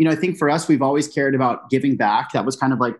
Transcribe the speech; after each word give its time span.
you 0.00 0.06
know, 0.06 0.12
I 0.12 0.16
think 0.16 0.38
for 0.38 0.48
us, 0.48 0.66
we've 0.66 0.80
always 0.80 1.06
cared 1.06 1.34
about 1.34 1.68
giving 1.68 1.94
back. 1.94 2.32
That 2.32 2.46
was 2.46 2.56
kind 2.56 2.72
of 2.72 2.80
like 2.80 2.98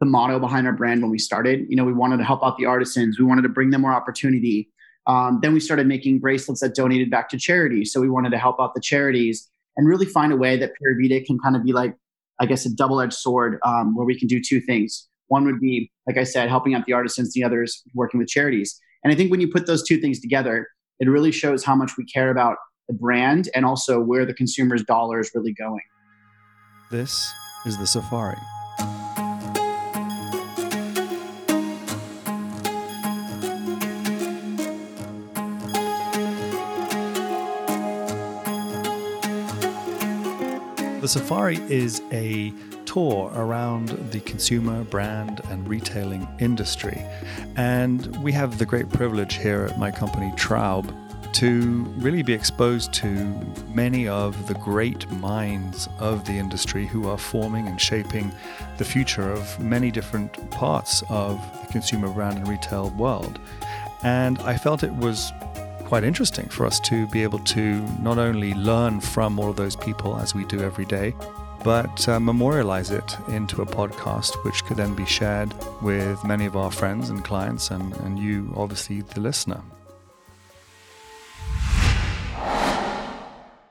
the 0.00 0.06
motto 0.06 0.40
behind 0.40 0.66
our 0.66 0.72
brand 0.72 1.00
when 1.00 1.12
we 1.12 1.18
started. 1.18 1.64
You 1.68 1.76
know, 1.76 1.84
we 1.84 1.92
wanted 1.92 2.16
to 2.16 2.24
help 2.24 2.42
out 2.42 2.58
the 2.58 2.66
artisans. 2.66 3.20
We 3.20 3.24
wanted 3.24 3.42
to 3.42 3.48
bring 3.48 3.70
them 3.70 3.82
more 3.82 3.92
opportunity. 3.92 4.68
Um, 5.06 5.38
then 5.42 5.54
we 5.54 5.60
started 5.60 5.86
making 5.86 6.18
bracelets 6.18 6.60
that 6.60 6.74
donated 6.74 7.08
back 7.08 7.28
to 7.28 7.38
charity. 7.38 7.84
So 7.84 8.00
we 8.00 8.10
wanted 8.10 8.30
to 8.30 8.38
help 8.38 8.56
out 8.58 8.74
the 8.74 8.80
charities 8.80 9.48
and 9.76 9.86
really 9.86 10.06
find 10.06 10.32
a 10.32 10.36
way 10.36 10.56
that 10.56 10.72
Pura 10.74 10.96
Vida 11.00 11.24
can 11.24 11.38
kind 11.38 11.54
of 11.54 11.62
be 11.62 11.72
like, 11.72 11.94
I 12.40 12.46
guess, 12.46 12.66
a 12.66 12.74
double 12.74 13.00
edged 13.00 13.12
sword 13.12 13.60
um, 13.64 13.94
where 13.94 14.04
we 14.04 14.18
can 14.18 14.26
do 14.26 14.40
two 14.42 14.60
things. 14.60 15.06
One 15.28 15.44
would 15.44 15.60
be, 15.60 15.92
like 16.08 16.18
I 16.18 16.24
said, 16.24 16.48
helping 16.48 16.74
out 16.74 16.84
the 16.84 16.94
artisans, 16.94 17.32
the 17.32 17.44
others 17.44 17.80
working 17.94 18.18
with 18.18 18.26
charities. 18.26 18.76
And 19.04 19.12
I 19.12 19.16
think 19.16 19.30
when 19.30 19.40
you 19.40 19.46
put 19.46 19.68
those 19.68 19.86
two 19.86 19.98
things 19.98 20.18
together, 20.18 20.66
it 20.98 21.08
really 21.08 21.30
shows 21.30 21.62
how 21.62 21.76
much 21.76 21.92
we 21.96 22.04
care 22.04 22.30
about 22.30 22.56
the 22.88 22.94
brand 22.94 23.50
and 23.54 23.64
also 23.64 24.00
where 24.00 24.26
the 24.26 24.34
consumer's 24.34 24.82
dollar 24.82 25.20
is 25.20 25.30
really 25.32 25.52
going. 25.52 25.80
This 26.90 27.32
is 27.64 27.78
the 27.78 27.86
Safari. 27.86 28.36
The 41.00 41.08
Safari 41.08 41.56
is 41.68 42.02
a 42.12 42.52
tour 42.84 43.32
around 43.34 43.88
the 44.10 44.20
consumer, 44.20 44.84
brand, 44.84 45.40
and 45.50 45.68
retailing 45.68 46.28
industry. 46.38 47.02
And 47.56 48.22
we 48.22 48.32
have 48.32 48.58
the 48.58 48.66
great 48.66 48.90
privilege 48.90 49.36
here 49.36 49.68
at 49.70 49.78
my 49.78 49.90
company, 49.90 50.32
Traub, 50.36 51.03
to 51.32 51.84
really 51.96 52.22
be 52.22 52.32
exposed 52.32 52.92
to 52.94 53.06
many 53.72 54.06
of 54.06 54.46
the 54.46 54.54
great 54.54 55.10
minds 55.12 55.88
of 55.98 56.24
the 56.24 56.32
industry 56.32 56.86
who 56.86 57.08
are 57.08 57.18
forming 57.18 57.66
and 57.66 57.80
shaping 57.80 58.32
the 58.78 58.84
future 58.84 59.30
of 59.30 59.58
many 59.60 59.90
different 59.90 60.50
parts 60.50 61.02
of 61.08 61.40
the 61.60 61.72
consumer 61.72 62.08
brand 62.08 62.38
and 62.38 62.48
retail 62.48 62.90
world. 62.90 63.38
And 64.02 64.38
I 64.40 64.56
felt 64.56 64.82
it 64.82 64.94
was 64.94 65.32
quite 65.84 66.04
interesting 66.04 66.48
for 66.48 66.66
us 66.66 66.80
to 66.80 67.06
be 67.08 67.22
able 67.22 67.38
to 67.40 67.80
not 68.00 68.18
only 68.18 68.54
learn 68.54 69.00
from 69.00 69.38
all 69.38 69.50
of 69.50 69.56
those 69.56 69.76
people 69.76 70.16
as 70.16 70.34
we 70.34 70.44
do 70.44 70.60
every 70.60 70.84
day, 70.84 71.14
but 71.62 72.06
uh, 72.08 72.20
memorialize 72.20 72.90
it 72.90 73.16
into 73.28 73.62
a 73.62 73.66
podcast, 73.66 74.34
which 74.44 74.64
could 74.64 74.76
then 74.76 74.94
be 74.94 75.06
shared 75.06 75.54
with 75.82 76.22
many 76.22 76.44
of 76.44 76.56
our 76.56 76.70
friends 76.70 77.08
and 77.08 77.24
clients, 77.24 77.70
and, 77.70 77.94
and 77.98 78.18
you, 78.18 78.52
obviously, 78.54 79.00
the 79.00 79.20
listener. 79.20 79.62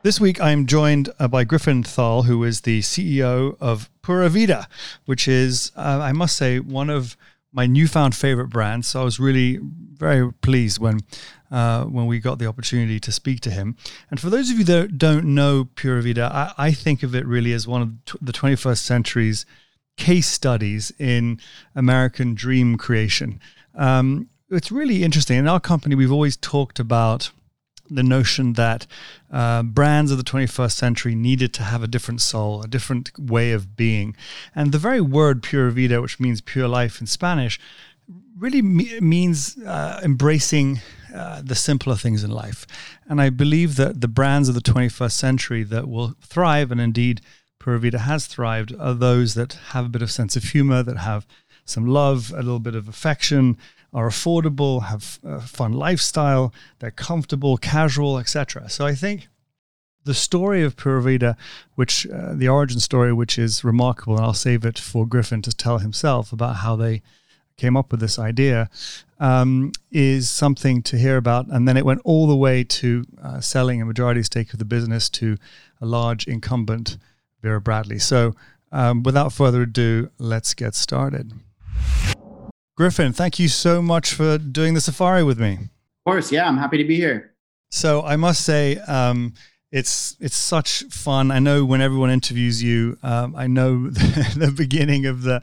This 0.03 0.19
week, 0.19 0.41
I'm 0.41 0.65
joined 0.65 1.13
uh, 1.17 1.29
by 1.29 1.45
Griffin 1.45 1.81
Thall, 1.81 2.23
who 2.23 2.43
is 2.43 2.61
the 2.61 2.81
CEO 2.81 3.55
of 3.61 3.89
Pura 4.01 4.27
Vida, 4.27 4.67
which 5.05 5.29
is, 5.29 5.71
uh, 5.77 5.99
I 6.01 6.11
must 6.11 6.35
say, 6.35 6.59
one 6.59 6.89
of 6.89 7.15
my 7.53 7.67
newfound 7.67 8.13
favorite 8.13 8.49
brands. 8.49 8.87
So 8.87 8.99
I 8.99 9.05
was 9.05 9.17
really 9.17 9.61
very 9.61 10.33
pleased 10.33 10.77
when 10.77 10.99
uh, 11.49 11.85
when 11.85 12.05
we 12.05 12.19
got 12.19 12.37
the 12.37 12.47
opportunity 12.47 12.99
to 12.99 13.13
speak 13.13 13.39
to 13.41 13.49
him. 13.49 13.77
And 14.11 14.19
for 14.19 14.29
those 14.29 14.49
of 14.49 14.57
you 14.57 14.65
that 14.65 14.97
don't 14.97 15.23
know 15.23 15.69
Pura 15.73 16.01
Vida, 16.01 16.29
I, 16.33 16.67
I 16.67 16.71
think 16.73 17.01
of 17.01 17.15
it 17.15 17.25
really 17.25 17.53
as 17.53 17.65
one 17.65 17.81
of 17.81 18.19
the 18.21 18.33
21st 18.33 18.79
century's 18.79 19.45
case 19.95 20.27
studies 20.27 20.91
in 20.99 21.39
American 21.75 22.35
dream 22.35 22.75
creation. 22.75 23.39
Um, 23.73 24.27
it's 24.49 24.69
really 24.69 25.01
interesting. 25.01 25.37
In 25.37 25.47
our 25.47 25.61
company, 25.61 25.95
we've 25.95 26.11
always 26.11 26.35
talked 26.35 26.77
about 26.77 27.31
the 27.95 28.03
notion 28.03 28.53
that 28.53 28.87
uh, 29.31 29.63
brands 29.63 30.11
of 30.11 30.17
the 30.17 30.23
21st 30.23 30.71
century 30.71 31.15
needed 31.15 31.53
to 31.53 31.63
have 31.63 31.83
a 31.83 31.87
different 31.87 32.21
soul, 32.21 32.61
a 32.61 32.67
different 32.67 33.11
way 33.17 33.51
of 33.51 33.75
being. 33.75 34.15
And 34.55 34.71
the 34.71 34.77
very 34.77 35.01
word 35.01 35.43
pura 35.43 35.71
vida, 35.71 36.01
which 36.01 36.19
means 36.19 36.41
pure 36.41 36.67
life 36.67 37.01
in 37.01 37.07
Spanish, 37.07 37.59
really 38.37 38.61
me- 38.61 38.99
means 38.99 39.57
uh, 39.57 40.01
embracing 40.03 40.81
uh, 41.13 41.41
the 41.43 41.55
simpler 41.55 41.95
things 41.95 42.23
in 42.23 42.31
life. 42.31 42.65
And 43.07 43.21
I 43.21 43.29
believe 43.29 43.75
that 43.75 44.01
the 44.01 44.07
brands 44.07 44.49
of 44.49 44.55
the 44.55 44.61
21st 44.61 45.11
century 45.11 45.63
that 45.63 45.87
will 45.87 46.15
thrive, 46.21 46.71
and 46.71 46.81
indeed 46.81 47.21
Pura 47.59 47.79
Vida 47.79 47.99
has 47.99 48.25
thrived, 48.25 48.75
are 48.79 48.93
those 48.93 49.35
that 49.35 49.53
have 49.69 49.85
a 49.85 49.89
bit 49.89 50.01
of 50.01 50.11
sense 50.11 50.35
of 50.35 50.43
humor, 50.43 50.83
that 50.83 50.97
have 50.97 51.25
some 51.65 51.87
love, 51.87 52.31
a 52.31 52.37
little 52.37 52.59
bit 52.59 52.75
of 52.75 52.87
affection, 52.89 53.57
are 53.93 54.07
affordable, 54.07 54.83
have 54.83 55.19
a 55.23 55.41
fun 55.41 55.73
lifestyle, 55.73 56.53
they're 56.79 56.91
comfortable, 56.91 57.57
casual, 57.57 58.17
etc. 58.17 58.69
So 58.69 58.85
I 58.85 58.95
think 58.95 59.27
the 60.03 60.13
story 60.13 60.63
of 60.63 60.75
Pura 60.75 61.01
Vida, 61.01 61.37
which 61.75 62.07
uh, 62.07 62.33
the 62.33 62.47
origin 62.47 62.79
story, 62.79 63.13
which 63.13 63.37
is 63.37 63.63
remarkable, 63.63 64.15
and 64.15 64.25
I'll 64.25 64.33
save 64.33 64.65
it 64.65 64.77
for 64.79 65.07
Griffin 65.07 65.41
to 65.43 65.51
tell 65.51 65.77
himself 65.77 66.33
about 66.33 66.57
how 66.57 66.75
they 66.75 67.01
came 67.55 67.77
up 67.77 67.91
with 67.91 67.99
this 67.99 68.17
idea, 68.17 68.69
um, 69.19 69.71
is 69.91 70.29
something 70.29 70.81
to 70.83 70.97
hear 70.97 71.17
about. 71.17 71.47
And 71.47 71.67
then 71.67 71.77
it 71.77 71.85
went 71.85 72.01
all 72.03 72.27
the 72.27 72.35
way 72.35 72.63
to 72.63 73.05
uh, 73.21 73.39
selling 73.39 73.81
a 73.81 73.85
majority 73.85 74.23
stake 74.23 74.53
of 74.53 74.59
the 74.59 74.65
business 74.65 75.09
to 75.11 75.37
a 75.79 75.85
large 75.85 76.27
incumbent, 76.27 76.97
Vera 77.41 77.61
Bradley. 77.61 77.99
So 77.99 78.33
um, 78.71 79.03
without 79.03 79.31
further 79.31 79.61
ado, 79.61 80.09
let's 80.17 80.53
get 80.53 80.75
started. 80.75 81.31
Griffin, 82.75 83.13
thank 83.13 83.37
you 83.37 83.47
so 83.47 83.83
much 83.83 84.13
for 84.13 84.39
doing 84.39 84.73
the 84.73 84.81
safari 84.81 85.23
with 85.23 85.39
me. 85.39 85.53
Of 85.53 86.11
course, 86.11 86.31
yeah, 86.31 86.47
I'm 86.47 86.57
happy 86.57 86.77
to 86.77 86.83
be 86.83 86.95
here. 86.95 87.35
So 87.69 88.01
I 88.01 88.15
must 88.15 88.43
say, 88.43 88.77
um, 88.79 89.35
it's 89.71 90.15
it's 90.19 90.35
such 90.35 90.83
fun. 90.89 91.29
I 91.29 91.37
know 91.37 91.65
when 91.65 91.81
everyone 91.81 92.09
interviews 92.09 92.63
you, 92.63 92.97
um, 93.03 93.35
I 93.35 93.45
know 93.45 93.89
the, 93.89 94.35
the, 94.45 94.51
beginning 94.51 95.05
of 95.05 95.21
the 95.21 95.41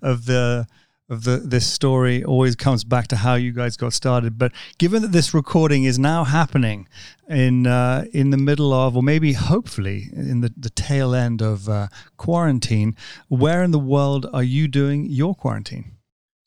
of 0.00 0.26
the 0.26 0.66
of 1.08 1.22
the 1.22 1.36
this 1.36 1.66
story 1.66 2.24
always 2.24 2.56
comes 2.56 2.82
back 2.82 3.06
to 3.08 3.16
how 3.16 3.34
you 3.34 3.52
guys 3.52 3.76
got 3.76 3.92
started. 3.92 4.36
But 4.36 4.52
given 4.78 5.02
that 5.02 5.12
this 5.12 5.32
recording 5.32 5.84
is 5.84 6.00
now 6.00 6.24
happening 6.24 6.88
in 7.28 7.68
uh, 7.68 8.06
in 8.12 8.30
the 8.30 8.36
middle 8.36 8.72
of, 8.72 8.96
or 8.96 9.04
maybe 9.04 9.34
hopefully 9.34 10.10
in 10.12 10.40
the, 10.40 10.52
the 10.56 10.70
tail 10.70 11.14
end 11.14 11.42
of 11.42 11.68
uh, 11.68 11.86
quarantine, 12.16 12.96
where 13.28 13.62
in 13.62 13.70
the 13.70 13.78
world 13.78 14.26
are 14.32 14.42
you 14.42 14.66
doing 14.66 15.06
your 15.06 15.34
quarantine? 15.34 15.92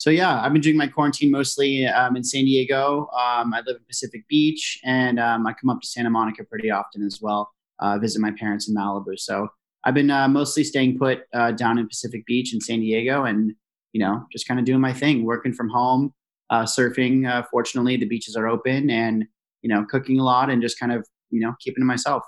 So 0.06 0.12
yeah, 0.12 0.40
I've 0.40 0.54
been 0.54 0.62
doing 0.62 0.78
my 0.78 0.86
quarantine 0.86 1.32
mostly 1.32 1.88
um, 1.88 2.16
in 2.16 2.24
San 2.24 2.46
Diego. 2.46 3.10
Um, 3.12 3.56
I 3.56 3.64
live 3.66 3.78
in 3.78 3.84
Pacific 3.88 4.24
Beach, 4.28 4.80
and 4.84 5.20
um, 5.20 5.48
I 5.48 5.54
come 5.54 5.72
up 5.72 5.82
to 5.82 5.88
Santa 5.88 6.12
Monica 6.12 6.44
pretty 6.44 6.70
often 6.70 7.04
as 7.04 7.24
well. 7.24 7.50
Uh, 7.80 7.98
visit 7.98 8.22
my 8.22 8.30
parents 8.38 8.70
in 8.70 8.76
Malibu. 8.76 9.18
So 9.18 9.48
I've 9.84 9.96
been 9.96 10.12
uh, 10.12 10.28
mostly 10.28 10.64
staying 10.64 11.00
put 11.00 11.24
uh, 11.34 11.54
down 11.54 11.80
in 11.80 11.88
Pacific 11.88 12.24
Beach 12.28 12.54
in 12.54 12.62
San 12.62 12.82
Diego, 12.82 13.24
and 13.24 13.54
you 13.94 14.00
know, 14.00 14.24
just 14.32 14.48
kind 14.48 14.60
of 14.60 14.66
doing 14.68 14.80
my 14.80 14.94
thing, 14.94 15.26
working 15.26 15.54
from 15.54 15.70
home, 15.70 16.14
uh, 16.52 16.66
surfing. 16.66 17.28
Uh, 17.28 17.42
fortunately, 17.50 17.98
the 17.98 18.06
beaches 18.06 18.36
are 18.36 18.48
open, 18.48 18.92
and 18.92 19.26
you 19.64 19.70
know, 19.70 19.88
cooking 19.90 20.20
a 20.20 20.24
lot, 20.24 20.52
and 20.52 20.62
just 20.62 20.80
kind 20.80 20.92
of 20.92 21.04
you 21.32 21.40
know, 21.40 21.56
keeping 21.60 21.82
to 21.82 21.86
myself. 21.86 22.22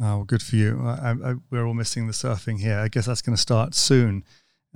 Oh, 0.00 0.24
good 0.24 0.40
for 0.40 0.56
you. 0.56 0.80
I, 0.82 1.10
I, 1.22 1.34
we're 1.50 1.66
all 1.66 1.74
missing 1.74 2.06
the 2.06 2.14
surfing 2.14 2.58
here. 2.58 2.78
I 2.78 2.88
guess 2.88 3.04
that's 3.04 3.20
going 3.20 3.36
to 3.36 3.42
start 3.42 3.74
soon 3.74 4.24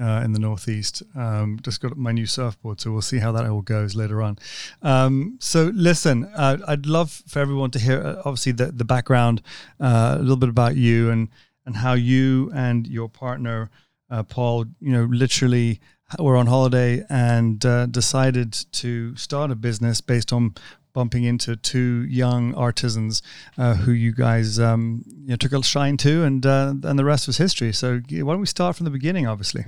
uh, 0.03 0.23
in 0.25 0.33
the 0.33 0.39
northeast. 0.39 1.03
Um, 1.15 1.59
just 1.63 1.81
got 1.81 1.97
my 1.97 2.13
new 2.13 2.27
surfboard, 2.27 2.81
so 2.81 2.91
we'll 2.91 3.03
see 3.03 3.19
how 3.19 3.33
that 3.33 3.47
all 3.49 3.63
goes 3.63 3.95
later 3.95 4.23
on. 4.23 4.39
Um, 4.83 5.37
so, 5.41 5.71
listen, 5.75 6.25
uh, 6.25 6.59
I'd 6.67 6.87
love 6.87 7.23
for 7.29 7.39
everyone 7.39 7.71
to 7.73 7.79
hear, 7.79 8.03
uh, 8.03 8.23
obviously, 8.25 8.53
the, 8.53 8.73
the 8.73 8.85
background, 8.85 9.43
uh, 9.81 10.17
a 10.19 10.23
little 10.23 10.37
bit 10.37 10.49
about 10.49 10.77
you 10.77 11.11
and 11.11 11.29
and 11.65 11.77
how 11.77 11.93
you 11.93 12.51
and 12.53 12.89
your 12.89 13.09
partner, 13.09 13.71
uh, 14.11 14.25
Paul, 14.25 14.65
you 14.81 14.91
know, 14.91 15.05
literally 15.05 15.81
were 16.19 16.37
on 16.37 16.47
holiday 16.47 17.05
and 17.09 17.65
uh, 17.65 17.87
decided 17.87 18.53
to 18.73 19.15
start 19.17 19.53
a 19.53 19.55
business 19.55 20.01
based 20.01 20.33
on 20.33 20.55
bumping 20.93 21.25
into 21.25 21.57
two 21.57 22.05
young 22.05 22.55
artisans 22.55 23.23
uh, 23.57 23.75
who 23.75 23.93
you 23.93 24.13
guys 24.13 24.59
um, 24.59 25.05
you 25.07 25.29
know, 25.29 25.37
took 25.37 25.53
a 25.53 25.63
shine 25.63 25.97
to, 25.97 26.25
and 26.25 26.45
uh, 26.45 26.75
and 26.83 26.99
the 26.99 27.05
rest 27.05 27.27
was 27.27 27.39
history. 27.39 27.73
So 27.73 28.01
why 28.09 28.33
don't 28.33 28.41
we 28.41 28.47
start 28.47 28.77
from 28.77 28.85
the 28.85 28.91
beginning? 28.91 29.27
Obviously. 29.27 29.65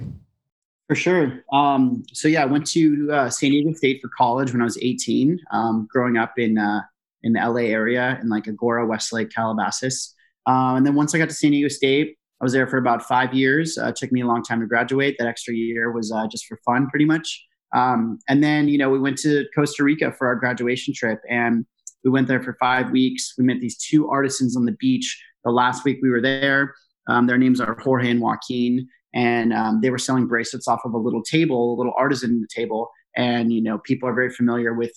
For 0.89 0.95
sure. 0.95 1.45
Um, 1.53 2.03
so 2.13 2.29
yeah, 2.29 2.43
I 2.43 2.47
went 2.47 2.67
to 2.69 3.09
uh, 3.11 3.31
San 3.31 3.51
Diego 3.51 3.73
State 3.73 4.01
for 4.03 4.11
college 4.17 4.53
when 4.53 4.61
I 4.61 4.65
was 4.65 4.79
18. 4.81 5.39
Um, 5.51 5.89
growing 5.91 6.17
up 6.17 6.35
in 6.39 6.59
uh, 6.59 6.83
in 7.23 7.33
the 7.33 7.41
LA 7.41 7.71
area 7.71 8.19
in 8.21 8.29
like 8.29 8.45
Agoura, 8.45 8.87
Westlake, 8.87 9.31
Calabasas, 9.31 10.15
uh, 10.47 10.75
and 10.77 10.85
then 10.85 10.95
once 10.95 11.15
I 11.15 11.19
got 11.19 11.31
to 11.31 11.35
San 11.35 11.53
Diego 11.53 11.69
State, 11.69 12.19
I 12.41 12.45
was 12.45 12.53
there 12.53 12.67
for 12.67 12.77
about 12.77 13.03
five 13.03 13.33
years. 13.33 13.79
Uh, 13.79 13.93
took 13.97 14.13
me 14.13 14.21
a 14.21 14.27
long 14.27 14.43
time 14.43 14.61
to 14.61 14.67
graduate. 14.67 15.17
That 15.19 15.27
extra 15.29 15.55
year 15.55 15.91
was 15.91 16.13
just 16.31 16.45
for 16.47 16.59
fun, 16.67 16.89
pretty 16.91 17.07
much. 17.07 17.47
Um, 17.75 18.19
and 18.29 18.43
then, 18.43 18.69
you 18.69 18.79
know, 18.79 18.89
we 18.89 19.01
went 19.01 19.19
to 19.19 19.45
Costa 19.55 19.83
Rica 19.83 20.13
for 20.13 20.27
our 20.27 20.37
graduation 20.37 20.95
trip 20.95 21.21
and 21.29 21.67
we 22.05 22.11
went 22.11 22.29
there 22.29 22.43
for 22.43 22.57
five 22.61 22.91
weeks. 22.91 23.35
We 23.37 23.45
met 23.45 23.61
these 23.61 23.77
two 23.77 24.09
artisans 24.09 24.57
on 24.57 24.65
the 24.65 24.77
beach. 24.79 25.21
The 25.45 25.51
last 25.51 25.85
week 25.85 25.99
we 26.01 26.11
were 26.11 26.21
there, 26.21 26.75
um, 27.09 27.27
their 27.27 27.39
names 27.39 27.61
are 27.61 27.77
Jorge 27.81 28.11
and 28.11 28.21
Joaquin. 28.21 28.89
And 29.15 29.53
um, 29.53 29.81
they 29.81 29.91
were 29.91 29.99
selling 29.99 30.27
bracelets 30.27 30.67
off 30.67 30.81
of 30.85 30.93
a 30.93 30.99
little 30.99 31.23
table, 31.23 31.75
a 31.75 31.77
little 31.77 31.95
artisan 31.97 32.47
table. 32.51 32.91
And, 33.17 33.53
you 33.53 33.63
know, 33.63 33.79
people 33.79 34.09
are 34.09 34.15
very 34.15 34.31
familiar 34.31 34.75
with, 34.75 34.93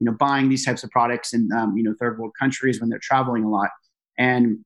you 0.00 0.06
know, 0.06 0.12
buying 0.12 0.48
these 0.48 0.64
types 0.64 0.82
of 0.82 0.90
products 0.90 1.32
in, 1.32 1.48
um, 1.56 1.76
you 1.76 1.84
know, 1.84 1.94
third 2.00 2.18
world 2.18 2.32
countries 2.38 2.80
when 2.80 2.90
they're 2.90 2.98
traveling 3.00 3.44
a 3.44 3.48
lot. 3.48 3.70
And 4.18 4.58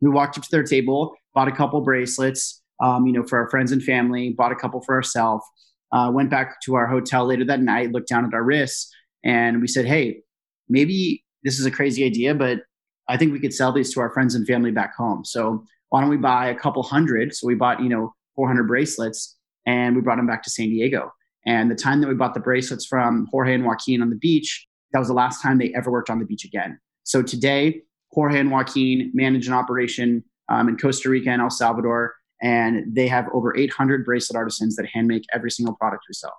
we 0.00 0.10
walked 0.10 0.36
up 0.36 0.44
to 0.44 0.50
their 0.50 0.64
table. 0.64 1.14
bought 1.34 1.48
a 1.48 1.52
couple 1.52 1.80
bracelets, 1.80 2.62
um, 2.82 3.06
you 3.06 3.12
know, 3.12 3.22
for 3.22 3.38
our 3.38 3.48
friends 3.50 3.72
and 3.72 3.82
family, 3.82 4.30
bought 4.30 4.52
a 4.52 4.56
couple 4.56 4.80
for 4.80 4.94
ourselves, 4.94 5.44
uh, 5.92 6.10
went 6.12 6.30
back 6.30 6.60
to 6.62 6.74
our 6.74 6.86
hotel 6.86 7.24
later 7.26 7.44
that 7.44 7.60
night, 7.60 7.92
looked 7.92 8.08
down 8.08 8.24
at 8.24 8.34
our 8.34 8.42
wrists, 8.42 8.92
and 9.24 9.60
we 9.60 9.68
said, 9.68 9.86
hey, 9.86 10.20
maybe 10.68 11.24
this 11.42 11.58
is 11.58 11.66
a 11.66 11.70
crazy 11.70 12.04
idea, 12.04 12.34
but 12.34 12.60
I 13.08 13.16
think 13.16 13.32
we 13.32 13.40
could 13.40 13.54
sell 13.54 13.72
these 13.72 13.92
to 13.94 14.00
our 14.00 14.10
friends 14.10 14.34
and 14.34 14.46
family 14.46 14.70
back 14.70 14.94
home. 14.94 15.24
So 15.24 15.64
why 15.88 16.00
don't 16.00 16.10
we 16.10 16.16
buy 16.16 16.48
a 16.48 16.54
couple 16.54 16.82
hundred? 16.82 17.34
So 17.34 17.46
we 17.46 17.54
bought, 17.54 17.82
you 17.82 17.88
know, 17.88 18.14
400 18.40 18.66
bracelets 18.66 19.36
and 19.66 19.94
we 19.94 20.00
brought 20.00 20.16
them 20.16 20.26
back 20.26 20.42
to 20.42 20.48
San 20.48 20.70
Diego. 20.70 21.12
And 21.44 21.70
the 21.70 21.74
time 21.74 22.00
that 22.00 22.08
we 22.08 22.14
bought 22.14 22.32
the 22.32 22.40
bracelets 22.40 22.86
from 22.86 23.28
Jorge 23.30 23.52
and 23.52 23.66
Joaquin 23.66 24.00
on 24.00 24.08
the 24.08 24.16
beach, 24.16 24.66
that 24.92 24.98
was 24.98 25.08
the 25.08 25.14
last 25.14 25.42
time 25.42 25.58
they 25.58 25.74
ever 25.74 25.90
worked 25.90 26.08
on 26.08 26.18
the 26.18 26.24
beach 26.24 26.46
again. 26.46 26.78
So 27.04 27.22
today, 27.22 27.82
Jorge 28.12 28.40
and 28.40 28.50
Joaquin 28.50 29.10
manage 29.12 29.46
an 29.46 29.52
operation 29.52 30.24
um, 30.48 30.70
in 30.70 30.78
Costa 30.78 31.10
Rica 31.10 31.28
and 31.28 31.42
El 31.42 31.50
Salvador, 31.50 32.14
and 32.40 32.96
they 32.96 33.08
have 33.08 33.26
over 33.34 33.54
800 33.54 34.06
bracelet 34.06 34.38
artisans 34.38 34.74
that 34.76 34.86
hand 34.86 35.06
make 35.06 35.24
every 35.34 35.50
single 35.50 35.74
product 35.74 36.04
we 36.08 36.14
sell. 36.14 36.32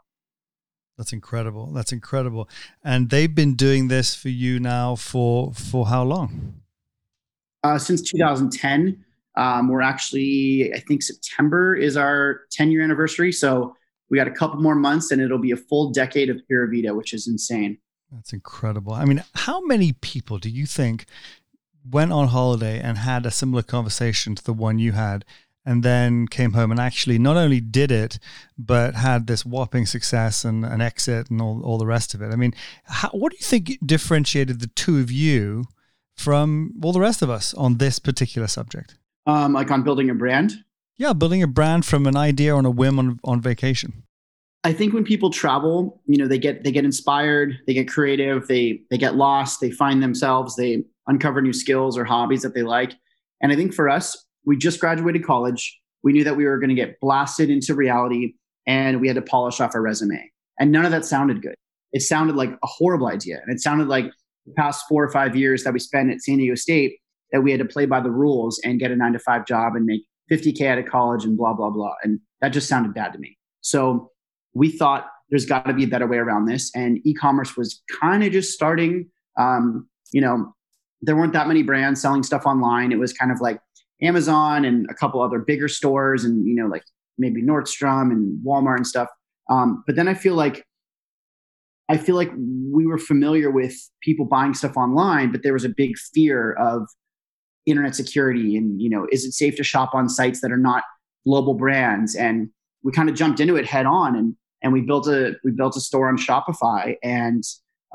That's 0.98 1.14
incredible. 1.14 1.72
That's 1.72 1.92
incredible. 1.92 2.50
And 2.84 3.12
they've 3.12 3.34
been 3.34 3.54
doing 3.54 3.90
this 3.90 4.16
for 4.16 4.30
you 4.30 4.60
now 4.60 4.96
for 4.96 5.54
for 5.54 5.86
how 5.86 6.02
long? 6.02 6.62
Uh, 7.64 7.78
since 7.78 8.02
2010. 8.02 9.06
Um, 9.36 9.70
we're 9.70 9.82
actually, 9.82 10.74
I 10.74 10.80
think 10.80 11.02
September 11.04 11.76
is 11.76 11.96
our 11.98 12.42
10 12.52 12.72
year 12.72 12.82
anniversary. 12.82 13.32
So 13.32 13.76
we 14.10 14.18
got 14.18 14.28
a 14.28 14.32
couple 14.32 14.62
more 14.62 14.76
months 14.76 15.12
and 15.12 15.22
it'll 15.22 15.38
be 15.38 15.52
a 15.52 15.58
full 15.58 15.92
decade 15.92 16.30
of 16.30 16.46
Pura 16.48 16.68
Vida, 16.68 16.94
which 16.94 17.14
is 17.14 17.28
insane. 17.28 17.78
That's 18.12 18.34
incredible. 18.34 18.94
I 18.94 19.06
mean, 19.06 19.24
how 19.34 19.66
many 19.66 19.94
people 19.94 20.38
do 20.38 20.50
you 20.50 20.66
think 20.66 21.06
went 21.90 22.12
on 22.12 22.28
holiday 22.28 22.80
and 22.80 22.98
had 22.98 23.26
a 23.26 23.32
similar 23.32 23.64
conversation 23.64 24.36
to 24.36 24.44
the 24.44 24.54
one 24.54 24.80
you 24.80 24.92
had 24.92 25.24
and 25.66 25.84
then 25.84 26.28
came 26.28 26.54
home 26.54 26.72
and 26.72 26.80
actually 26.80 27.18
not 27.18 27.38
only 27.38 27.62
did 27.62 27.92
it, 27.92 28.20
but 28.58 28.96
had 28.96 29.28
this 29.28 29.46
whopping 29.46 29.86
success 29.86 30.44
and 30.44 30.66
an 30.66 30.82
exit 30.82 31.30
and 31.30 31.42
all, 31.42 31.62
all 31.64 31.78
the 31.78 31.86
rest 31.86 32.14
of 32.14 32.22
it. 32.22 32.32
I 32.32 32.36
mean, 32.36 32.54
how, 32.86 33.10
what 33.10 33.32
do 33.32 33.38
you 33.40 33.46
think 33.46 33.78
differentiated 33.86 34.60
the 34.60 34.68
two 34.68 35.00
of 35.00 35.12
you 35.12 35.66
from 36.16 36.74
all 36.84 36.92
the 36.92 37.00
rest 37.00 37.22
of 37.22 37.30
us 37.30 37.54
on 37.54 37.78
this 37.78 38.00
particular 38.00 38.48
subject? 38.48 38.96
Um, 39.26 39.54
like 39.54 39.70
on 39.70 39.84
building 39.84 40.10
a 40.10 40.16
brand? 40.16 40.54
Yeah, 40.98 41.14
building 41.14 41.44
a 41.44 41.48
brand 41.48 41.86
from 41.86 42.08
an 42.08 42.16
idea 42.16 42.56
on 42.56 42.66
a 42.66 42.72
whim 42.72 43.00
on, 43.00 43.20
on 43.24 43.42
vacation. 43.42 44.04
I 44.64 44.74
think 44.74 44.94
when 44.94 45.04
people 45.04 45.32
travel, 45.32 46.02
you 46.06 46.18
know, 46.18 46.28
they 46.28 46.38
get 46.38 46.64
they 46.64 46.72
get 46.72 46.86
inspired, 46.86 47.58
they 47.66 47.74
get 47.74 47.88
creative, 47.88 48.48
they 48.48 48.82
they 48.92 48.98
get 48.98 49.16
lost, 49.16 49.60
they 49.60 49.72
find 49.72 50.04
themselves, 50.04 50.56
they 50.56 50.84
uncover 51.08 51.42
new 51.42 51.54
skills 51.54 51.98
or 51.98 52.04
hobbies 52.04 52.44
that 52.44 52.54
they 52.54 52.62
like. 52.62 52.94
And 53.42 53.52
I 53.52 53.56
think 53.56 53.74
for 53.74 53.90
us, 53.90 54.26
we 54.46 54.58
just 54.58 54.80
graduated 54.80 55.26
college. 55.26 55.80
We 56.04 56.14
knew 56.14 56.24
that 56.24 56.38
we 56.38 56.46
were 56.46 56.60
going 56.60 56.70
to 56.70 56.76
get 56.76 57.00
blasted 57.00 57.50
into 57.50 57.74
reality 57.74 58.36
and 58.68 59.02
we 59.02 59.08
had 59.08 59.16
to 59.16 59.22
polish 59.22 59.60
off 59.60 59.74
our 59.74 59.82
resume. 59.82 60.32
And 60.60 60.72
none 60.72 60.86
of 60.86 60.92
that 60.92 61.06
sounded 61.06 61.42
good. 61.42 61.56
It 61.92 62.02
sounded 62.02 62.36
like 62.36 62.52
a 62.52 62.68
horrible 62.68 63.08
idea. 63.08 63.40
And 63.44 63.54
it 63.54 63.60
sounded 63.60 63.88
like 63.88 64.06
the 64.46 64.54
past 64.54 64.86
four 64.88 65.04
or 65.04 65.12
five 65.12 65.36
years 65.36 65.64
that 65.64 65.74
we 65.74 65.80
spent 65.80 66.12
at 66.12 66.22
San 66.22 66.38
Diego 66.38 66.56
State 66.56 66.98
that 67.32 67.42
we 67.42 67.52
had 67.52 67.60
to 67.60 67.66
play 67.66 67.86
by 67.86 68.00
the 68.00 68.12
rules 68.12 68.60
and 68.64 68.80
get 68.80 68.92
a 68.92 68.96
nine 68.96 69.14
to 69.14 69.20
five 69.20 69.46
job 69.46 69.76
and 69.76 69.86
make 69.86 70.02
50K 70.32 70.68
out 70.68 70.78
of 70.78 70.86
college 70.86 71.24
and 71.26 71.38
blah, 71.38 71.54
blah, 71.54 71.70
blah. 71.70 71.94
And 72.04 72.20
that 72.42 72.50
just 72.50 72.68
sounded 72.68 72.94
bad 72.94 73.14
to 73.14 73.20
me. 73.20 73.38
So 73.62 74.12
we 74.54 74.72
thought 74.72 75.08
there's 75.30 75.46
got 75.46 75.66
to 75.66 75.74
be 75.74 75.86
a 75.86 75.88
better 75.88 76.08
way 76.08 76.18
around 76.18 76.46
this. 76.46 76.72
And 76.76 77.00
e 77.06 77.14
commerce 77.14 77.56
was 77.56 77.82
kind 78.02 78.24
of 78.24 78.32
just 78.32 78.52
starting. 78.52 79.10
Um, 79.40 79.88
you 80.12 80.22
know, 80.22 80.54
there 81.02 81.16
weren't 81.16 81.34
that 81.34 81.48
many 81.48 81.64
brands 81.64 82.02
selling 82.02 82.24
stuff 82.24 82.46
online. 82.46 82.92
It 82.92 83.00
was 83.00 83.14
kind 83.14 83.32
of 83.32 83.40
like 83.40 83.60
Amazon 84.02 84.66
and 84.66 84.88
a 84.90 84.94
couple 84.94 85.22
other 85.22 85.40
bigger 85.40 85.68
stores 85.68 86.24
and, 86.26 86.46
you 86.46 86.56
know, 86.56 86.68
like 86.68 86.84
maybe 87.18 87.42
Nordstrom 87.42 88.12
and 88.12 88.44
Walmart 88.46 88.78
and 88.78 88.88
stuff. 88.88 89.10
Um, 89.50 89.84
but 89.88 89.96
then 89.96 90.08
I 90.08 90.14
feel 90.14 90.36
like 90.36 90.66
I 91.90 91.98
feel 91.98 92.16
like 92.16 92.32
we 92.72 92.88
were 92.88 92.98
familiar 92.98 93.52
with 93.52 93.76
people 94.02 94.26
buying 94.26 94.54
stuff 94.54 94.78
online, 94.78 95.30
but 95.32 95.44
there 95.44 95.52
was 95.52 95.66
a 95.66 95.70
big 95.70 95.98
fear 96.14 96.54
of 96.54 96.88
internet 97.66 97.96
security 97.96 98.58
and 98.58 98.82
you 98.82 98.90
know, 98.90 99.08
is 99.12 99.26
it 99.26 99.34
safe 99.34 99.56
to 99.58 99.64
shop 99.64 99.94
on 99.94 100.10
sites 100.10 100.42
that 100.42 100.52
are 100.52 100.58
not 100.58 100.84
global 101.26 101.54
brands? 101.54 102.16
And 102.16 102.50
we 102.84 102.92
kind 102.92 103.10
of 103.10 103.16
jumped 103.16 103.40
into 103.40 103.56
it 103.56 103.66
head 103.66 103.86
on 103.86 104.16
and 104.16 104.36
and 104.64 104.74
we 104.74 104.82
built 104.82 105.08
a 105.08 105.34
we 105.44 105.52
built 105.52 105.76
a 105.76 105.82
store 105.82 106.08
on 106.08 106.18
Shopify 106.18 106.96
and 107.04 107.44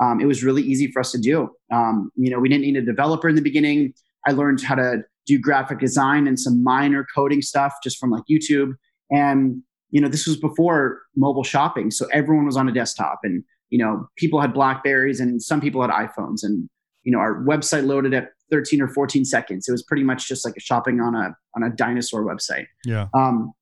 um, 0.01 0.19
it 0.21 0.25
was 0.25 0.43
really 0.43 0.61
easy 0.61 0.91
for 0.91 0.99
us 0.99 1.11
to 1.11 1.17
do. 1.17 1.49
Um, 1.73 2.11
you 2.15 2.29
know, 2.29 2.39
we 2.39 2.49
didn't 2.49 2.63
need 2.63 2.77
a 2.77 2.81
developer 2.81 3.27
in 3.27 3.35
the 3.35 3.41
beginning. 3.41 3.93
I 4.27 4.31
learned 4.31 4.61
how 4.61 4.75
to 4.75 5.03
do 5.25 5.39
graphic 5.39 5.79
design 5.79 6.27
and 6.27 6.39
some 6.39 6.63
minor 6.63 7.05
coding 7.13 7.41
stuff 7.41 7.73
just 7.83 7.97
from 7.97 8.11
like 8.11 8.23
YouTube. 8.29 8.73
And, 9.09 9.61
you 9.89 10.01
know, 10.01 10.07
this 10.07 10.27
was 10.27 10.37
before 10.37 11.01
mobile 11.15 11.43
shopping. 11.43 11.91
So 11.91 12.07
everyone 12.13 12.45
was 12.45 12.57
on 12.57 12.69
a 12.69 12.71
desktop 12.71 13.19
and, 13.23 13.43
you 13.69 13.77
know, 13.77 14.07
people 14.17 14.39
had 14.39 14.53
Blackberries 14.53 15.19
and 15.19 15.41
some 15.41 15.61
people 15.61 15.81
had 15.81 15.91
iPhones. 15.91 16.43
And, 16.43 16.69
you 17.03 17.11
know, 17.11 17.19
our 17.19 17.43
website 17.43 17.85
loaded 17.85 18.13
at 18.13 18.29
13 18.51 18.81
or 18.81 18.87
14 18.87 19.25
seconds. 19.25 19.67
It 19.67 19.71
was 19.71 19.83
pretty 19.83 20.03
much 20.03 20.27
just 20.27 20.45
like 20.45 20.55
a 20.55 20.59
shopping 20.59 20.99
on 20.99 21.15
a, 21.15 21.35
on 21.55 21.63
a 21.63 21.69
dinosaur 21.69 22.23
website. 22.23 22.65
Yeah. 22.85 23.07
Um, 23.13 23.53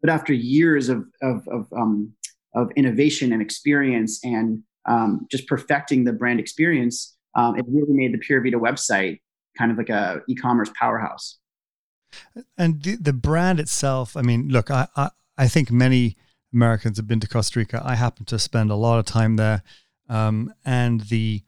but 0.00 0.10
after 0.10 0.32
years 0.32 0.88
of, 0.88 1.04
of, 1.22 1.46
of, 1.48 1.66
um, 1.76 2.12
of 2.54 2.70
innovation 2.76 3.32
and 3.32 3.42
experience 3.42 4.20
and 4.24 4.62
um, 4.88 5.26
just 5.30 5.46
perfecting 5.46 6.04
the 6.04 6.12
brand 6.12 6.40
experience, 6.40 7.16
um, 7.34 7.56
it 7.56 7.64
really 7.68 7.92
made 7.92 8.12
the 8.12 8.18
Pura 8.18 8.42
Vida 8.42 8.56
website 8.56 9.20
kind 9.56 9.70
of 9.70 9.78
like 9.78 9.88
a 9.88 10.22
e-commerce 10.28 10.70
powerhouse. 10.78 11.38
And 12.56 12.82
the, 12.82 12.96
the 12.96 13.12
brand 13.12 13.60
itself, 13.60 14.16
I 14.16 14.22
mean, 14.22 14.48
look, 14.48 14.70
I, 14.70 14.88
I, 14.96 15.10
I 15.36 15.48
think 15.48 15.70
many 15.70 16.16
Americans 16.52 16.96
have 16.96 17.06
been 17.06 17.20
to 17.20 17.28
Costa 17.28 17.58
Rica. 17.58 17.82
I 17.84 17.94
happen 17.94 18.24
to 18.26 18.38
spend 18.38 18.70
a 18.70 18.74
lot 18.74 18.98
of 18.98 19.04
time 19.04 19.36
there, 19.36 19.62
um, 20.08 20.52
and 20.64 21.02
the 21.02 21.42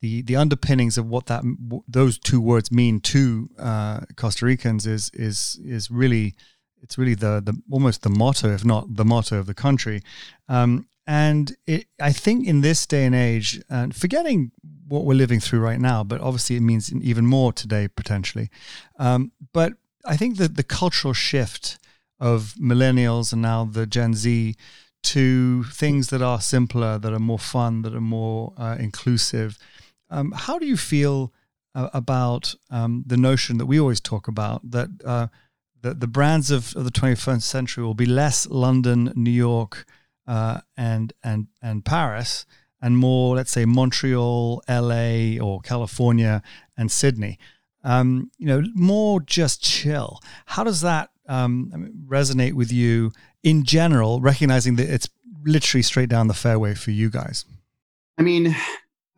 the 0.00 0.22
the 0.22 0.36
underpinnings 0.36 0.96
of 0.98 1.06
what 1.06 1.26
that 1.26 1.42
those 1.86 2.18
two 2.18 2.40
words 2.40 2.72
mean 2.72 3.00
to 3.00 3.50
uh, 3.58 4.00
Costa 4.16 4.46
Ricans 4.46 4.86
is 4.86 5.10
is 5.14 5.60
is 5.64 5.90
really 5.90 6.34
it's 6.82 6.96
really 6.98 7.14
the 7.14 7.40
the 7.44 7.60
almost 7.70 8.02
the 8.02 8.10
motto, 8.10 8.52
if 8.52 8.64
not 8.64 8.96
the 8.96 9.04
motto 9.04 9.38
of 9.38 9.46
the 9.46 9.54
country. 9.54 10.02
Um, 10.48 10.86
and 11.06 11.56
it, 11.66 11.86
I 12.00 12.12
think 12.12 12.46
in 12.46 12.60
this 12.60 12.86
day 12.86 13.04
and 13.04 13.14
age, 13.14 13.60
and 13.68 13.94
forgetting 13.94 14.52
what 14.86 15.04
we're 15.04 15.14
living 15.14 15.40
through 15.40 15.60
right 15.60 15.80
now, 15.80 16.04
but 16.04 16.20
obviously 16.20 16.56
it 16.56 16.60
means 16.60 16.92
even 16.92 17.26
more 17.26 17.52
today 17.52 17.88
potentially. 17.88 18.48
Um, 18.98 19.32
but 19.52 19.72
I 20.04 20.16
think 20.16 20.36
that 20.38 20.56
the 20.56 20.62
cultural 20.62 21.14
shift 21.14 21.78
of 22.18 22.54
millennials 22.60 23.32
and 23.32 23.42
now 23.42 23.64
the 23.64 23.86
Gen 23.86 24.14
Z 24.14 24.56
to 25.02 25.64
things 25.64 26.08
that 26.10 26.22
are 26.22 26.40
simpler, 26.40 26.98
that 26.98 27.12
are 27.12 27.18
more 27.18 27.38
fun, 27.38 27.82
that 27.82 27.94
are 27.94 28.00
more 28.00 28.52
uh, 28.56 28.76
inclusive. 28.78 29.58
Um, 30.10 30.32
how 30.32 30.58
do 30.58 30.66
you 30.66 30.76
feel 30.76 31.32
uh, 31.74 31.88
about 31.92 32.54
um, 32.70 33.04
the 33.06 33.16
notion 33.16 33.58
that 33.58 33.66
we 33.66 33.78
always 33.78 34.00
talk 34.00 34.28
about 34.28 34.70
that 34.70 34.88
uh, 35.04 35.28
the, 35.82 35.94
the 35.94 36.06
brands 36.06 36.50
of, 36.50 36.74
of 36.76 36.84
the 36.84 36.90
21st 36.90 37.42
century 37.42 37.84
will 37.84 37.94
be 37.94 38.06
less 38.06 38.46
London, 38.46 39.12
New 39.14 39.30
York, 39.30 39.86
uh, 40.26 40.60
and 40.76 41.12
and 41.22 41.48
and 41.62 41.84
Paris, 41.84 42.46
and 42.80 42.96
more, 42.96 43.36
let's 43.36 43.50
say, 43.50 43.64
Montreal, 43.64 44.62
LA, 44.68 45.38
or 45.40 45.60
California 45.60 46.42
and 46.76 46.90
Sydney. 46.90 47.38
Um, 47.82 48.30
you 48.38 48.46
know, 48.46 48.62
more 48.74 49.20
just 49.20 49.62
chill. 49.62 50.20
How 50.46 50.64
does 50.64 50.82
that 50.82 51.10
um, 51.26 52.04
resonate 52.06 52.52
with 52.52 52.70
you 52.70 53.12
in 53.42 53.64
general, 53.64 54.20
recognizing 54.20 54.76
that 54.76 54.88
it's 54.88 55.08
literally 55.44 55.82
straight 55.82 56.10
down 56.10 56.26
the 56.26 56.34
fairway 56.34 56.74
for 56.74 56.90
you 56.90 57.10
guys? 57.10 57.44
I 58.18 58.22
mean, 58.22 58.54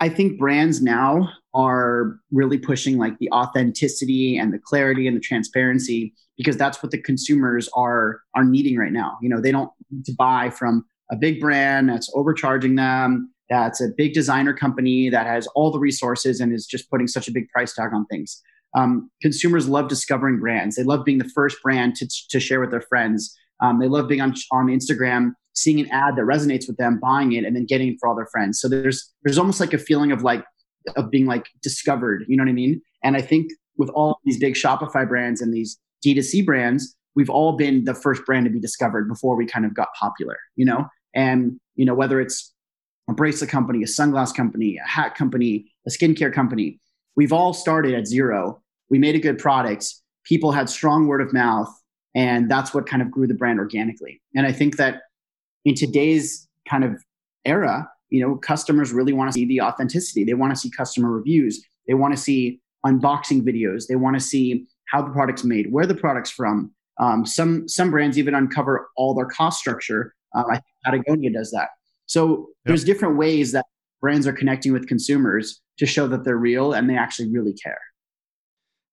I 0.02 0.08
think 0.08 0.36
brands 0.36 0.82
now 0.82 1.28
are 1.54 2.18
really 2.32 2.58
pushing 2.58 2.98
like 2.98 3.16
the 3.18 3.30
authenticity 3.30 4.36
and 4.36 4.52
the 4.52 4.58
clarity 4.58 5.06
and 5.06 5.16
the 5.16 5.20
transparency 5.20 6.12
because 6.36 6.56
that's 6.56 6.82
what 6.82 6.90
the 6.90 7.00
consumers 7.00 7.68
are 7.76 8.20
are 8.34 8.44
needing 8.44 8.76
right 8.76 8.90
now. 8.90 9.16
You 9.22 9.28
know, 9.28 9.40
they 9.40 9.52
don't 9.52 9.70
need 9.92 10.04
to 10.06 10.14
buy 10.18 10.50
from 10.50 10.84
a 11.12 11.14
big 11.14 11.40
brand 11.40 11.88
that's 11.88 12.10
overcharging 12.16 12.74
them, 12.74 13.32
that's 13.48 13.80
a 13.80 13.90
big 13.96 14.12
designer 14.12 14.52
company 14.52 15.08
that 15.08 15.26
has 15.28 15.46
all 15.54 15.70
the 15.70 15.78
resources 15.78 16.40
and 16.40 16.52
is 16.52 16.66
just 16.66 16.90
putting 16.90 17.06
such 17.06 17.28
a 17.28 17.32
big 17.32 17.48
price 17.50 17.72
tag 17.72 17.90
on 17.94 18.04
things. 18.06 18.42
Um, 18.76 19.08
consumers 19.22 19.68
love 19.68 19.86
discovering 19.88 20.40
brands. 20.40 20.74
They 20.74 20.82
love 20.82 21.04
being 21.04 21.18
the 21.18 21.30
first 21.32 21.58
brand 21.62 21.94
to, 21.96 22.08
to 22.30 22.40
share 22.40 22.58
with 22.58 22.72
their 22.72 22.80
friends. 22.80 23.38
Um, 23.60 23.78
they 23.78 23.86
love 23.86 24.08
being 24.08 24.20
on, 24.20 24.34
on 24.50 24.66
Instagram, 24.66 25.34
seeing 25.54 25.80
an 25.80 25.88
ad 25.90 26.16
that 26.16 26.22
resonates 26.22 26.66
with 26.66 26.76
them, 26.76 26.98
buying 27.00 27.32
it, 27.32 27.44
and 27.44 27.54
then 27.54 27.66
getting 27.66 27.88
it 27.88 27.96
for 28.00 28.08
all 28.08 28.16
their 28.16 28.28
friends. 28.32 28.60
So 28.60 28.68
there's 28.68 29.12
there's 29.24 29.38
almost 29.38 29.60
like 29.60 29.72
a 29.72 29.78
feeling 29.78 30.12
of 30.12 30.22
like 30.22 30.44
of 30.96 31.10
being 31.10 31.26
like 31.26 31.46
discovered. 31.62 32.24
You 32.28 32.36
know 32.36 32.44
what 32.44 32.50
I 32.50 32.54
mean? 32.54 32.80
And 33.04 33.16
I 33.16 33.20
think 33.20 33.50
with 33.76 33.90
all 33.90 34.18
these 34.24 34.38
big 34.38 34.54
Shopify 34.54 35.08
brands 35.08 35.40
and 35.40 35.52
these 35.52 35.78
D2C 36.04 36.44
brands, 36.44 36.96
we've 37.14 37.30
all 37.30 37.56
been 37.56 37.84
the 37.84 37.94
first 37.94 38.24
brand 38.24 38.44
to 38.46 38.50
be 38.50 38.60
discovered 38.60 39.08
before 39.08 39.36
we 39.36 39.46
kind 39.46 39.64
of 39.64 39.74
got 39.74 39.88
popular. 39.98 40.38
You 40.56 40.64
know, 40.64 40.86
and, 41.14 41.58
you 41.74 41.84
know, 41.84 41.94
whether 41.94 42.20
it's 42.20 42.52
a 43.08 43.12
bracelet 43.12 43.50
company, 43.50 43.82
a 43.82 43.86
sunglass 43.86 44.34
company, 44.34 44.78
a 44.84 44.88
hat 44.88 45.14
company, 45.14 45.66
a 45.86 45.90
skincare 45.90 46.32
company, 46.32 46.80
we've 47.16 47.32
all 47.32 47.52
started 47.52 47.94
at 47.94 48.06
zero. 48.06 48.60
We 48.90 48.98
made 48.98 49.14
a 49.14 49.20
good 49.20 49.38
product 49.38 49.86
people 50.24 50.52
had 50.52 50.68
strong 50.68 51.06
word 51.06 51.20
of 51.20 51.32
mouth, 51.32 51.72
and 52.14 52.50
that's 52.50 52.74
what 52.74 52.86
kind 52.86 53.02
of 53.02 53.10
grew 53.10 53.26
the 53.26 53.34
brand 53.34 53.58
organically. 53.58 54.20
And 54.34 54.46
I 54.46 54.52
think 54.52 54.76
that 54.76 55.02
in 55.64 55.74
today's 55.74 56.48
kind 56.68 56.84
of 56.84 57.02
era, 57.44 57.88
you 58.10 58.20
know, 58.20 58.36
customers 58.36 58.92
really 58.92 59.12
want 59.12 59.28
to 59.28 59.32
see 59.32 59.46
the 59.46 59.60
authenticity. 59.60 60.24
They 60.24 60.34
want 60.34 60.54
to 60.54 60.60
see 60.60 60.70
customer 60.70 61.10
reviews. 61.10 61.64
They 61.88 61.94
want 61.94 62.14
to 62.14 62.20
see 62.20 62.60
unboxing 62.84 63.42
videos. 63.42 63.86
They 63.88 63.96
want 63.96 64.16
to 64.16 64.20
see 64.20 64.66
how 64.88 65.02
the 65.02 65.10
product's 65.10 65.44
made, 65.44 65.72
where 65.72 65.86
the 65.86 65.94
product's 65.94 66.30
from. 66.30 66.72
Um, 67.00 67.24
some 67.24 67.66
some 67.68 67.90
brands 67.90 68.18
even 68.18 68.34
uncover 68.34 68.88
all 68.96 69.14
their 69.14 69.26
cost 69.26 69.58
structure. 69.58 70.14
Um, 70.34 70.44
I 70.50 70.54
think 70.54 70.64
Patagonia 70.84 71.32
does 71.32 71.50
that. 71.52 71.70
So 72.06 72.28
yep. 72.28 72.46
there's 72.66 72.84
different 72.84 73.16
ways 73.16 73.52
that 73.52 73.64
brands 74.00 74.26
are 74.26 74.32
connecting 74.32 74.72
with 74.72 74.86
consumers 74.86 75.60
to 75.78 75.86
show 75.86 76.06
that 76.08 76.24
they're 76.24 76.36
real 76.36 76.72
and 76.72 76.90
they 76.90 76.96
actually 76.96 77.30
really 77.30 77.54
care. 77.54 77.80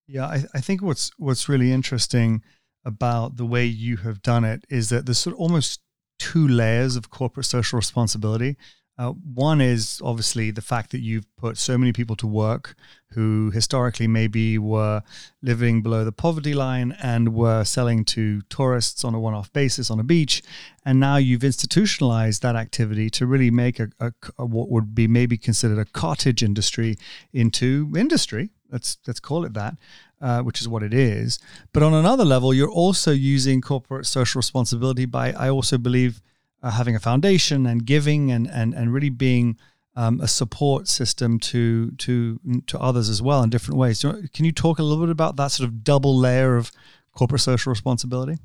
Yeah, 0.08 0.26
I, 0.26 0.44
I 0.54 0.62
think 0.62 0.82
what's 0.82 1.12
what's 1.18 1.50
really 1.50 1.72
interesting 1.72 2.42
about 2.86 3.36
the 3.36 3.46
way 3.46 3.66
you 3.66 3.98
have 3.98 4.22
done 4.22 4.46
it 4.46 4.64
is 4.70 4.90
that 4.90 5.06
there's 5.06 5.18
sort 5.18 5.36
of 5.36 5.40
almost 5.40 5.82
two 6.20 6.48
layers 6.48 6.96
of 6.96 7.10
corporate 7.10 7.48
social 7.48 7.78
responsibility. 7.78 8.56
Uh, 9.00 9.14
one 9.34 9.62
is 9.62 10.02
obviously 10.04 10.52
the 10.52 10.62
fact 10.62 10.92
that 10.92 11.00
you've 11.00 11.26
put 11.38 11.58
so 11.58 11.78
many 11.78 11.94
people 11.94 12.18
to 12.18 12.28
work 12.28 12.76
who 13.14 13.50
historically 13.52 14.08
maybe 14.08 14.58
were 14.58 15.02
living 15.42 15.82
below 15.82 16.04
the 16.04 16.12
poverty 16.12 16.54
line 16.54 16.94
and 17.02 17.34
were 17.34 17.64
selling 17.64 18.04
to 18.04 18.42
tourists 18.50 19.06
on 19.06 19.16
a 19.16 19.20
one 19.20 19.34
off 19.34 19.54
basis 19.54 19.90
on 19.90 20.02
a 20.02 20.04
beach. 20.04 20.44
And 20.84 21.00
now 21.00 21.16
you've 21.16 21.46
institutionalized 21.46 22.42
that 22.42 22.58
activity 22.58 23.10
to 23.12 23.26
really 23.26 23.50
make 23.50 23.80
a, 23.80 23.90
a, 24.02 24.12
a 24.38 24.46
what 24.46 24.70
would 24.70 24.94
be 24.94 25.08
maybe 25.08 25.38
considered 25.38 25.80
a 25.80 25.86
cottage 25.86 26.44
industry 26.44 26.98
into 27.32 27.94
industry. 27.96 28.50
Let's, 28.70 28.98
let's 29.08 29.22
call 29.22 29.46
it 29.46 29.54
that. 29.54 29.78
Uh, 30.22 30.42
which 30.42 30.60
is 30.60 30.68
what 30.68 30.84
it 30.84 30.94
is. 30.94 31.40
But 31.72 31.82
on 31.82 31.94
another 31.94 32.26
level, 32.26 32.54
you're 32.54 32.70
also 32.70 33.12
using 33.12 33.62
corporate 33.62 34.06
social 34.06 34.38
responsibility 34.40 35.06
by, 35.06 35.32
I 35.32 35.50
also 35.50 35.78
believe, 35.78 36.22
uh, 36.62 36.72
having 36.72 36.94
a 36.94 37.00
foundation 37.00 37.66
and 37.66 37.86
giving 37.86 38.30
and 38.30 38.46
and 38.46 38.74
and 38.74 38.94
really 38.94 39.10
being 39.10 39.58
um, 39.96 40.20
a 40.22 40.28
support 40.28 40.88
system 40.88 41.40
to 41.40 41.92
to 41.92 42.40
to 42.68 42.80
others 42.80 43.10
as 43.10 43.22
well 43.22 43.44
in 43.44 43.50
different 43.50 43.78
ways. 43.78 44.02
Can 44.02 44.46
you 44.46 44.52
talk 44.52 44.80
a 44.80 44.84
little 44.84 45.04
bit 45.04 45.12
about 45.12 45.36
that 45.38 45.52
sort 45.52 45.68
of 45.68 45.84
double 45.84 46.18
layer 46.18 46.58
of 46.58 46.72
corporate 47.14 47.42
social 47.42 47.70
responsibility? 47.70 48.38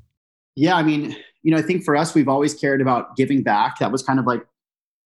Yeah, 0.55 0.75
I 0.75 0.83
mean, 0.83 1.15
you 1.43 1.51
know, 1.51 1.57
I 1.57 1.61
think 1.61 1.83
for 1.83 1.95
us, 1.95 2.13
we've 2.15 2.29
always 2.29 2.53
cared 2.53 2.81
about 2.81 3.15
giving 3.17 3.43
back. 3.43 3.79
That 3.79 3.91
was 3.91 4.01
kind 4.01 4.19
of 4.19 4.25
like 4.25 4.45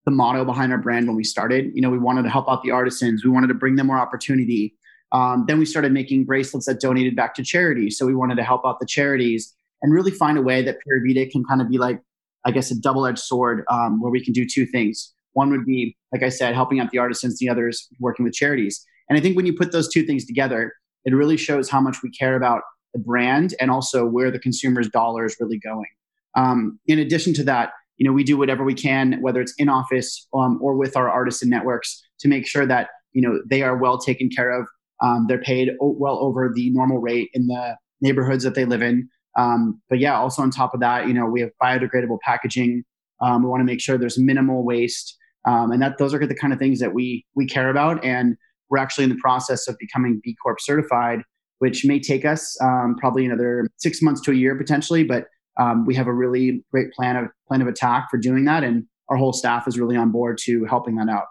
the 0.04 0.10
motto 0.10 0.44
behind 0.44 0.72
our 0.72 0.78
brand 0.78 1.06
when 1.06 1.16
we 1.16 1.24
started. 1.24 1.70
You 1.74 1.82
know, 1.82 1.90
we 1.90 1.98
wanted 1.98 2.22
to 2.22 2.30
help 2.30 2.48
out 2.48 2.62
the 2.62 2.70
artisans. 2.70 3.24
We 3.24 3.30
wanted 3.30 3.48
to 3.48 3.54
bring 3.54 3.76
them 3.76 3.88
more 3.88 3.98
opportunity. 3.98 4.74
Um, 5.12 5.44
then 5.46 5.58
we 5.58 5.64
started 5.64 5.92
making 5.92 6.24
bracelets 6.24 6.66
that 6.66 6.80
donated 6.80 7.16
back 7.16 7.34
to 7.34 7.42
charities. 7.42 7.96
So 7.98 8.06
we 8.06 8.14
wanted 8.14 8.36
to 8.36 8.44
help 8.44 8.62
out 8.66 8.78
the 8.78 8.86
charities 8.86 9.54
and 9.80 9.92
really 9.92 10.10
find 10.10 10.36
a 10.36 10.42
way 10.42 10.62
that 10.62 10.78
Pura 10.80 11.00
Vida 11.06 11.26
can 11.30 11.44
kind 11.44 11.62
of 11.62 11.68
be 11.68 11.78
like 11.78 12.02
I 12.44 12.50
guess, 12.50 12.70
a 12.70 12.80
double 12.80 13.06
edged 13.06 13.18
sword 13.18 13.64
um, 13.70 14.00
where 14.00 14.10
we 14.10 14.24
can 14.24 14.32
do 14.32 14.46
two 14.46 14.66
things. 14.66 15.12
One 15.32 15.50
would 15.50 15.66
be, 15.66 15.96
like 16.12 16.22
I 16.22 16.30
said, 16.30 16.54
helping 16.54 16.80
out 16.80 16.90
the 16.90 16.98
artisans, 16.98 17.38
the 17.38 17.48
others 17.48 17.88
working 18.00 18.24
with 18.24 18.32
charities. 18.32 18.84
And 19.08 19.18
I 19.18 19.20
think 19.20 19.36
when 19.36 19.46
you 19.46 19.52
put 19.52 19.72
those 19.72 19.88
two 19.88 20.02
things 20.04 20.24
together, 20.24 20.72
it 21.04 21.14
really 21.14 21.36
shows 21.36 21.68
how 21.68 21.80
much 21.80 21.98
we 22.02 22.10
care 22.10 22.36
about 22.36 22.62
the 22.94 23.00
brand 23.00 23.54
and 23.60 23.70
also 23.70 24.06
where 24.06 24.30
the 24.30 24.38
consumer's 24.38 24.88
dollar 24.88 25.24
is 25.26 25.36
really 25.38 25.58
going. 25.58 25.88
Um, 26.36 26.80
in 26.86 26.98
addition 26.98 27.34
to 27.34 27.44
that, 27.44 27.72
you 27.96 28.06
know, 28.06 28.12
we 28.12 28.24
do 28.24 28.38
whatever 28.38 28.64
we 28.64 28.74
can, 28.74 29.20
whether 29.20 29.40
it's 29.40 29.54
in 29.58 29.68
office 29.68 30.26
um, 30.32 30.58
or 30.62 30.74
with 30.76 30.96
our 30.96 31.10
artisan 31.10 31.50
networks, 31.50 32.02
to 32.20 32.28
make 32.28 32.46
sure 32.46 32.64
that 32.66 32.88
you 33.12 33.22
know 33.22 33.40
they 33.46 33.62
are 33.62 33.76
well 33.76 33.98
taken 33.98 34.30
care 34.30 34.50
of. 34.50 34.66
Um, 35.02 35.26
they're 35.28 35.40
paid 35.40 35.70
well 35.80 36.18
over 36.18 36.50
the 36.54 36.70
normal 36.70 36.98
rate 36.98 37.30
in 37.34 37.46
the 37.46 37.76
neighborhoods 38.00 38.44
that 38.44 38.54
they 38.54 38.64
live 38.64 38.82
in. 38.82 39.08
Um, 39.36 39.80
but 39.88 39.98
yeah, 39.98 40.18
also 40.18 40.42
on 40.42 40.50
top 40.50 40.74
of 40.74 40.80
that, 40.80 41.06
you 41.06 41.14
know, 41.14 41.26
we 41.26 41.40
have 41.40 41.50
biodegradable 41.62 42.18
packaging. 42.22 42.84
Um, 43.20 43.42
we 43.42 43.48
want 43.48 43.60
to 43.60 43.64
make 43.64 43.80
sure 43.80 43.98
there's 43.98 44.18
minimal 44.18 44.64
waste, 44.64 45.16
um, 45.46 45.70
and 45.70 45.80
that 45.82 45.98
those 45.98 46.14
are 46.14 46.26
the 46.26 46.34
kind 46.34 46.52
of 46.52 46.58
things 46.58 46.80
that 46.80 46.94
we 46.94 47.24
we 47.34 47.46
care 47.46 47.70
about. 47.70 48.04
And 48.04 48.36
we're 48.70 48.78
actually 48.78 49.04
in 49.04 49.10
the 49.10 49.18
process 49.20 49.68
of 49.68 49.76
becoming 49.78 50.20
B 50.22 50.36
Corp 50.42 50.60
certified, 50.60 51.20
which 51.58 51.84
may 51.84 52.00
take 52.00 52.24
us 52.24 52.56
um, 52.60 52.96
probably 52.98 53.24
another 53.24 53.68
six 53.76 54.02
months 54.02 54.20
to 54.22 54.32
a 54.32 54.34
year 54.34 54.56
potentially. 54.56 55.04
But 55.04 55.26
um, 55.58 55.86
we 55.86 55.94
have 55.94 56.06
a 56.06 56.12
really 56.12 56.64
great 56.70 56.92
plan 56.92 57.16
of 57.16 57.26
plan 57.48 57.60
of 57.60 57.68
attack 57.68 58.08
for 58.10 58.18
doing 58.18 58.44
that, 58.44 58.62
and 58.64 58.84
our 59.08 59.16
whole 59.16 59.32
staff 59.32 59.66
is 59.66 59.78
really 59.78 59.96
on 59.96 60.10
board 60.10 60.38
to 60.42 60.64
helping 60.64 60.96
that 60.96 61.08
out. 61.08 61.26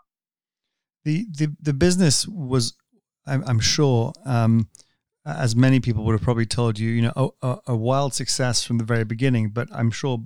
The 1.05 1.25
the 1.38 1.55
the 1.62 1.74
business 1.74 2.27
was, 2.27 2.74
I'm, 3.27 3.43
I'm 3.48 3.60
sure. 3.60 4.13
Um, 4.25 4.69
as 5.25 5.57
many 5.57 5.81
people 5.81 6.05
would 6.05 6.13
have 6.13 6.22
probably 6.22 6.46
told 6.46 6.79
you, 6.79 6.89
you 6.89 7.01
know, 7.01 7.36
a, 7.41 7.57
a 7.67 7.75
wild 7.75 8.13
success 8.13 8.63
from 8.63 8.77
the 8.77 8.86
very 8.86 9.03
beginning. 9.03 9.50
But 9.50 9.67
I'm 9.74 9.91
sure 9.91 10.24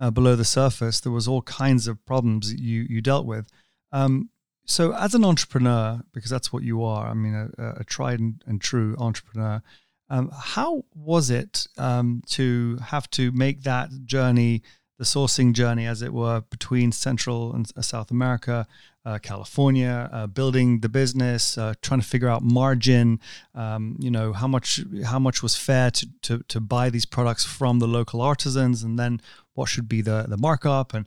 uh, 0.00 0.10
below 0.10 0.36
the 0.36 0.44
surface 0.44 1.00
there 1.00 1.12
was 1.12 1.26
all 1.26 1.42
kinds 1.42 1.88
of 1.88 2.04
problems 2.06 2.54
you 2.54 2.86
you 2.88 3.00
dealt 3.00 3.26
with. 3.26 3.48
Um, 3.92 4.30
so, 4.66 4.94
as 4.94 5.14
an 5.14 5.24
entrepreneur, 5.24 6.00
because 6.12 6.30
that's 6.30 6.52
what 6.52 6.62
you 6.62 6.82
are, 6.82 7.08
I 7.08 7.14
mean, 7.14 7.34
a, 7.58 7.80
a 7.80 7.84
tried 7.84 8.20
and, 8.20 8.42
and, 8.46 8.60
true 8.60 8.96
entrepreneur. 8.98 9.62
Um, 10.08 10.30
how 10.32 10.84
was 10.94 11.30
it 11.30 11.66
um, 11.76 12.22
to 12.28 12.78
have 12.86 13.10
to 13.10 13.30
make 13.32 13.62
that 13.62 13.90
journey 14.06 14.62
the 14.98 15.04
sourcing 15.04 15.52
journey, 15.52 15.86
as 15.86 16.02
it 16.02 16.12
were, 16.12 16.42
between 16.50 16.92
Central 16.92 17.52
and 17.52 17.70
uh, 17.76 17.82
South 17.82 18.10
America, 18.10 18.66
uh, 19.04 19.18
California, 19.18 20.08
uh, 20.12 20.26
building 20.26 20.80
the 20.80 20.88
business, 20.88 21.58
uh, 21.58 21.74
trying 21.82 22.00
to 22.00 22.06
figure 22.06 22.28
out 22.28 22.42
margin. 22.42 23.20
Um, 23.54 23.96
you 23.98 24.10
know 24.10 24.32
how 24.32 24.48
much 24.48 24.80
how 25.04 25.18
much 25.18 25.42
was 25.42 25.56
fair 25.56 25.90
to, 25.90 26.08
to 26.22 26.38
to 26.48 26.60
buy 26.60 26.90
these 26.90 27.04
products 27.06 27.44
from 27.44 27.78
the 27.78 27.86
local 27.86 28.20
artisans, 28.20 28.82
and 28.82 28.98
then 28.98 29.20
what 29.54 29.68
should 29.68 29.88
be 29.88 30.02
the 30.02 30.26
the 30.28 30.38
markup 30.38 30.94
and. 30.94 31.06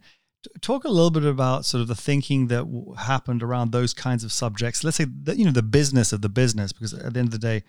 Talk 0.62 0.86
a 0.86 0.89
little 0.89 1.12
bit 1.12 1.25
about 1.25 1.66
sort 1.66 1.82
of 1.82 1.89
the 1.89 1.96
thinking 1.96 2.48
that 2.48 2.60
w- 2.60 2.94
happened 2.94 3.44
around 3.44 3.72
those 3.72 3.94
kinds 3.94 4.24
of 4.24 4.32
subjects. 4.32 4.82
Let's 4.82 4.96
say 4.96 5.06
that 5.24 5.36
you 5.36 5.44
know 5.44 5.51
the 5.51 5.63
business 5.63 6.13
of 6.13 6.22
the 6.22 6.30
business, 6.30 6.72
because 6.72 6.94
at 6.94 7.13
the 7.13 7.20
end 7.20 7.27
of 7.27 7.32
the 7.32 7.39
day, 7.39 7.63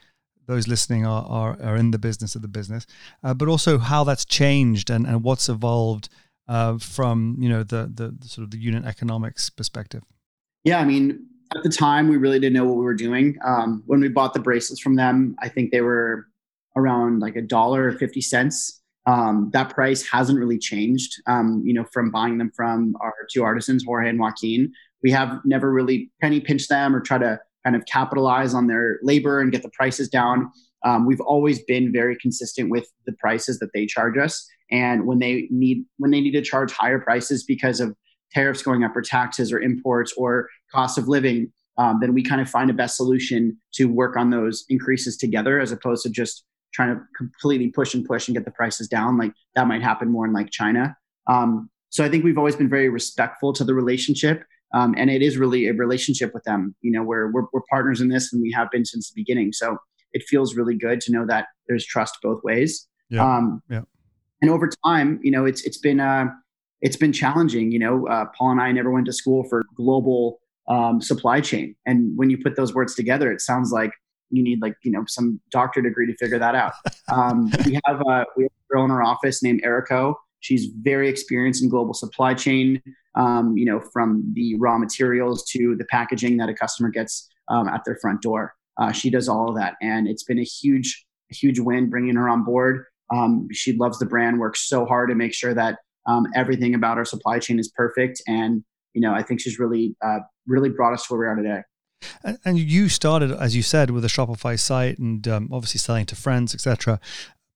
those 0.46 0.68
listening 0.68 1.04
are, 1.04 1.24
are, 1.24 1.58
are 1.60 1.76
in 1.76 1.90
the 1.90 1.98
business 1.98 2.36
of 2.36 2.42
the 2.42 2.46
business, 2.46 2.86
uh, 3.24 3.34
but 3.34 3.48
also 3.48 3.78
how 3.78 4.04
that's 4.04 4.24
changed 4.24 4.90
and, 4.90 5.06
and 5.06 5.24
what's 5.24 5.48
evolved 5.48 6.08
uh, 6.46 6.78
from 6.78 7.36
you 7.38 7.48
know 7.48 7.62
the, 7.62 7.90
the, 7.92 8.14
the 8.18 8.28
sort 8.28 8.44
of 8.44 8.50
the 8.50 8.58
unit 8.58 8.84
economics 8.84 9.50
perspective. 9.50 10.02
Yeah, 10.64 10.78
I 10.78 10.84
mean, 10.84 11.26
at 11.56 11.62
the 11.62 11.70
time 11.70 12.08
we 12.08 12.16
really 12.16 12.38
didn't 12.38 12.54
know 12.54 12.64
what 12.64 12.76
we 12.76 12.84
were 12.84 12.94
doing. 12.94 13.38
Um, 13.44 13.82
when 13.86 14.00
we 14.00 14.08
bought 14.08 14.34
the 14.34 14.40
bracelets 14.40 14.80
from 14.80 14.96
them, 14.96 15.36
I 15.40 15.48
think 15.48 15.70
they 15.70 15.80
were 15.80 16.26
around 16.76 17.20
like 17.20 17.36
a 17.36 17.42
dollar 17.42 17.92
fifty 17.92 18.20
cents. 18.20 18.82
Um, 19.06 19.48
that 19.54 19.70
price 19.70 20.06
hasn't 20.06 20.38
really 20.38 20.58
changed. 20.58 21.14
Um, 21.26 21.62
you 21.64 21.72
know, 21.72 21.84
from 21.92 22.10
buying 22.10 22.36
them 22.36 22.50
from 22.54 22.94
our 23.00 23.14
two 23.32 23.42
artisans, 23.42 23.84
Jorge 23.84 24.10
and 24.10 24.18
Joaquin, 24.18 24.70
we 25.02 25.10
have 25.12 25.40
never 25.44 25.72
really 25.72 26.10
penny 26.20 26.40
pinched 26.40 26.68
them 26.68 26.94
or 26.94 27.00
try 27.00 27.16
to 27.16 27.40
kind 27.64 27.74
of 27.74 27.86
capitalize 27.86 28.52
on 28.52 28.66
their 28.66 28.98
labor 29.02 29.40
and 29.40 29.50
get 29.50 29.62
the 29.62 29.70
prices 29.70 30.08
down. 30.08 30.50
Um, 30.84 31.06
we've 31.06 31.20
always 31.20 31.62
been 31.64 31.90
very 31.92 32.16
consistent 32.16 32.70
with 32.70 32.86
the 33.06 33.12
prices 33.14 33.58
that 33.60 33.70
they 33.72 33.86
charge 33.86 34.18
us. 34.18 34.46
And 34.70 35.06
when 35.06 35.18
they 35.18 35.48
need 35.50 35.84
when 35.96 36.10
they 36.10 36.20
need 36.20 36.32
to 36.32 36.42
charge 36.42 36.72
higher 36.72 36.98
prices 36.98 37.44
because 37.44 37.80
of 37.80 37.96
tariffs 38.32 38.62
going 38.62 38.84
up 38.84 38.96
or 38.96 39.02
taxes 39.02 39.52
or 39.52 39.60
imports 39.60 40.12
or 40.16 40.48
cost 40.72 40.98
of 40.98 41.08
living, 41.08 41.52
um, 41.76 41.98
then 42.00 42.12
we 42.14 42.22
kind 42.22 42.40
of 42.40 42.48
find 42.48 42.70
a 42.70 42.74
best 42.74 42.96
solution 42.96 43.56
to 43.74 43.86
work 43.86 44.16
on 44.16 44.30
those 44.30 44.64
increases 44.68 45.16
together 45.16 45.60
as 45.60 45.72
opposed 45.72 46.02
to 46.02 46.10
just 46.10 46.44
trying 46.74 46.94
to 46.94 47.00
completely 47.16 47.68
push 47.68 47.94
and 47.94 48.04
push 48.04 48.28
and 48.28 48.36
get 48.36 48.44
the 48.44 48.50
prices 48.50 48.88
down. 48.88 49.16
Like 49.16 49.32
that 49.54 49.66
might 49.66 49.82
happen 49.82 50.10
more 50.10 50.26
in 50.26 50.32
like 50.32 50.50
China. 50.50 50.96
Um, 51.26 51.70
so 51.90 52.04
I 52.04 52.08
think 52.08 52.24
we've 52.24 52.36
always 52.36 52.56
been 52.56 52.68
very 52.68 52.88
respectful 52.88 53.52
to 53.54 53.64
the 53.64 53.74
relationship 53.74 54.42
um, 54.74 54.94
and 54.98 55.10
it 55.10 55.22
is 55.22 55.38
really 55.38 55.66
a 55.66 55.72
relationship 55.72 56.34
with 56.34 56.44
them. 56.44 56.74
You 56.82 56.92
know, 56.92 57.02
we're, 57.02 57.30
we're, 57.32 57.44
we're 57.52 57.62
partners 57.70 58.00
in 58.00 58.08
this, 58.08 58.32
and 58.32 58.42
we 58.42 58.52
have 58.52 58.70
been 58.70 58.84
since 58.84 59.10
the 59.10 59.14
beginning. 59.20 59.52
So 59.52 59.78
it 60.12 60.22
feels 60.24 60.56
really 60.56 60.76
good 60.76 61.00
to 61.02 61.12
know 61.12 61.26
that 61.26 61.46
there's 61.68 61.86
trust 61.86 62.18
both 62.22 62.42
ways. 62.44 62.86
Yeah. 63.08 63.24
Um, 63.24 63.62
yeah. 63.70 63.82
And 64.42 64.50
over 64.50 64.70
time, 64.84 65.20
you 65.22 65.30
know, 65.30 65.46
it's 65.46 65.64
it's 65.64 65.78
been 65.78 66.00
uh, 66.00 66.26
it's 66.80 66.96
been 66.96 67.12
challenging. 67.12 67.72
You 67.72 67.78
know, 67.78 68.06
uh, 68.08 68.26
Paul 68.36 68.52
and 68.52 68.60
I 68.60 68.72
never 68.72 68.90
went 68.90 69.06
to 69.06 69.12
school 69.12 69.44
for 69.48 69.64
global 69.74 70.40
um, 70.68 71.00
supply 71.00 71.40
chain, 71.40 71.74
and 71.86 72.16
when 72.16 72.30
you 72.30 72.38
put 72.38 72.56
those 72.56 72.74
words 72.74 72.94
together, 72.94 73.32
it 73.32 73.40
sounds 73.40 73.72
like 73.72 73.92
you 74.30 74.42
need 74.42 74.60
like 74.60 74.76
you 74.82 74.90
know 74.90 75.04
some 75.06 75.40
doctor 75.50 75.80
degree 75.80 76.06
to 76.06 76.16
figure 76.16 76.38
that 76.38 76.54
out. 76.54 76.72
Um, 77.10 77.50
we 77.64 77.78
have 77.86 78.02
uh, 78.02 78.26
we 78.36 78.42
have 78.42 78.52
a 78.52 78.72
girl 78.74 78.84
in 78.84 78.90
our 78.90 79.02
office 79.02 79.42
named 79.42 79.62
Erico. 79.64 80.14
She's 80.40 80.66
very 80.82 81.08
experienced 81.08 81.62
in 81.62 81.70
global 81.70 81.94
supply 81.94 82.34
chain 82.34 82.82
um, 83.18 83.56
you 83.56 83.64
know, 83.64 83.80
from 83.80 84.22
the 84.32 84.54
raw 84.56 84.78
materials 84.78 85.44
to 85.50 85.74
the 85.76 85.84
packaging 85.86 86.36
that 86.38 86.48
a 86.48 86.54
customer 86.54 86.88
gets 86.88 87.28
um, 87.48 87.68
at 87.68 87.84
their 87.84 87.98
front 88.00 88.22
door. 88.22 88.54
Uh, 88.80 88.92
she 88.92 89.10
does 89.10 89.28
all 89.28 89.48
of 89.48 89.56
that, 89.56 89.74
and 89.82 90.06
it's 90.06 90.22
been 90.22 90.38
a 90.38 90.44
huge, 90.44 91.04
huge 91.30 91.58
win 91.58 91.90
bringing 91.90 92.14
her 92.14 92.28
on 92.28 92.44
board. 92.44 92.84
Um, 93.12 93.48
she 93.52 93.72
loves 93.72 93.98
the 93.98 94.06
brand, 94.06 94.38
works 94.38 94.68
so 94.68 94.86
hard 94.86 95.08
to 95.08 95.16
make 95.16 95.34
sure 95.34 95.52
that 95.52 95.78
um, 96.06 96.26
everything 96.34 96.74
about 96.74 96.98
our 96.98 97.04
supply 97.04 97.38
chain 97.38 97.58
is 97.58 97.68
perfect, 97.68 98.22
and 98.26 98.64
you 98.94 99.00
know, 99.00 99.14
I 99.14 99.22
think 99.22 99.40
she's 99.40 99.58
really, 99.58 99.94
uh, 100.04 100.20
really 100.46 100.70
brought 100.70 100.92
us 100.92 101.06
to 101.06 101.14
where 101.14 101.20
we 101.20 101.26
are 101.26 101.36
today. 101.36 101.62
And, 102.44 102.58
you 102.58 102.88
started, 102.88 103.32
as 103.32 103.56
you 103.56 103.62
said, 103.62 103.90
with 103.90 104.04
a 104.04 104.08
Shopify 104.08 104.58
site 104.58 104.98
and 104.98 105.26
um, 105.28 105.48
obviously 105.52 105.78
selling 105.78 106.06
to 106.06 106.16
friends, 106.16 106.54
etc. 106.54 107.00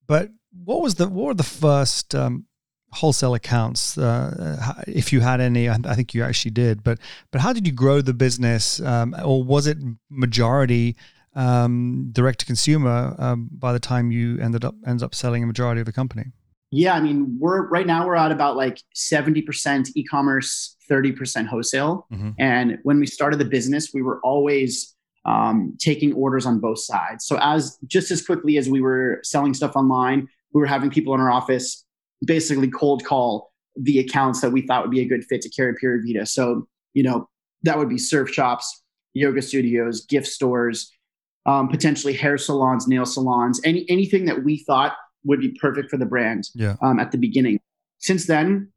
But 0.07 0.29
what 0.65 0.81
was 0.81 0.95
the 0.95 1.07
what 1.07 1.25
were 1.25 1.33
the 1.33 1.43
first 1.43 2.13
um, 2.13 2.45
wholesale 2.91 3.33
accounts, 3.33 3.97
uh, 3.97 4.83
if 4.87 5.13
you 5.13 5.21
had 5.21 5.39
any? 5.39 5.69
I 5.69 5.77
think 5.95 6.13
you 6.13 6.23
actually 6.23 6.51
did. 6.51 6.83
But 6.83 6.99
but 7.31 7.41
how 7.41 7.53
did 7.53 7.65
you 7.65 7.73
grow 7.73 8.01
the 8.01 8.13
business, 8.13 8.81
um, 8.81 9.15
or 9.23 9.43
was 9.43 9.65
it 9.65 9.77
majority 10.09 10.95
um, 11.35 12.09
direct 12.11 12.39
to 12.39 12.45
consumer 12.45 13.15
um, 13.17 13.49
by 13.51 13.71
the 13.73 13.79
time 13.79 14.11
you 14.11 14.39
ended 14.39 14.65
up 14.65 14.75
ended 14.85 15.03
up 15.03 15.15
selling 15.15 15.43
a 15.43 15.47
majority 15.47 15.79
of 15.79 15.85
the 15.85 15.93
company? 15.93 16.25
Yeah, 16.73 16.95
I 16.95 16.99
mean, 16.99 17.37
we're 17.39 17.67
right 17.67 17.85
now 17.85 18.07
we're 18.07 18.15
at 18.15 18.31
about 18.31 18.55
like 18.55 18.81
seventy 18.93 19.41
percent 19.41 19.89
e-commerce, 19.95 20.75
thirty 20.89 21.11
percent 21.11 21.47
wholesale. 21.47 22.07
Mm-hmm. 22.11 22.31
And 22.39 22.79
when 22.83 22.99
we 22.99 23.05
started 23.05 23.39
the 23.39 23.45
business, 23.45 23.91
we 23.93 24.01
were 24.01 24.19
always 24.23 24.95
um, 25.25 25.77
taking 25.79 26.13
orders 26.13 26.45
on 26.45 26.59
both 26.59 26.79
sides. 26.79 27.25
So 27.25 27.37
as 27.41 27.77
just 27.85 28.09
as 28.11 28.25
quickly 28.25 28.57
as 28.57 28.69
we 28.69 28.81
were 28.81 29.19
selling 29.23 29.53
stuff 29.53 29.75
online, 29.75 30.27
we 30.53 30.61
were 30.61 30.67
having 30.67 30.89
people 30.89 31.13
in 31.13 31.21
our 31.21 31.31
office 31.31 31.85
basically 32.25 32.69
cold 32.69 33.03
call 33.05 33.51
the 33.75 33.99
accounts 33.99 34.41
that 34.41 34.51
we 34.51 34.61
thought 34.61 34.81
would 34.81 34.91
be 34.91 35.01
a 35.01 35.07
good 35.07 35.23
fit 35.25 35.41
to 35.41 35.49
carry 35.49 35.73
Pura 35.75 35.99
Vida. 36.05 36.25
So, 36.25 36.67
you 36.93 37.03
know, 37.03 37.29
that 37.63 37.77
would 37.77 37.89
be 37.89 37.97
surf 37.97 38.29
shops, 38.29 38.83
yoga 39.13 39.41
studios, 39.41 40.05
gift 40.05 40.27
stores, 40.27 40.91
um, 41.45 41.69
potentially 41.69 42.13
hair 42.13 42.37
salons, 42.37 42.87
nail 42.87 43.05
salons, 43.05 43.61
any 43.63 43.85
anything 43.89 44.25
that 44.25 44.43
we 44.43 44.57
thought 44.57 44.93
would 45.23 45.39
be 45.39 45.57
perfect 45.59 45.89
for 45.89 45.97
the 45.97 46.05
brand 46.05 46.49
yeah. 46.53 46.75
um, 46.81 46.99
at 46.99 47.11
the 47.11 47.17
beginning. 47.17 47.59
Since 47.99 48.27
then, 48.27 48.71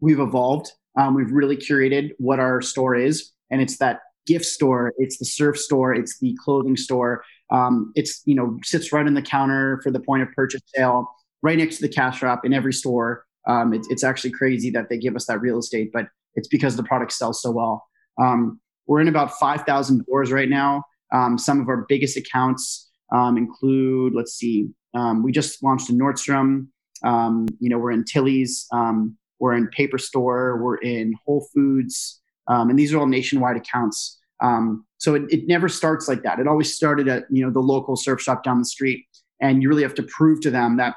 we've 0.00 0.20
evolved. 0.20 0.72
Um, 0.98 1.14
we've 1.14 1.30
really 1.30 1.56
curated 1.56 2.10
what 2.18 2.38
our 2.38 2.60
store 2.60 2.94
is, 2.94 3.32
and 3.50 3.60
it's 3.60 3.78
that 3.78 4.00
gift 4.26 4.44
store, 4.44 4.92
it's 4.98 5.18
the 5.18 5.24
surf 5.24 5.58
store, 5.58 5.94
it's 5.94 6.18
the 6.20 6.36
clothing 6.44 6.76
store. 6.76 7.24
Um, 7.50 7.92
it's 7.94 8.22
you 8.24 8.34
know 8.34 8.58
sits 8.62 8.92
right 8.92 9.06
on 9.06 9.14
the 9.14 9.22
counter 9.22 9.80
for 9.82 9.90
the 9.90 10.00
point 10.00 10.22
of 10.22 10.30
purchase 10.32 10.62
sale 10.74 11.08
right 11.42 11.58
next 11.58 11.76
to 11.76 11.82
the 11.82 11.92
cash 11.92 12.22
wrap 12.22 12.44
in 12.44 12.52
every 12.52 12.72
store. 12.72 13.24
Um, 13.46 13.74
it, 13.74 13.82
it's 13.90 14.04
actually 14.04 14.30
crazy 14.30 14.70
that 14.70 14.88
they 14.88 14.96
give 14.96 15.16
us 15.16 15.26
that 15.26 15.40
real 15.40 15.58
estate, 15.58 15.90
but 15.92 16.06
it's 16.34 16.48
because 16.48 16.76
the 16.76 16.84
product 16.84 17.12
sells 17.12 17.42
so 17.42 17.50
well. 17.50 17.84
Um, 18.20 18.60
we're 18.86 19.00
in 19.00 19.08
about 19.08 19.32
5,000 19.38 20.06
doors 20.06 20.32
right 20.32 20.48
now. 20.48 20.84
Um, 21.12 21.38
some 21.38 21.60
of 21.60 21.68
our 21.68 21.84
biggest 21.88 22.16
accounts 22.16 22.90
um, 23.12 23.36
include, 23.36 24.14
let's 24.14 24.34
see, 24.34 24.68
um, 24.94 25.22
we 25.22 25.32
just 25.32 25.62
launched 25.62 25.90
in 25.90 25.98
Nordstrom. 25.98 26.68
Um, 27.04 27.46
you 27.58 27.68
know, 27.68 27.78
we're 27.78 27.90
in 27.90 28.04
Tilly's, 28.04 28.66
we're 29.40 29.54
in 29.54 29.68
Paper 29.68 29.98
Store, 29.98 30.62
we're 30.62 30.76
in 30.76 31.14
Whole 31.24 31.46
Foods, 31.54 32.20
and 32.48 32.78
these 32.78 32.92
are 32.94 32.98
all 32.98 33.06
nationwide 33.06 33.56
accounts. 33.56 34.20
so 34.98 35.14
it, 35.14 35.22
it 35.30 35.46
never 35.48 35.68
starts 35.68 36.06
like 36.08 36.22
that. 36.22 36.38
It 36.38 36.46
always 36.46 36.74
started 36.74 37.08
at 37.08 37.24
you 37.30 37.44
know 37.44 37.50
the 37.50 37.60
local 37.60 37.96
surf 37.96 38.20
shop 38.20 38.44
down 38.44 38.58
the 38.58 38.64
street, 38.64 39.04
and 39.40 39.62
you 39.62 39.68
really 39.68 39.82
have 39.82 39.94
to 39.94 40.02
prove 40.04 40.40
to 40.42 40.50
them 40.50 40.76
that 40.76 40.94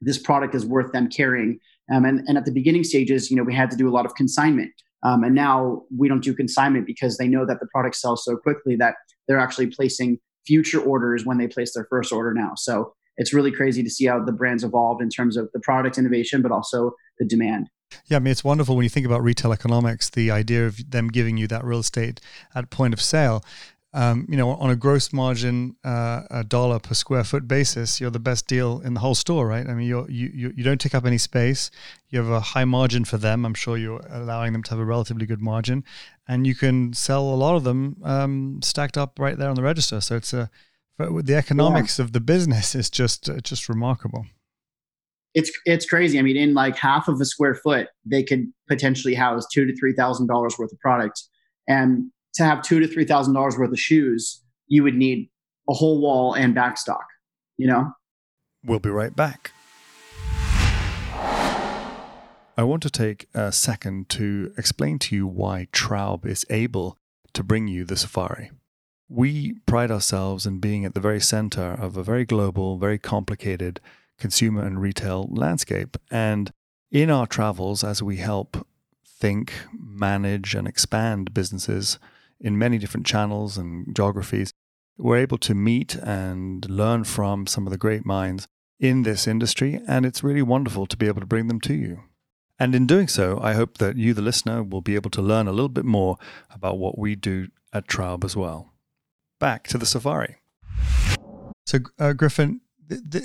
this 0.00 0.18
product 0.18 0.54
is 0.54 0.64
worth 0.64 0.92
them 0.92 1.08
carrying. 1.08 1.58
Um, 1.92 2.04
and, 2.04 2.22
and 2.28 2.36
at 2.36 2.44
the 2.44 2.52
beginning 2.52 2.84
stages, 2.84 3.30
you 3.30 3.36
know, 3.36 3.42
we 3.42 3.54
had 3.54 3.70
to 3.70 3.76
do 3.76 3.88
a 3.88 3.92
lot 3.92 4.06
of 4.06 4.14
consignment. 4.14 4.72
Um, 5.02 5.24
and 5.24 5.34
now 5.34 5.82
we 5.96 6.08
don't 6.08 6.22
do 6.22 6.34
consignment 6.34 6.86
because 6.86 7.16
they 7.16 7.28
know 7.28 7.46
that 7.46 7.60
the 7.60 7.66
product 7.66 7.96
sells 7.96 8.24
so 8.24 8.36
quickly 8.36 8.76
that 8.76 8.94
they're 9.26 9.38
actually 9.38 9.68
placing 9.68 10.18
future 10.46 10.80
orders 10.80 11.24
when 11.24 11.38
they 11.38 11.46
place 11.46 11.74
their 11.74 11.86
first 11.88 12.12
order 12.12 12.34
now. 12.34 12.52
So 12.56 12.94
it's 13.18 13.34
really 13.34 13.52
crazy 13.52 13.82
to 13.82 13.90
see 13.90 14.06
how 14.06 14.24
the 14.24 14.32
brand's 14.32 14.64
evolved 14.64 15.02
in 15.02 15.10
terms 15.10 15.36
of 15.36 15.50
the 15.52 15.60
product 15.60 15.98
innovation, 15.98 16.40
but 16.40 16.50
also 16.50 16.92
the 17.18 17.26
demand. 17.26 17.68
Yeah, 18.06 18.16
I 18.16 18.20
mean, 18.20 18.32
it's 18.32 18.44
wonderful 18.44 18.76
when 18.76 18.84
you 18.84 18.90
think 18.90 19.06
about 19.06 19.22
retail 19.22 19.52
economics, 19.52 20.10
the 20.10 20.30
idea 20.30 20.66
of 20.66 20.90
them 20.90 21.08
giving 21.08 21.36
you 21.36 21.46
that 21.48 21.64
real 21.64 21.80
estate 21.80 22.20
at 22.54 22.70
point 22.70 22.94
of 22.94 23.00
sale 23.00 23.42
um, 23.94 24.26
you 24.28 24.36
know, 24.36 24.50
on 24.50 24.70
a 24.70 24.76
gross 24.76 25.12
margin, 25.12 25.76
uh, 25.82 26.22
a 26.30 26.44
dollar 26.44 26.78
per 26.78 26.94
square 26.94 27.24
foot 27.24 27.48
basis, 27.48 28.00
you're 28.00 28.10
the 28.10 28.18
best 28.18 28.46
deal 28.46 28.80
in 28.80 28.92
the 28.92 29.00
whole 29.00 29.14
store, 29.14 29.46
right? 29.46 29.66
I 29.66 29.72
mean, 29.72 29.86
you 29.86 30.06
you 30.08 30.52
you 30.54 30.62
don't 30.62 30.80
take 30.80 30.94
up 30.94 31.06
any 31.06 31.16
space. 31.16 31.70
You 32.10 32.18
have 32.18 32.28
a 32.28 32.40
high 32.40 32.66
margin 32.66 33.06
for 33.06 33.16
them. 33.16 33.46
I'm 33.46 33.54
sure 33.54 33.78
you're 33.78 34.02
allowing 34.10 34.52
them 34.52 34.62
to 34.64 34.70
have 34.70 34.78
a 34.78 34.84
relatively 34.84 35.24
good 35.24 35.40
margin, 35.40 35.84
and 36.26 36.46
you 36.46 36.54
can 36.54 36.92
sell 36.92 37.22
a 37.22 37.34
lot 37.34 37.56
of 37.56 37.64
them 37.64 37.96
um, 38.04 38.60
stacked 38.62 38.98
up 38.98 39.18
right 39.18 39.38
there 39.38 39.48
on 39.48 39.56
the 39.56 39.62
register. 39.62 40.02
So 40.02 40.16
it's 40.16 40.34
a 40.34 40.50
the 40.98 41.34
economics 41.34 41.98
yeah. 41.98 42.04
of 42.04 42.12
the 42.12 42.20
business 42.20 42.74
is 42.74 42.90
just 42.90 43.28
uh, 43.28 43.40
just 43.40 43.68
remarkable. 43.68 44.26
It's 45.34 45.50
it's 45.64 45.86
crazy. 45.86 46.18
I 46.18 46.22
mean, 46.22 46.36
in 46.36 46.54
like 46.54 46.76
half 46.76 47.08
of 47.08 47.20
a 47.20 47.24
square 47.24 47.54
foot, 47.54 47.88
they 48.04 48.22
could 48.22 48.52
potentially 48.68 49.14
house 49.14 49.46
two 49.52 49.64
to 49.66 49.76
three 49.76 49.92
thousand 49.92 50.26
dollars 50.26 50.58
worth 50.58 50.72
of 50.72 50.78
product, 50.80 51.22
and 51.68 52.10
to 52.34 52.44
have 52.44 52.62
two 52.62 52.80
to 52.80 52.88
three 52.88 53.04
thousand 53.04 53.34
dollars 53.34 53.56
worth 53.56 53.70
of 53.70 53.78
shoes, 53.78 54.42
you 54.66 54.82
would 54.82 54.96
need 54.96 55.30
a 55.68 55.74
whole 55.74 56.00
wall 56.00 56.34
and 56.34 56.54
backstock. 56.54 57.04
You 57.56 57.68
know. 57.68 57.92
We'll 58.64 58.80
be 58.80 58.90
right 58.90 59.14
back. 59.14 59.52
I 62.58 62.64
want 62.64 62.82
to 62.82 62.90
take 62.90 63.28
a 63.34 63.52
second 63.52 64.08
to 64.10 64.52
explain 64.58 64.98
to 65.00 65.14
you 65.14 65.28
why 65.28 65.68
Traub 65.72 66.26
is 66.26 66.44
able 66.50 66.98
to 67.34 67.44
bring 67.44 67.68
you 67.68 67.84
the 67.84 67.96
safari. 67.96 68.50
We 69.08 69.54
pride 69.66 69.90
ourselves 69.90 70.46
in 70.46 70.58
being 70.58 70.84
at 70.84 70.94
the 70.94 71.00
very 71.00 71.20
center 71.20 71.72
of 71.72 71.96
a 71.96 72.02
very 72.02 72.24
global, 72.24 72.78
very 72.78 72.98
complicated 72.98 73.80
consumer 74.18 74.64
and 74.64 74.80
retail 74.80 75.28
landscape. 75.30 75.96
And 76.10 76.52
in 76.90 77.10
our 77.10 77.26
travels, 77.26 77.82
as 77.84 78.02
we 78.02 78.16
help 78.16 78.66
think, 79.18 79.52
manage, 79.72 80.54
and 80.54 80.68
expand 80.68 81.34
businesses 81.34 81.98
in 82.40 82.58
many 82.58 82.78
different 82.78 83.06
channels 83.06 83.58
and 83.58 83.94
geographies. 83.94 84.52
We're 84.96 85.18
able 85.18 85.38
to 85.38 85.54
meet 85.54 85.94
and 85.96 86.68
learn 86.68 87.04
from 87.04 87.46
some 87.46 87.66
of 87.66 87.70
the 87.72 87.78
great 87.78 88.06
minds 88.06 88.46
in 88.78 89.02
this 89.02 89.26
industry, 89.26 89.80
and 89.88 90.06
it's 90.06 90.22
really 90.22 90.42
wonderful 90.42 90.86
to 90.86 90.96
be 90.96 91.06
able 91.06 91.20
to 91.20 91.26
bring 91.26 91.48
them 91.48 91.60
to 91.62 91.74
you. 91.74 92.02
And 92.58 92.74
in 92.74 92.86
doing 92.86 93.08
so, 93.08 93.38
I 93.40 93.54
hope 93.54 93.78
that 93.78 93.96
you, 93.96 94.14
the 94.14 94.22
listener, 94.22 94.62
will 94.62 94.80
be 94.80 94.94
able 94.94 95.10
to 95.10 95.22
learn 95.22 95.46
a 95.46 95.52
little 95.52 95.68
bit 95.68 95.84
more 95.84 96.16
about 96.50 96.78
what 96.78 96.98
we 96.98 97.14
do 97.14 97.48
at 97.72 97.86
Traub 97.86 98.24
as 98.24 98.36
well. 98.36 98.72
Back 99.38 99.68
to 99.68 99.78
the 99.78 99.86
safari. 99.86 100.36
So, 101.66 101.78
uh, 101.98 102.12
Griffin, 102.14 102.60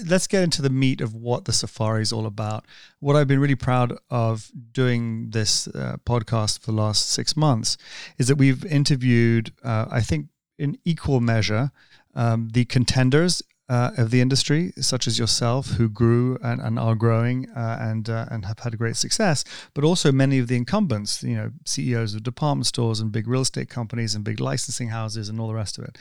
let's 0.05 0.27
get 0.27 0.43
into 0.43 0.61
the 0.61 0.69
meat 0.69 1.01
of 1.01 1.13
what 1.13 1.45
the 1.45 1.53
safari 1.53 2.01
is 2.01 2.11
all 2.11 2.25
about. 2.25 2.65
What 2.99 3.15
I've 3.15 3.27
been 3.27 3.39
really 3.39 3.55
proud 3.55 3.97
of 4.09 4.51
doing 4.71 5.29
this 5.31 5.67
uh, 5.69 5.97
podcast 6.05 6.59
for 6.59 6.71
the 6.71 6.77
last 6.77 7.09
six 7.09 7.37
months 7.37 7.77
is 8.17 8.27
that 8.27 8.35
we've 8.35 8.65
interviewed, 8.65 9.53
uh, 9.63 9.85
I 9.89 10.01
think, 10.01 10.27
in 10.59 10.77
equal 10.85 11.19
measure, 11.19 11.71
um, 12.15 12.49
the 12.53 12.65
contenders 12.65 13.41
uh, 13.69 13.91
of 13.97 14.11
the 14.11 14.19
industry, 14.19 14.73
such 14.79 15.07
as 15.07 15.17
yourself, 15.17 15.71
who 15.71 15.87
grew 15.87 16.37
and, 16.43 16.59
and 16.61 16.77
are 16.77 16.95
growing 16.95 17.49
uh, 17.51 17.77
and 17.79 18.09
uh, 18.09 18.25
and 18.29 18.45
have 18.45 18.59
had 18.59 18.77
great 18.77 18.97
success, 18.97 19.43
but 19.73 19.83
also 19.83 20.11
many 20.11 20.37
of 20.37 20.47
the 20.47 20.55
incumbents, 20.55 21.23
you 21.23 21.35
know, 21.35 21.51
CEOs 21.65 22.13
of 22.13 22.23
department 22.23 22.65
stores 22.67 22.99
and 22.99 23.11
big 23.11 23.27
real 23.27 23.41
estate 23.41 23.69
companies 23.69 24.15
and 24.15 24.23
big 24.23 24.39
licensing 24.39 24.89
houses 24.89 25.29
and 25.29 25.39
all 25.39 25.47
the 25.47 25.53
rest 25.53 25.77
of 25.77 25.85
it. 25.85 25.97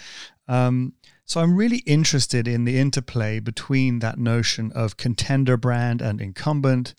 Um, 0.49 0.95
so 1.25 1.41
I'm 1.41 1.57
really 1.57 1.79
interested 1.79 2.49
in 2.49 2.65
the 2.65 2.79
interplay 2.79 3.39
between 3.39 4.01
that 4.01 4.19
notion 4.19 4.73
of 4.73 4.97
contender 4.97 5.57
brand 5.57 6.03
and 6.03 6.21
incumbent. 6.21 6.95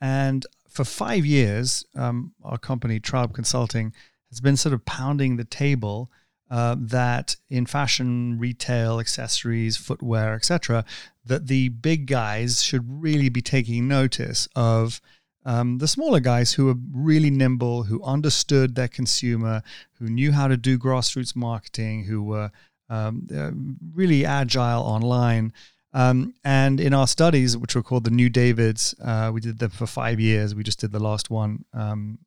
And 0.00 0.44
for 0.68 0.84
five 0.84 1.24
years, 1.24 1.84
um, 1.94 2.34
our 2.42 2.58
company 2.58 2.98
Traub 3.00 3.32
Consulting 3.34 3.94
has 4.30 4.40
been 4.40 4.56
sort 4.56 4.72
of 4.74 4.84
pounding 4.84 5.36
the 5.36 5.44
table 5.44 6.10
uh, 6.50 6.76
that 6.78 7.36
in 7.50 7.66
fashion, 7.66 8.38
retail, 8.38 9.00
accessories, 9.00 9.76
footwear, 9.76 10.34
etc., 10.34 10.84
that 11.24 11.46
the 11.46 11.68
big 11.68 12.06
guys 12.06 12.62
should 12.62 12.84
really 12.88 13.28
be 13.28 13.42
taking 13.42 13.86
notice 13.86 14.48
of 14.56 15.00
um, 15.44 15.78
the 15.78 15.88
smaller 15.88 16.20
guys 16.20 16.52
who 16.54 16.68
are 16.68 16.76
really 16.92 17.30
nimble, 17.30 17.84
who 17.84 18.02
understood 18.02 18.74
their 18.74 18.88
consumer, 18.88 19.62
who 19.98 20.08
knew 20.08 20.32
how 20.32 20.48
to 20.48 20.56
do 20.56 20.78
grassroots 20.78 21.34
marketing, 21.36 22.04
who 22.04 22.22
were 22.22 22.50
um, 22.90 23.76
really 23.94 24.24
agile 24.24 24.82
online. 24.82 25.52
Um, 25.94 26.34
and 26.44 26.80
in 26.80 26.92
our 26.92 27.06
studies, 27.06 27.56
which 27.56 27.74
were 27.74 27.82
called 27.82 28.04
the 28.04 28.10
New 28.10 28.28
Davids, 28.28 28.94
uh, 29.02 29.30
we 29.32 29.40
did 29.40 29.58
them 29.58 29.70
for 29.70 29.86
five 29.86 30.20
years. 30.20 30.54
We 30.54 30.62
just 30.62 30.80
did 30.80 30.92
the 30.92 30.98
last 30.98 31.30
one 31.30 31.64
um, 31.72 32.18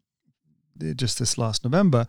just 0.95 1.19
this 1.19 1.37
last 1.37 1.63
November. 1.63 2.07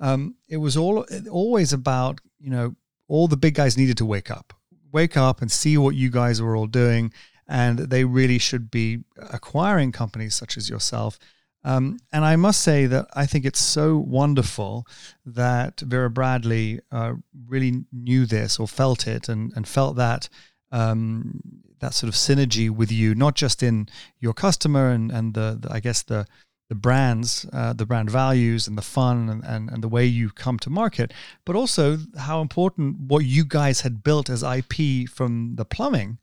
Um, 0.00 0.36
it 0.48 0.58
was 0.58 0.76
all 0.76 1.06
always 1.30 1.72
about 1.72 2.20
you 2.40 2.50
know 2.50 2.76
all 3.08 3.28
the 3.28 3.36
big 3.36 3.54
guys 3.54 3.76
needed 3.76 3.98
to 3.98 4.06
wake 4.06 4.30
up, 4.30 4.52
wake 4.92 5.16
up 5.16 5.42
and 5.42 5.50
see 5.50 5.76
what 5.76 5.94
you 5.94 6.10
guys 6.10 6.40
were 6.40 6.56
all 6.56 6.66
doing, 6.66 7.12
and 7.48 7.78
they 7.78 8.04
really 8.04 8.38
should 8.38 8.70
be 8.70 9.04
acquiring 9.30 9.92
companies 9.92 10.34
such 10.34 10.56
as 10.56 10.68
yourself 10.68 11.18
um, 11.64 11.98
and 12.12 12.24
I 12.24 12.36
must 12.36 12.60
say 12.60 12.86
that 12.86 13.06
I 13.14 13.26
think 13.26 13.44
it's 13.44 13.60
so 13.60 13.96
wonderful 13.96 14.86
that 15.24 15.80
Vera 15.80 16.10
Bradley 16.10 16.80
uh, 16.90 17.14
really 17.46 17.84
knew 17.92 18.26
this 18.26 18.58
or 18.58 18.66
felt 18.66 19.06
it 19.06 19.28
and, 19.28 19.52
and 19.54 19.66
felt 19.66 19.96
that 19.96 20.28
um, 20.72 21.40
that 21.80 21.94
sort 21.94 22.08
of 22.08 22.14
synergy 22.14 22.70
with 22.70 22.90
you, 22.90 23.14
not 23.14 23.34
just 23.34 23.62
in 23.62 23.88
your 24.18 24.32
customer 24.32 24.90
and, 24.90 25.10
and 25.10 25.34
the, 25.34 25.58
the 25.60 25.72
I 25.72 25.80
guess 25.80 26.02
the, 26.02 26.26
the 26.72 26.76
brands, 26.76 27.44
uh, 27.52 27.74
the 27.74 27.84
brand 27.84 28.08
values, 28.08 28.66
and 28.66 28.78
the 28.78 28.88
fun, 28.96 29.28
and, 29.28 29.44
and 29.44 29.68
and 29.68 29.84
the 29.84 29.88
way 29.88 30.06
you 30.06 30.30
come 30.30 30.58
to 30.58 30.70
market, 30.70 31.12
but 31.44 31.54
also 31.54 31.98
how 32.16 32.40
important 32.40 32.98
what 32.98 33.26
you 33.26 33.44
guys 33.44 33.82
had 33.82 34.02
built 34.02 34.30
as 34.30 34.42
IP 34.42 35.06
from 35.06 35.56
the 35.56 35.66
plumbing 35.66 36.16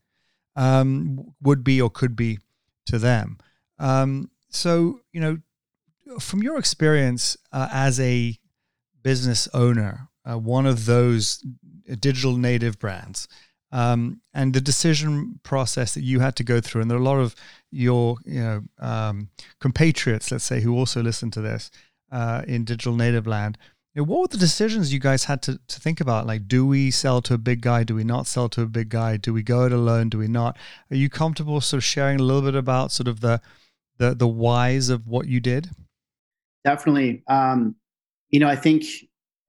um, 0.55 1.35
would 1.39 1.63
be 1.63 1.79
or 1.79 1.91
could 1.91 2.15
be 2.15 2.39
to 2.88 2.97
them. 2.97 3.38
Um, 3.77 4.31
so 4.49 5.01
you 5.13 5.21
know, 5.21 5.38
from 6.19 6.41
your 6.41 6.57
experience 6.57 7.38
uh, 7.53 7.69
as 7.71 7.99
a 7.99 8.35
business 9.03 9.47
owner, 9.53 10.09
uh, 10.27 10.39
one 10.39 10.65
of 10.65 10.88
those 10.88 11.45
digital 11.99 12.38
native 12.38 12.79
brands 12.79 13.27
um, 13.71 14.21
and 14.33 14.55
the 14.55 14.62
decision 14.62 15.39
process 15.43 15.93
that 15.93 16.01
you 16.01 16.21
had 16.21 16.35
to 16.38 16.43
go 16.43 16.59
through. 16.59 16.81
And 16.81 16.89
there 16.89 16.97
are 16.97 17.01
a 17.01 17.03
lot 17.03 17.19
of 17.19 17.35
your 17.71 18.17
you 18.25 18.41
know 18.41 18.63
um, 18.79 19.29
compatriots, 19.60 20.32
let's 20.32 20.43
say, 20.43 20.62
who 20.62 20.75
also 20.77 21.01
listen 21.01 21.32
to 21.32 21.41
this 21.41 21.71
uh, 22.12 22.43
in 22.47 22.63
digital 22.63 22.95
native 22.95 23.27
land. 23.27 23.58
You 23.93 24.01
know, 24.01 24.05
what 24.05 24.21
were 24.21 24.27
the 24.27 24.38
decisions 24.38 24.93
you 24.93 24.99
guys 24.99 25.23
had 25.23 25.41
to, 25.43 25.60
to 25.67 25.79
think 25.79 25.99
about? 25.99 26.27
Like, 26.27 26.47
do 26.47 26.65
we 26.65 26.91
sell 26.91 27.21
to 27.23 27.34
a 27.34 27.39
big 27.39 27.62
guy? 27.62 27.84
Do 27.84 27.95
we 27.95 28.03
not 28.03 28.27
sell 28.27 28.47
to 28.49 28.62
a 28.62 28.67
big 28.67 28.89
guy? 28.89 29.17
Do 29.17 29.34
we 29.34 29.41
go 29.41 29.65
it 29.65 29.71
alone? 29.71 30.10
Do 30.10 30.19
we 30.19 30.27
not? 30.27 30.58
Are 30.91 30.95
you 30.95 31.10
comfortable 31.10 31.60
sort 31.60 31.79
of 31.79 31.84
sharing 31.84 32.19
a 32.19 32.23
little 32.23 32.43
bit 32.43 32.55
about 32.55 32.91
sort 32.91 33.08
of 33.08 33.21
the 33.21 33.41
the 33.97 34.13
the 34.13 34.27
whys 34.27 34.89
of 34.89 35.08
what 35.08 35.27
you 35.27 35.39
did? 35.39 35.69
Definitely. 36.63 37.23
Um, 37.27 37.75
you 38.29 38.39
know, 38.39 38.47
I 38.47 38.55
think 38.55 38.86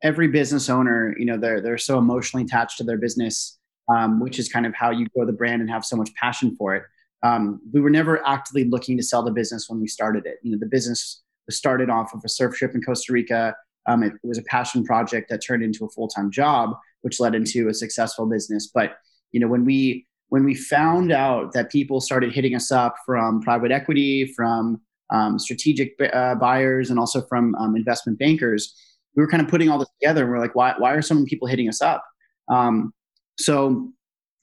every 0.03 0.29
business 0.29 0.71
owner, 0.71 1.15
you 1.19 1.27
know, 1.27 1.37
they're 1.37 1.61
they're 1.61 1.79
so 1.79 1.99
emotionally 1.99 2.45
attached 2.45 2.79
to 2.79 2.85
their 2.85 2.99
business 2.99 3.59
um, 3.91 4.21
which 4.21 4.39
is 4.39 4.49
kind 4.49 4.67
of 4.67 4.75
how 4.75 4.91
you 4.91 5.07
grow 5.15 5.27
the 5.27 5.33
brand 5.33 5.61
and 5.61 5.71
have 5.71 5.85
so 5.85 5.97
much 5.97 6.15
passion 6.15 6.55
for 6.57 6.75
it. 6.75 6.85
Um, 7.23 7.61
we 7.73 7.81
were 7.81 7.91
never 7.91 8.27
actively 8.27 8.65
looking 8.65 8.97
to 8.97 9.03
sell 9.03 9.23
the 9.23 9.31
business 9.31 9.69
when 9.69 9.81
we 9.81 9.87
started 9.87 10.27
it. 10.27 10.39
You 10.43 10.53
know, 10.53 10.59
the 10.59 10.67
business 10.67 11.23
was 11.47 11.57
started 11.57 11.91
off 11.91 12.15
of 12.15 12.23
a 12.25 12.29
surf 12.29 12.55
trip 12.55 12.75
in 12.75 12.83
Costa 12.83 13.13
Rica. 13.13 13.55
Um, 13.87 14.03
it, 14.03 14.13
was 14.23 14.39
a 14.39 14.43
passion 14.43 14.85
project 14.85 15.29
that 15.31 15.39
turned 15.39 15.63
into 15.63 15.85
a 15.85 15.89
full 15.91 16.09
time 16.09 16.31
job, 16.31 16.77
which 17.03 17.21
led 17.21 17.35
into 17.35 17.69
a 17.69 17.75
successful 17.75 18.27
business. 18.27 18.71
But 18.73 18.97
you 19.33 19.41
know, 19.41 19.49
when 19.49 19.65
we 19.65 20.07
when 20.29 20.45
we 20.45 20.55
found 20.55 21.13
out 21.13 21.53
that 21.53 21.71
people 21.71 22.01
started 22.01 22.33
hitting 22.33 22.55
us 22.55 22.71
up 22.71 22.95
from 23.05 23.41
private 23.41 23.73
equity, 23.73 24.33
from 24.37 24.81
um, 25.13 25.39
strategic 25.39 25.95
uh, 26.13 26.37
buyers, 26.37 26.89
and 26.91 26.99
also 26.99 27.23
from 27.23 27.55
um, 27.57 27.75
investment 27.75 28.19
bankers, 28.19 28.75
we 29.17 29.23
were 29.23 29.29
kind 29.29 29.43
of 29.43 29.49
putting 29.49 29.69
all 29.69 29.79
this 29.79 29.89
together, 30.01 30.23
and 30.23 30.31
we're 30.31 30.39
like, 30.39 30.55
why 30.55 30.75
why 30.79 30.93
are 30.93 31.03
so 31.03 31.15
many 31.15 31.27
people 31.27 31.49
hitting 31.49 31.69
us 31.69 31.83
up? 31.83 32.05
Um, 32.49 32.93
so 33.39 33.93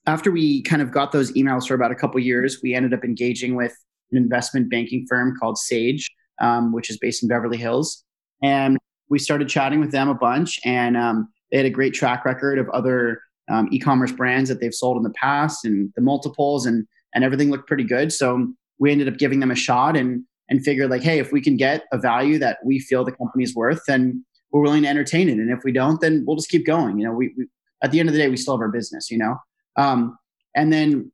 after 0.07 0.31
we 0.31 0.63
kind 0.63 0.81
of 0.81 0.91
got 0.91 1.11
those 1.11 1.31
emails 1.33 1.67
for 1.67 1.73
about 1.73 1.91
a 1.91 1.95
couple 1.95 2.19
years, 2.19 2.59
we 2.63 2.73
ended 2.73 2.93
up 2.93 3.03
engaging 3.03 3.55
with 3.55 3.75
an 4.11 4.17
investment 4.17 4.69
banking 4.69 5.05
firm 5.07 5.35
called 5.37 5.57
Sage, 5.57 6.09
um, 6.41 6.71
which 6.71 6.89
is 6.89 6.97
based 6.97 7.21
in 7.21 7.29
Beverly 7.29 7.57
Hills, 7.57 8.03
and 8.41 8.77
we 9.09 9.19
started 9.19 9.49
chatting 9.49 9.79
with 9.79 9.91
them 9.91 10.09
a 10.09 10.15
bunch. 10.15 10.59
And 10.65 10.97
um, 10.97 11.29
they 11.51 11.57
had 11.57 11.65
a 11.65 11.69
great 11.71 11.93
track 11.93 12.25
record 12.25 12.57
of 12.57 12.69
other 12.69 13.21
um, 13.49 13.67
e-commerce 13.71 14.11
brands 14.11 14.49
that 14.49 14.59
they've 14.59 14.73
sold 14.73 14.97
in 14.97 15.03
the 15.03 15.11
past, 15.11 15.65
and 15.65 15.91
the 15.95 16.01
multiples, 16.01 16.65
and 16.65 16.87
and 17.13 17.23
everything 17.23 17.51
looked 17.51 17.67
pretty 17.67 17.83
good. 17.83 18.11
So 18.13 18.47
we 18.79 18.91
ended 18.91 19.07
up 19.07 19.17
giving 19.17 19.41
them 19.41 19.51
a 19.51 19.55
shot 19.55 19.97
and 19.97 20.23
and 20.49 20.63
figured 20.63 20.89
like, 20.89 21.03
hey, 21.03 21.19
if 21.19 21.33
we 21.33 21.41
can 21.41 21.57
get 21.57 21.83
a 21.91 21.97
value 21.97 22.39
that 22.39 22.59
we 22.63 22.79
feel 22.79 23.03
the 23.03 23.11
company's 23.11 23.53
worth, 23.53 23.81
then 23.87 24.23
we're 24.51 24.61
willing 24.61 24.83
to 24.83 24.87
entertain 24.87 25.27
it. 25.27 25.33
And 25.33 25.51
if 25.51 25.59
we 25.65 25.73
don't, 25.73 25.99
then 25.99 26.23
we'll 26.25 26.37
just 26.37 26.49
keep 26.49 26.65
going. 26.65 26.97
You 26.97 27.05
know, 27.05 27.11
we, 27.11 27.33
we 27.37 27.47
at 27.83 27.91
the 27.91 27.99
end 27.99 28.07
of 28.07 28.13
the 28.13 28.19
day, 28.19 28.29
we 28.29 28.37
still 28.37 28.55
have 28.55 28.61
our 28.61 28.69
business, 28.69 29.11
you 29.11 29.17
know? 29.17 29.35
Um, 29.77 30.17
and 30.55 30.73
then 30.73 31.11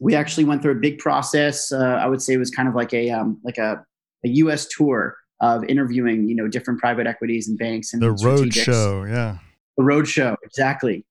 we 0.00 0.14
actually 0.14 0.44
went 0.44 0.62
through 0.62 0.72
a 0.72 0.80
big 0.80 0.98
process. 0.98 1.70
Uh, 1.70 1.98
I 2.00 2.06
would 2.06 2.22
say 2.22 2.32
it 2.32 2.38
was 2.38 2.50
kind 2.50 2.68
of 2.68 2.74
like 2.74 2.92
a, 2.94 3.10
um, 3.10 3.40
like 3.44 3.58
a, 3.58 3.84
a 4.24 4.28
US 4.28 4.66
tour 4.66 5.16
of 5.40 5.64
interviewing, 5.64 6.28
you 6.28 6.34
know, 6.34 6.48
different 6.48 6.80
private 6.80 7.06
equities 7.06 7.48
and 7.48 7.58
banks 7.58 7.92
and 7.92 8.02
the 8.02 8.12
road 8.12 8.52
show. 8.52 9.04
Yeah. 9.04 9.38
The 9.76 9.84
road 9.84 10.08
show. 10.08 10.36
Exactly. 10.42 11.04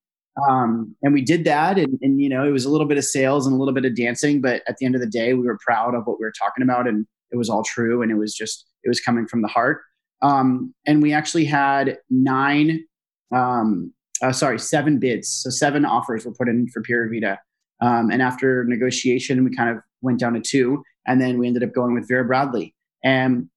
Um, 0.47 0.95
and 1.02 1.13
we 1.13 1.21
did 1.21 1.43
that 1.45 1.78
and, 1.78 1.97
and, 2.02 2.21
you 2.21 2.30
know, 2.30 2.47
it 2.47 2.52
was 2.52 2.65
a 2.65 2.69
little 2.69 2.88
bit 2.88 2.97
of 2.97 3.04
sales 3.04 3.45
and 3.45 3.56
a 3.56 3.60
little 3.60 3.73
bit 3.73 3.86
of 3.86 3.95
dancing, 3.95 4.41
but 4.41 4.62
at 4.67 4.78
the 4.78 4.86
end 4.86 4.95
of 4.95 5.02
the 5.02 5.08
day, 5.08 5.34
we 5.34 5.45
were 5.45 5.58
proud 5.63 5.95
of 5.95 6.06
what 6.06 6.19
we 6.19 6.25
were 6.25 6.34
talking 6.38 6.63
about 6.63 6.88
and 6.88 7.06
it 7.32 7.38
was 7.38 7.49
all 7.49 7.63
true. 7.63 8.02
And 8.02 8.12
it 8.12 8.15
was 8.15 8.34
just, 8.34 8.67
it 8.84 8.89
was 8.89 8.99
coming 8.99 9.28
from 9.28 9.41
the 9.41 9.47
heart. 9.47 9.82
Um, 10.21 10.73
and 10.86 11.02
we 11.02 11.13
actually 11.13 11.45
had 11.45 11.97
nine 12.10 12.86
um, 13.34 13.93
uh, 14.21 14.32
sorry, 14.32 14.60
seven 14.60 14.99
bids. 14.99 15.29
So 15.29 15.49
seven 15.49 15.86
offers 15.86 16.25
were 16.25 16.34
put 16.34 16.49
in 16.49 16.67
for 16.69 16.82
Pura 16.82 17.10
Vida. 17.10 17.39
Um, 17.82 18.12
and 18.12 18.21
after 18.21 18.65
negotiation, 18.65 19.43
we 19.43 19.55
kind 19.55 19.69
of 19.69 19.77
went 20.01 20.19
down 20.19 20.34
to 20.34 20.41
two, 20.41 20.84
and 21.08 21.21
then 21.21 21.38
we 21.38 21.47
ended 21.47 21.63
up 21.63 21.73
going 21.73 21.93
with 21.93 22.08
Vera 22.08 22.25
Bradley. 22.25 22.75
And 23.03 23.49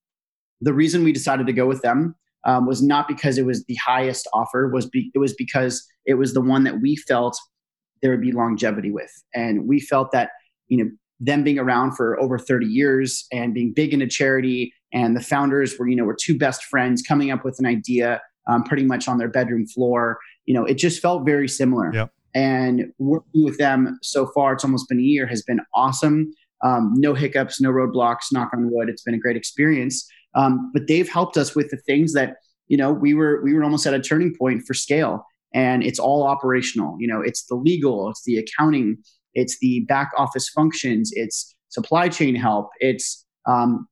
the 0.61 0.73
reason 0.73 1.03
we 1.03 1.11
decided 1.11 1.47
to 1.47 1.53
go 1.53 1.65
with 1.65 1.81
them 1.81 2.15
um, 2.45 2.65
was 2.65 2.81
not 2.81 3.07
because 3.07 3.37
it 3.37 3.45
was 3.45 3.65
the 3.65 3.77
highest 3.85 4.27
offer. 4.33 4.69
Was 4.69 4.89
be- 4.89 5.11
it 5.13 5.19
was 5.19 5.33
because 5.33 5.85
it 6.05 6.15
was 6.15 6.33
the 6.33 6.41
one 6.41 6.63
that 6.63 6.81
we 6.81 6.95
felt 6.95 7.37
there 8.01 8.11
would 8.11 8.21
be 8.21 8.31
longevity 8.31 8.91
with, 8.91 9.11
and 9.33 9.67
we 9.67 9.79
felt 9.79 10.11
that 10.11 10.31
you 10.67 10.77
know 10.83 10.89
them 11.19 11.43
being 11.43 11.59
around 11.59 11.95
for 11.95 12.19
over 12.19 12.37
30 12.37 12.65
years 12.65 13.25
and 13.31 13.53
being 13.53 13.73
big 13.73 13.93
into 13.93 14.07
charity, 14.07 14.73
and 14.93 15.15
the 15.15 15.21
founders 15.21 15.77
were 15.77 15.87
you 15.87 15.95
know 15.95 16.05
were 16.05 16.15
two 16.17 16.37
best 16.37 16.63
friends 16.63 17.01
coming 17.01 17.31
up 17.31 17.43
with 17.43 17.59
an 17.59 17.65
idea 17.65 18.21
um, 18.47 18.63
pretty 18.63 18.83
much 18.83 19.07
on 19.07 19.17
their 19.17 19.29
bedroom 19.29 19.65
floor 19.65 20.17
you 20.45 20.53
know, 20.53 20.65
it 20.65 20.75
just 20.75 21.01
felt 21.01 21.25
very 21.25 21.47
similar. 21.47 21.93
Yep. 21.93 22.11
And 22.35 22.91
working 22.97 23.43
with 23.43 23.57
them 23.57 23.99
so 24.01 24.27
far, 24.27 24.53
it's 24.53 24.63
almost 24.63 24.89
been 24.89 24.99
a 24.99 25.03
year, 25.03 25.27
has 25.27 25.43
been 25.43 25.59
awesome. 25.75 26.33
Um, 26.63 26.93
no 26.95 27.13
hiccups, 27.13 27.61
no 27.61 27.69
roadblocks, 27.69 28.31
knock 28.31 28.51
on 28.53 28.69
wood. 28.71 28.89
It's 28.89 29.03
been 29.03 29.13
a 29.13 29.19
great 29.19 29.35
experience. 29.35 30.07
Um, 30.35 30.71
but 30.73 30.87
they've 30.87 31.09
helped 31.09 31.37
us 31.37 31.55
with 31.55 31.69
the 31.69 31.77
things 31.77 32.13
that, 32.13 32.37
you 32.67 32.77
know, 32.77 32.91
we 32.91 33.13
were 33.13 33.41
we 33.43 33.53
were 33.53 33.63
almost 33.63 33.85
at 33.85 33.93
a 33.93 33.99
turning 33.99 34.33
point 34.35 34.63
for 34.65 34.73
scale. 34.73 35.25
And 35.53 35.83
it's 35.83 35.99
all 35.99 36.23
operational. 36.23 36.97
You 36.99 37.07
know, 37.07 37.21
it's 37.21 37.45
the 37.45 37.55
legal, 37.55 38.09
it's 38.09 38.23
the 38.23 38.37
accounting, 38.37 38.97
it's 39.35 39.59
the 39.59 39.81
back 39.81 40.09
office 40.17 40.49
functions, 40.49 41.11
it's 41.13 41.53
supply 41.69 42.09
chain 42.09 42.33
help, 42.33 42.69
it's 42.79 43.23
um, 43.47 43.87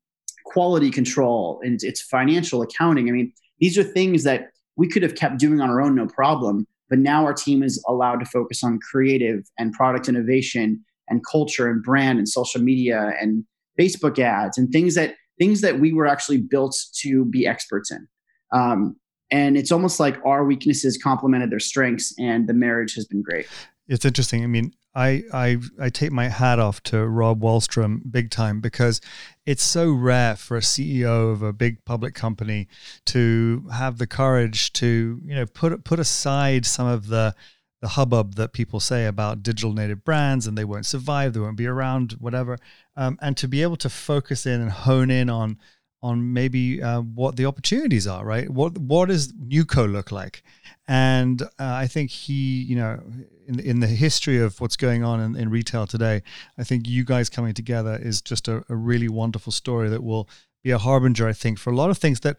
quality 0.45 0.89
control, 0.89 1.61
and 1.63 1.79
it's 1.83 2.01
financial 2.01 2.63
accounting. 2.63 3.09
I 3.09 3.11
mean, 3.11 3.31
these 3.59 3.77
are 3.77 3.83
things 3.83 4.23
that 4.23 4.47
we 4.77 4.87
could 4.87 5.03
have 5.03 5.15
kept 5.15 5.39
doing 5.39 5.61
on 5.61 5.69
our 5.69 5.81
own 5.81 5.95
no 5.95 6.07
problem. 6.07 6.67
But 6.89 6.99
now 6.99 7.23
our 7.23 7.33
team 7.33 7.63
is 7.63 7.83
allowed 7.87 8.19
to 8.19 8.25
focus 8.25 8.63
on 8.63 8.79
creative 8.79 9.43
and 9.57 9.71
product 9.73 10.09
innovation 10.09 10.83
and 11.07 11.21
culture 11.29 11.69
and 11.69 11.81
brand 11.81 12.19
and 12.19 12.27
social 12.27 12.61
media 12.61 13.13
and 13.19 13.45
facebook 13.79 14.19
ads 14.19 14.57
and 14.57 14.71
things 14.71 14.95
that 14.95 15.15
things 15.39 15.61
that 15.61 15.79
we 15.79 15.93
were 15.93 16.05
actually 16.05 16.37
built 16.37 16.75
to 16.99 17.25
be 17.25 17.47
experts 17.47 17.91
in. 17.91 18.07
Um, 18.53 18.95
and 19.31 19.57
it's 19.57 19.71
almost 19.71 19.99
like 19.99 20.19
our 20.25 20.43
weaknesses 20.43 20.99
complemented 21.01 21.49
their 21.49 21.59
strengths 21.59 22.13
and 22.19 22.47
the 22.47 22.53
marriage 22.53 22.93
has 22.95 23.05
been 23.05 23.23
great 23.23 23.47
it's 23.91 24.05
interesting 24.05 24.43
i 24.43 24.47
mean 24.47 24.73
I, 24.93 25.23
I 25.33 25.57
I 25.79 25.89
take 25.89 26.11
my 26.11 26.27
hat 26.27 26.59
off 26.59 26.83
to 26.83 27.07
Rob 27.07 27.41
Wallstrom 27.41 28.11
big 28.11 28.29
time 28.29 28.59
because 28.59 28.99
it's 29.45 29.63
so 29.63 29.89
rare 29.91 30.35
for 30.35 30.57
a 30.57 30.61
CEO 30.61 31.31
of 31.31 31.41
a 31.41 31.53
big 31.53 31.85
public 31.85 32.13
company 32.13 32.67
to 33.05 33.67
have 33.71 33.99
the 33.99 34.07
courage 34.07 34.73
to 34.73 35.21
you 35.23 35.33
know 35.33 35.45
put 35.45 35.85
put 35.85 35.99
aside 35.99 36.65
some 36.65 36.87
of 36.87 37.07
the 37.07 37.33
the 37.81 37.87
hubbub 37.89 38.35
that 38.35 38.53
people 38.53 38.79
say 38.79 39.05
about 39.05 39.43
digital 39.43 39.73
native 39.73 40.03
brands 40.03 40.45
and 40.45 40.57
they 40.57 40.65
won't 40.65 40.85
survive, 40.85 41.33
they 41.33 41.39
won't 41.39 41.57
be 41.57 41.65
around, 41.65 42.13
whatever, 42.19 42.59
um, 42.95 43.17
and 43.21 43.35
to 43.37 43.47
be 43.47 43.63
able 43.63 43.77
to 43.77 43.89
focus 43.89 44.45
in 44.45 44.61
and 44.61 44.71
hone 44.71 45.09
in 45.09 45.29
on 45.29 45.57
on 46.03 46.33
maybe 46.33 46.81
uh, 46.81 47.01
what 47.01 47.35
the 47.35 47.45
opportunities 47.45 48.07
are, 48.07 48.25
right? 48.25 48.49
What 48.49 48.77
what 48.77 49.09
does 49.09 49.31
NewCo 49.33 49.91
look 49.91 50.11
like? 50.11 50.43
And 50.91 51.41
uh, 51.41 51.47
I 51.57 51.87
think 51.87 52.11
he, 52.11 52.63
you 52.63 52.75
know, 52.75 53.01
in 53.47 53.61
in 53.61 53.79
the 53.79 53.87
history 53.87 54.39
of 54.39 54.59
what's 54.59 54.75
going 54.75 55.05
on 55.05 55.21
in, 55.21 55.37
in 55.37 55.49
retail 55.49 55.87
today, 55.87 56.21
I 56.57 56.65
think 56.65 56.85
you 56.85 57.05
guys 57.05 57.29
coming 57.29 57.53
together 57.53 57.97
is 57.97 58.21
just 58.21 58.49
a, 58.49 58.65
a 58.67 58.75
really 58.75 59.07
wonderful 59.07 59.53
story 59.53 59.87
that 59.87 60.03
will 60.03 60.27
be 60.65 60.71
a 60.71 60.77
harbinger, 60.77 61.29
I 61.29 61.31
think, 61.31 61.59
for 61.59 61.69
a 61.69 61.75
lot 61.77 61.91
of 61.91 61.97
things 61.97 62.19
that 62.19 62.35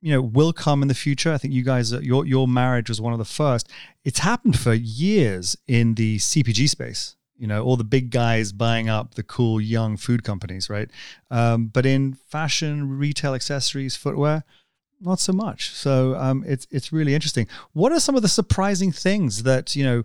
you 0.00 0.14
know 0.14 0.22
will 0.22 0.54
come 0.54 0.80
in 0.80 0.88
the 0.88 0.94
future. 0.94 1.30
I 1.30 1.36
think 1.36 1.52
you 1.52 1.62
guys, 1.62 1.92
your 1.92 2.24
your 2.24 2.48
marriage 2.48 2.88
was 2.88 3.02
one 3.02 3.12
of 3.12 3.18
the 3.18 3.26
first. 3.26 3.68
It's 4.02 4.20
happened 4.20 4.58
for 4.58 4.72
years 4.72 5.54
in 5.68 5.94
the 5.96 6.16
CPG 6.16 6.70
space 6.70 7.16
you 7.36 7.46
know 7.46 7.62
all 7.64 7.76
the 7.76 7.84
big 7.84 8.10
guys 8.10 8.52
buying 8.52 8.88
up 8.88 9.14
the 9.14 9.22
cool 9.22 9.60
young 9.60 9.96
food 9.96 10.22
companies 10.22 10.68
right 10.68 10.90
um, 11.30 11.66
but 11.66 11.86
in 11.86 12.12
fashion 12.12 12.98
retail 12.98 13.34
accessories 13.34 13.96
footwear 13.96 14.44
not 15.00 15.18
so 15.20 15.32
much. 15.32 15.70
So 15.70 16.14
um, 16.16 16.44
it's 16.46 16.66
it's 16.70 16.92
really 16.92 17.14
interesting. 17.14 17.46
What 17.72 17.92
are 17.92 18.00
some 18.00 18.16
of 18.16 18.22
the 18.22 18.28
surprising 18.28 18.92
things 18.92 19.42
that 19.44 19.74
you 19.74 19.84
know 19.84 20.02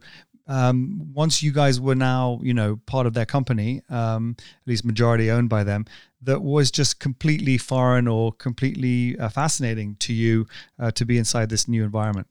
um, 0.47 1.12
once 1.13 1.41
you 1.41 1.51
guys 1.51 1.79
were 1.79 1.95
now 1.95 2.39
you 2.43 2.53
know 2.53 2.79
part 2.86 3.08
of 3.08 3.13
their 3.13 3.25
company 3.25 3.81
um, 3.89 4.36
at 4.39 4.67
least 4.67 4.86
majority 4.86 5.29
owned 5.29 5.49
by 5.49 5.63
them 5.63 5.86
that 6.21 6.41
was 6.41 6.71
just 6.71 6.99
completely 6.99 7.58
foreign 7.58 8.08
or 8.08 8.31
completely 8.34 9.17
uh, 9.19 9.29
fascinating 9.29 9.95
to 9.99 10.13
you 10.13 10.45
uh, 10.79 10.91
to 10.91 11.05
be 11.05 11.17
inside 11.17 11.49
this 11.49 11.67
new 11.67 11.84
environment? 11.84 12.27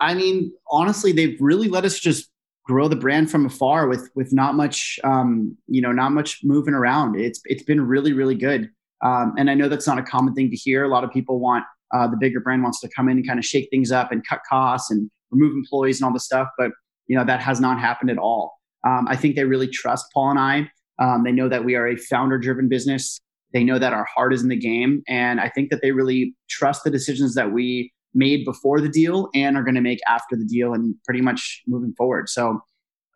I 0.00 0.14
mean, 0.14 0.52
honestly, 0.70 1.12
they've 1.12 1.40
really 1.40 1.68
let 1.68 1.84
us 1.84 1.98
just 1.98 2.28
grow 2.64 2.88
the 2.88 2.96
brand 2.96 3.30
from 3.30 3.46
afar 3.46 3.88
with 3.88 4.08
with 4.14 4.32
not 4.32 4.54
much 4.54 4.98
um, 5.04 5.56
you 5.66 5.80
know 5.80 5.92
not 5.92 6.12
much 6.12 6.40
moving 6.42 6.74
around. 6.74 7.18
It's 7.18 7.40
it's 7.44 7.62
been 7.62 7.80
really 7.80 8.12
really 8.12 8.34
good. 8.34 8.70
Um, 9.02 9.34
and 9.36 9.50
I 9.50 9.54
know 9.54 9.68
that's 9.68 9.86
not 9.86 9.98
a 9.98 10.02
common 10.02 10.34
thing 10.34 10.50
to 10.50 10.56
hear. 10.56 10.84
A 10.84 10.88
lot 10.88 11.02
of 11.02 11.10
people 11.10 11.40
want 11.40 11.64
uh, 11.92 12.08
the 12.08 12.16
bigger 12.16 12.40
brand 12.40 12.62
wants 12.62 12.80
to 12.80 12.88
come 12.94 13.08
in 13.08 13.18
and 13.18 13.26
kind 13.26 13.38
of 13.38 13.44
shake 13.44 13.68
things 13.70 13.92
up 13.92 14.12
and 14.12 14.26
cut 14.26 14.40
costs 14.48 14.90
and 14.90 15.10
remove 15.30 15.52
employees 15.52 16.00
and 16.00 16.06
all 16.06 16.12
this 16.12 16.24
stuff. 16.24 16.48
But 16.58 16.70
you 17.06 17.16
know 17.16 17.24
that 17.24 17.40
has 17.40 17.60
not 17.60 17.78
happened 17.78 18.10
at 18.10 18.18
all. 18.18 18.54
Um, 18.86 19.06
I 19.08 19.16
think 19.16 19.36
they 19.36 19.44
really 19.44 19.68
trust 19.68 20.06
Paul 20.12 20.30
and 20.30 20.38
I. 20.38 20.70
Um, 20.98 21.24
they 21.24 21.32
know 21.32 21.48
that 21.48 21.64
we 21.64 21.74
are 21.74 21.88
a 21.88 21.96
founder-driven 21.96 22.68
business. 22.68 23.20
They 23.52 23.64
know 23.64 23.78
that 23.78 23.92
our 23.92 24.06
heart 24.14 24.32
is 24.32 24.42
in 24.42 24.48
the 24.48 24.56
game, 24.56 25.02
and 25.08 25.40
I 25.40 25.48
think 25.48 25.70
that 25.70 25.80
they 25.82 25.92
really 25.92 26.34
trust 26.48 26.84
the 26.84 26.90
decisions 26.90 27.34
that 27.34 27.52
we 27.52 27.92
made 28.14 28.44
before 28.44 28.80
the 28.80 28.88
deal 28.88 29.28
and 29.34 29.56
are 29.56 29.62
going 29.62 29.74
to 29.74 29.80
make 29.80 30.00
after 30.08 30.36
the 30.36 30.44
deal, 30.44 30.74
and 30.74 30.94
pretty 31.04 31.20
much 31.20 31.62
moving 31.66 31.94
forward. 31.96 32.28
So 32.28 32.60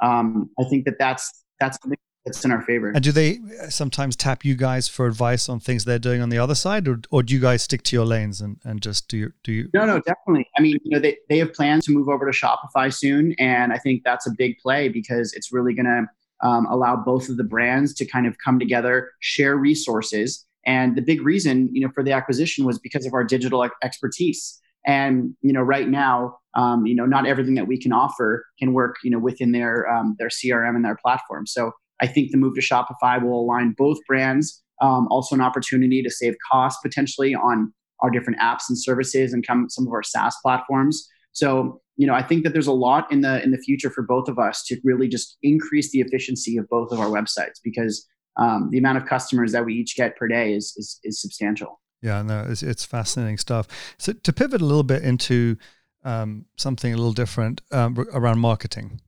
um, 0.02 0.50
I 0.58 0.64
think 0.64 0.84
that 0.84 0.96
that's 0.98 1.44
that's 1.60 1.78
it's 2.26 2.44
in 2.44 2.50
our 2.50 2.60
favor. 2.62 2.90
And 2.90 3.02
do 3.02 3.12
they 3.12 3.38
sometimes 3.68 4.16
tap 4.16 4.44
you 4.44 4.56
guys 4.56 4.88
for 4.88 5.06
advice 5.06 5.48
on 5.48 5.60
things 5.60 5.84
they're 5.84 5.98
doing 5.98 6.20
on 6.20 6.28
the 6.28 6.38
other 6.38 6.56
side, 6.56 6.88
or, 6.88 7.00
or 7.10 7.22
do 7.22 7.32
you 7.32 7.40
guys 7.40 7.62
stick 7.62 7.82
to 7.84 7.96
your 7.96 8.04
lanes 8.04 8.40
and, 8.40 8.58
and 8.64 8.82
just 8.82 9.08
do 9.08 9.16
you 9.16 9.32
do 9.44 9.52
you? 9.52 9.70
No, 9.72 9.86
no, 9.86 10.00
definitely. 10.00 10.46
I 10.58 10.60
mean, 10.60 10.76
you 10.82 10.90
know, 10.90 10.98
they 10.98 11.16
they 11.28 11.38
have 11.38 11.54
plans 11.54 11.86
to 11.86 11.92
move 11.92 12.08
over 12.08 12.30
to 12.30 12.36
Shopify 12.36 12.92
soon, 12.92 13.34
and 13.38 13.72
I 13.72 13.78
think 13.78 14.02
that's 14.04 14.26
a 14.26 14.32
big 14.36 14.58
play 14.58 14.88
because 14.88 15.32
it's 15.32 15.52
really 15.52 15.72
going 15.72 15.86
to 15.86 16.46
um, 16.46 16.66
allow 16.66 16.96
both 16.96 17.28
of 17.28 17.36
the 17.36 17.44
brands 17.44 17.94
to 17.94 18.04
kind 18.04 18.26
of 18.26 18.36
come 18.38 18.58
together, 18.58 19.12
share 19.20 19.56
resources. 19.56 20.44
And 20.66 20.96
the 20.96 21.02
big 21.02 21.22
reason, 21.22 21.70
you 21.72 21.80
know, 21.80 21.92
for 21.94 22.02
the 22.02 22.10
acquisition 22.10 22.66
was 22.66 22.78
because 22.78 23.06
of 23.06 23.14
our 23.14 23.22
digital 23.22 23.66
expertise. 23.84 24.60
And 24.84 25.36
you 25.42 25.52
know, 25.52 25.62
right 25.62 25.88
now, 25.88 26.38
um, 26.54 26.86
you 26.86 26.94
know, 26.96 27.06
not 27.06 27.26
everything 27.26 27.54
that 27.54 27.68
we 27.68 27.78
can 27.78 27.92
offer 27.92 28.44
can 28.58 28.72
work, 28.72 28.96
you 29.04 29.10
know, 29.10 29.18
within 29.18 29.52
their 29.52 29.88
um, 29.88 30.16
their 30.18 30.28
CRM 30.28 30.74
and 30.74 30.84
their 30.84 30.96
platform. 30.96 31.46
So 31.46 31.72
I 32.00 32.06
think 32.06 32.30
the 32.30 32.38
move 32.38 32.54
to 32.54 32.60
Shopify 32.60 33.22
will 33.22 33.40
align 33.40 33.74
both 33.76 33.98
brands. 34.06 34.62
Um, 34.82 35.08
also, 35.10 35.34
an 35.34 35.40
opportunity 35.40 36.02
to 36.02 36.10
save 36.10 36.34
costs 36.50 36.80
potentially 36.82 37.34
on 37.34 37.72
our 38.00 38.10
different 38.10 38.38
apps 38.40 38.64
and 38.68 38.78
services 38.78 39.32
and 39.32 39.46
come 39.46 39.68
some 39.70 39.86
of 39.86 39.92
our 39.92 40.02
SaaS 40.02 40.36
platforms. 40.42 41.08
So, 41.32 41.80
you 41.96 42.06
know, 42.06 42.14
I 42.14 42.22
think 42.22 42.44
that 42.44 42.52
there's 42.52 42.66
a 42.66 42.72
lot 42.72 43.10
in 43.10 43.22
the 43.22 43.42
in 43.42 43.50
the 43.50 43.58
future 43.58 43.90
for 43.90 44.02
both 44.02 44.28
of 44.28 44.38
us 44.38 44.62
to 44.64 44.78
really 44.84 45.08
just 45.08 45.38
increase 45.42 45.90
the 45.92 46.00
efficiency 46.00 46.58
of 46.58 46.68
both 46.68 46.92
of 46.92 47.00
our 47.00 47.08
websites 47.08 47.58
because 47.64 48.06
um, 48.38 48.68
the 48.70 48.78
amount 48.78 48.98
of 48.98 49.06
customers 49.06 49.52
that 49.52 49.64
we 49.64 49.74
each 49.74 49.96
get 49.96 50.16
per 50.16 50.28
day 50.28 50.52
is 50.52 50.74
is, 50.76 51.00
is 51.04 51.20
substantial. 51.20 51.80
Yeah, 52.02 52.20
no, 52.22 52.46
it's, 52.48 52.62
it's 52.62 52.84
fascinating 52.84 53.38
stuff. 53.38 53.66
So 53.98 54.12
to 54.12 54.32
pivot 54.32 54.60
a 54.60 54.64
little 54.64 54.82
bit 54.82 55.02
into 55.02 55.56
um, 56.04 56.44
something 56.56 56.92
a 56.92 56.96
little 56.96 57.12
different 57.12 57.62
um, 57.72 57.98
around 58.12 58.38
marketing. 58.38 59.00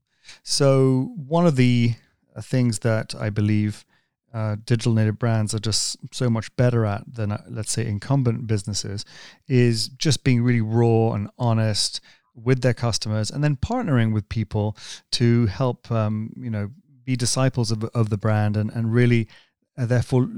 So 0.42 1.12
one 1.16 1.46
of 1.46 1.57
the 1.57 1.94
uh, 2.38 2.42
things 2.42 2.81
that 2.81 3.14
I 3.14 3.31
believe 3.31 3.85
uh, 4.33 4.57
digital 4.64 4.92
native 4.92 5.18
brands 5.18 5.55
are 5.55 5.59
just 5.59 5.96
so 6.12 6.29
much 6.29 6.55
better 6.57 6.85
at 6.85 7.03
than, 7.12 7.33
uh, 7.33 7.42
let's 7.48 7.72
say, 7.72 7.87
incumbent 7.87 8.46
businesses 8.46 9.05
is 9.48 9.88
just 9.88 10.22
being 10.22 10.42
really 10.42 10.61
raw 10.61 11.12
and 11.12 11.29
honest 11.38 12.01
with 12.35 12.61
their 12.61 12.74
customers 12.74 13.31
and 13.31 13.42
then 13.42 13.57
partnering 13.57 14.12
with 14.12 14.29
people 14.29 14.77
to 15.11 15.46
help, 15.46 15.90
um, 15.90 16.33
you 16.37 16.51
know, 16.51 16.70
be 17.05 17.16
disciples 17.16 17.70
of, 17.70 17.85
of 17.94 18.11
the 18.11 18.18
brand 18.18 18.57
and, 18.57 18.70
and 18.70 18.92
really, 18.92 19.29
uh, 19.77 19.87
therefore, 19.87 20.29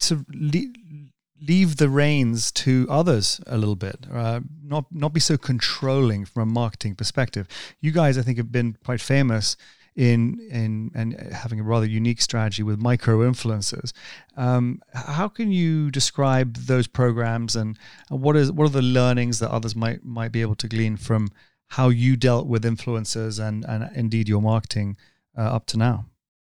to 0.00 0.26
le- 0.34 0.72
leave 1.40 1.76
the 1.76 1.88
reins 1.88 2.50
to 2.50 2.86
others 2.90 3.40
a 3.46 3.56
little 3.56 3.76
bit, 3.76 4.06
uh, 4.12 4.40
not 4.62 4.86
not 4.90 5.12
be 5.12 5.20
so 5.20 5.36
controlling 5.36 6.24
from 6.24 6.42
a 6.42 6.52
marketing 6.52 6.94
perspective. 6.94 7.46
You 7.80 7.92
guys, 7.92 8.18
I 8.18 8.22
think, 8.22 8.38
have 8.38 8.50
been 8.50 8.76
quite 8.84 9.00
famous 9.00 9.56
in 9.96 10.38
in 10.50 10.90
and 10.94 11.14
having 11.32 11.58
a 11.58 11.62
rather 11.62 11.86
unique 11.86 12.20
strategy 12.20 12.62
with 12.62 12.78
micro 12.78 13.18
influencers. 13.20 13.92
Um, 14.36 14.82
how 14.92 15.28
can 15.28 15.50
you 15.50 15.90
describe 15.90 16.54
those 16.56 16.86
programs 16.86 17.56
and, 17.56 17.78
and 18.10 18.20
what 18.20 18.36
is 18.36 18.52
what 18.52 18.66
are 18.66 18.70
the 18.70 18.82
learnings 18.82 19.38
that 19.38 19.50
others 19.50 19.74
might 19.74 20.04
might 20.04 20.32
be 20.32 20.42
able 20.42 20.54
to 20.56 20.68
glean 20.68 20.96
from 20.96 21.28
how 21.68 21.88
you 21.88 22.16
dealt 22.16 22.46
with 22.46 22.62
influencers 22.64 23.42
and 23.42 23.64
and 23.64 23.90
indeed 23.96 24.28
your 24.28 24.42
marketing 24.42 24.96
uh, 25.36 25.42
up 25.42 25.66
to 25.66 25.78
now? 25.78 26.06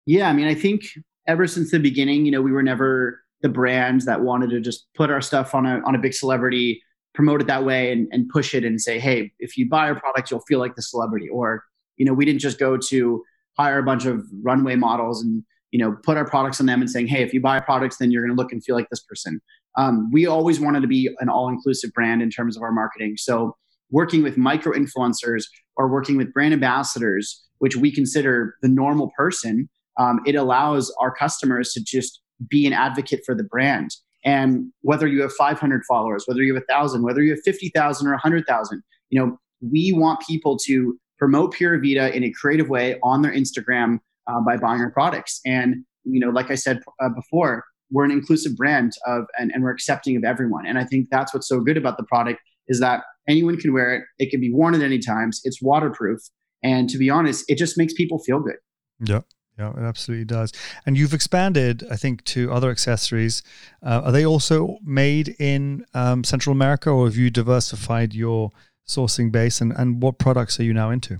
Yeah, 0.06 0.28
I 0.28 0.32
mean, 0.32 0.46
I 0.46 0.54
think 0.54 0.82
ever 1.26 1.46
since 1.46 1.70
the 1.70 1.78
beginning, 1.78 2.24
you 2.24 2.32
know, 2.32 2.42
we 2.42 2.52
were 2.52 2.62
never 2.62 3.20
the 3.42 3.48
brands 3.48 4.04
that 4.04 4.20
wanted 4.20 4.50
to 4.50 4.60
just 4.60 4.86
put 4.94 5.10
our 5.10 5.20
stuff 5.20 5.52
on 5.54 5.66
a 5.66 5.80
on 5.84 5.96
a 5.96 5.98
big 5.98 6.14
celebrity 6.14 6.80
promote 7.14 7.42
it 7.42 7.46
that 7.46 7.62
way 7.62 7.92
and, 7.92 8.08
and 8.10 8.28
push 8.30 8.54
it 8.54 8.64
and 8.64 8.80
say 8.80 8.98
hey 8.98 9.32
if 9.38 9.58
you 9.58 9.68
buy 9.68 9.88
our 9.88 9.98
product 9.98 10.30
you'll 10.30 10.40
feel 10.40 10.58
like 10.58 10.74
the 10.76 10.82
celebrity 10.82 11.28
or 11.28 11.64
you 11.96 12.06
know 12.06 12.14
we 12.14 12.24
didn't 12.24 12.40
just 12.40 12.58
go 12.58 12.76
to 12.76 13.22
hire 13.56 13.78
a 13.78 13.82
bunch 13.82 14.04
of 14.04 14.24
runway 14.42 14.76
models 14.76 15.22
and 15.22 15.42
you 15.70 15.78
know 15.78 15.96
put 16.02 16.16
our 16.16 16.28
products 16.28 16.60
on 16.60 16.66
them 16.66 16.80
and 16.80 16.90
saying 16.90 17.06
hey 17.06 17.22
if 17.22 17.32
you 17.32 17.40
buy 17.40 17.60
products 17.60 17.96
then 17.98 18.10
you're 18.10 18.24
going 18.24 18.34
to 18.34 18.40
look 18.40 18.52
and 18.52 18.64
feel 18.64 18.76
like 18.76 18.88
this 18.90 19.02
person. 19.02 19.40
Um, 19.76 20.10
we 20.12 20.26
always 20.26 20.60
wanted 20.60 20.80
to 20.82 20.86
be 20.86 21.10
an 21.20 21.30
all-inclusive 21.30 21.92
brand 21.94 22.20
in 22.20 22.28
terms 22.28 22.58
of 22.58 22.62
our 22.62 22.72
marketing. 22.72 23.14
So 23.16 23.56
working 23.90 24.22
with 24.22 24.36
micro 24.36 24.72
influencers 24.74 25.44
or 25.76 25.88
working 25.88 26.16
with 26.16 26.32
brand 26.32 26.52
ambassadors 26.52 27.42
which 27.58 27.76
we 27.76 27.92
consider 27.92 28.56
the 28.60 28.68
normal 28.68 29.10
person 29.16 29.68
um, 29.98 30.20
it 30.26 30.34
allows 30.34 30.94
our 31.00 31.14
customers 31.14 31.72
to 31.72 31.82
just 31.82 32.20
be 32.48 32.66
an 32.66 32.72
advocate 32.72 33.20
for 33.24 33.34
the 33.34 33.44
brand. 33.44 33.90
And 34.24 34.72
whether 34.80 35.06
you 35.06 35.20
have 35.22 35.32
500 35.32 35.82
followers 35.88 36.24
whether 36.26 36.42
you 36.42 36.54
have 36.54 36.62
a 36.62 36.72
thousand 36.72 37.02
whether 37.02 37.22
you 37.22 37.30
have 37.32 37.40
50000 37.44 38.06
or 38.06 38.12
100000 38.12 38.82
you 39.10 39.20
know 39.20 39.38
we 39.60 39.92
want 39.92 40.20
people 40.26 40.56
to 40.64 40.98
promote 41.18 41.54
Pura 41.54 41.78
Vida 41.78 42.14
in 42.14 42.24
a 42.24 42.30
creative 42.32 42.68
way 42.68 42.98
on 43.02 43.22
their 43.22 43.32
Instagram 43.32 43.98
uh, 44.26 44.40
by 44.40 44.56
buying 44.56 44.80
our 44.80 44.90
products. 44.90 45.40
And 45.44 45.84
you 46.04 46.20
know, 46.20 46.30
like 46.30 46.50
I 46.50 46.56
said 46.56 46.80
uh, 47.00 47.08
before, 47.10 47.64
we're 47.90 48.04
an 48.04 48.10
inclusive 48.10 48.56
brand 48.56 48.92
of, 49.06 49.24
and, 49.38 49.50
and 49.52 49.62
we're 49.62 49.70
accepting 49.70 50.16
of 50.16 50.24
everyone. 50.24 50.66
And 50.66 50.78
I 50.78 50.84
think 50.84 51.08
that's 51.10 51.32
what's 51.32 51.48
so 51.48 51.60
good 51.60 51.76
about 51.76 51.96
the 51.96 52.04
product 52.04 52.40
is 52.68 52.80
that 52.80 53.04
anyone 53.28 53.56
can 53.58 53.72
wear 53.72 53.94
it. 53.94 54.02
It 54.18 54.30
can 54.30 54.40
be 54.40 54.52
worn 54.52 54.74
at 54.74 54.82
any 54.82 54.98
times. 54.98 55.40
It's 55.44 55.60
waterproof, 55.62 56.20
and 56.62 56.88
to 56.90 56.98
be 56.98 57.10
honest, 57.10 57.44
it 57.48 57.58
just 57.58 57.76
makes 57.76 57.92
people 57.92 58.18
feel 58.18 58.40
good. 58.40 58.56
Yeah. 59.00 59.20
Yeah, 59.58 59.72
it 59.72 59.82
absolutely 59.82 60.24
does. 60.24 60.50
And 60.86 60.96
you've 60.96 61.12
expanded, 61.12 61.84
I 61.90 61.96
think, 61.96 62.24
to 62.24 62.50
other 62.50 62.70
accessories. 62.70 63.42
Uh, 63.82 64.00
are 64.06 64.10
they 64.10 64.24
also 64.24 64.78
made 64.82 65.36
in 65.38 65.84
um, 65.92 66.24
Central 66.24 66.52
America, 66.54 66.88
or 66.88 67.04
have 67.04 67.16
you 67.16 67.28
diversified 67.28 68.14
your 68.14 68.50
sourcing 68.86 69.30
base, 69.30 69.60
and 69.60 69.72
and 69.72 70.02
what 70.02 70.18
products 70.18 70.58
are 70.60 70.64
you 70.64 70.74
now 70.74 70.90
into? 70.90 71.18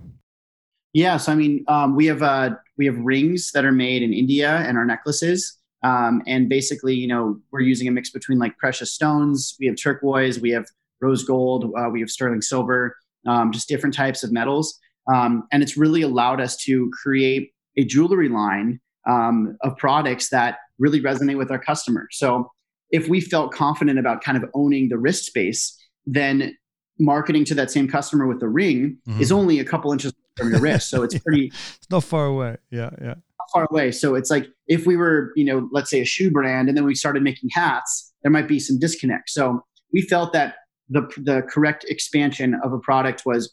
Yeah, 0.93 1.17
so 1.17 1.33
I 1.33 1.35
mean, 1.35 1.65
um, 1.69 1.97
we 1.97 2.07
have 2.07 2.23
uh, 2.23 2.51
we 2.77 2.87
have 2.87 2.99
rings 2.99 3.53
that 3.53 3.65
are 3.65 3.73
made 3.73 4.03
in 4.03 4.13
India 4.13 4.57
and 4.57 4.77
our 4.77 4.85
necklaces. 4.85 5.59
Um, 5.85 6.23
and 6.27 6.49
basically, 6.49 6.95
you 6.95 7.09
know, 7.09 7.41
we're 7.51 7.61
using 7.61 7.89
a 7.89 7.91
mix 7.91 8.11
between 8.11 8.39
like 8.39 8.57
precious 8.59 8.93
stones. 8.93 9.57
We 9.59 9.67
have 9.67 9.77
turquoise, 9.77 10.41
we 10.41 10.51
have 10.51 10.67
rose 11.01 11.25
gold, 11.25 11.73
uh, 11.77 11.89
we 11.91 12.01
have 12.01 12.11
sterling 12.11 12.41
silver, 12.41 12.97
um, 13.27 13.51
just 13.53 13.69
different 13.69 13.95
types 13.95 14.23
of 14.23 14.33
metals. 14.33 14.79
Um, 15.13 15.49
and 15.51 15.63
it's 15.63 15.77
really 15.77 16.03
allowed 16.03 16.41
us 16.41 16.57
to 16.59 16.91
create 16.91 17.53
a 17.77 17.85
jewelry 17.85 18.29
line 18.29 18.81
um, 19.09 19.57
of 19.63 19.77
products 19.77 20.29
that 20.29 20.59
really 20.79 21.01
resonate 21.01 21.37
with 21.37 21.51
our 21.51 21.59
customers. 21.59 22.09
So 22.13 22.51
if 22.91 23.09
we 23.09 23.21
felt 23.21 23.53
confident 23.53 23.99
about 23.99 24.23
kind 24.23 24.39
of 24.39 24.49
owning 24.55 24.89
the 24.89 24.99
wrist 24.99 25.25
space, 25.25 25.77
then 26.07 26.57
marketing 26.99 27.45
to 27.47 27.55
that 27.55 27.71
same 27.71 27.89
customer 27.89 28.27
with 28.27 28.41
the 28.41 28.49
ring 28.49 28.99
mm-hmm. 29.09 29.21
is 29.21 29.33
only 29.33 29.59
a 29.59 29.65
couple 29.65 29.93
inches 29.93 30.13
from 30.37 30.51
your 30.51 30.61
wrist. 30.61 30.91
So 30.91 31.03
it's 31.03 31.19
pretty 31.19 31.47
it's 31.77 31.91
not 31.91 32.05
far 32.05 32.27
away. 32.27 32.57
Yeah, 32.71 32.91
yeah. 33.01 33.15
far 33.53 33.67
away. 33.71 33.93
So 33.93 34.15
it's 34.15 34.31
like 34.31 34.47
if 34.67 34.87
we 34.87 34.97
were, 34.97 35.33
you 35.37 35.45
know, 35.45 35.69
let's 35.73 35.91
say 35.91 36.01
a 36.01 36.05
shoe 36.05 36.31
brand 36.31 36.69
and 36.69 36.77
then 36.77 36.85
we 36.85 36.95
started 36.95 37.23
making 37.23 37.51
hats, 37.53 38.13
there 38.23 38.31
might 38.31 38.49
be 38.49 38.59
some 38.59 38.79
disconnect. 38.79 39.31
So 39.31 39.65
we 39.93 40.03
felt 40.03 40.33
that 40.33 40.57
the 40.89 41.03
the 41.17 41.43
correct 41.43 41.85
expansion 41.89 42.59
of 42.63 42.73
a 42.73 42.79
product 42.79 43.23
was 43.25 43.53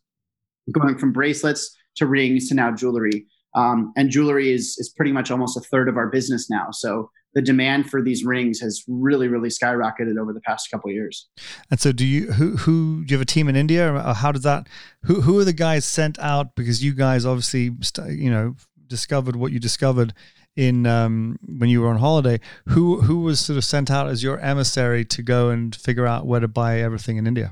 going 0.72 0.98
from 0.98 1.12
bracelets 1.12 1.76
to 1.98 2.06
rings 2.06 2.50
to 2.50 2.56
now 2.56 2.72
jewelry. 2.72 3.26
Um, 3.56 3.94
and 3.98 4.10
jewelry 4.10 4.52
is 4.52 4.76
is 4.78 4.94
pretty 4.96 5.12
much 5.12 5.32
almost 5.32 5.58
a 5.58 5.62
third 5.62 5.90
of 5.90 5.98
our 5.98 6.08
business 6.08 6.50
now. 6.50 6.68
So 6.72 7.10
the 7.34 7.42
demand 7.42 7.90
for 7.90 8.02
these 8.02 8.24
rings 8.24 8.60
has 8.60 8.84
really 8.88 9.28
really 9.28 9.50
skyrocketed 9.50 10.18
over 10.20 10.34
the 10.34 10.42
past 10.42 10.70
couple 10.72 10.92
years. 10.92 11.30
And 11.70 11.80
so 11.80 11.92
do 11.92 12.06
you 12.06 12.32
who 12.34 12.58
who 12.58 13.06
do 13.06 13.12
you 13.12 13.18
have 13.18 13.22
a 13.22 13.26
team 13.26 13.48
in 13.48 13.56
india? 13.56 13.94
Or 13.94 14.14
how 14.14 14.32
does 14.32 14.44
that 14.44 14.68
who 15.04 15.22
who 15.22 15.38
are 15.40 15.46
the 15.46 15.54
guys 15.54 15.86
sent 15.86 16.18
out? 16.20 16.56
Because 16.56 16.84
you 16.84 16.94
guys 16.94 17.26
obviously 17.26 17.72
you 18.10 18.32
know 18.32 18.56
discovered 18.88 19.36
what 19.36 19.52
you 19.52 19.60
discovered 19.60 20.14
in 20.56 20.86
um, 20.88 21.38
when 21.60 21.70
you 21.70 21.82
were 21.82 21.90
on 21.90 21.98
holiday. 21.98 22.40
Who 22.70 23.02
who 23.02 23.22
was 23.22 23.40
sort 23.40 23.58
of 23.58 23.64
sent 23.64 23.92
out 23.92 24.08
as 24.08 24.24
your 24.24 24.40
emissary 24.40 25.06
to 25.06 25.22
go 25.22 25.50
and 25.50 25.76
figure 25.76 26.08
out 26.08 26.26
where 26.26 26.40
to 26.40 26.48
buy 26.48 26.80
everything 26.80 27.18
in 27.18 27.28
india? 27.28 27.52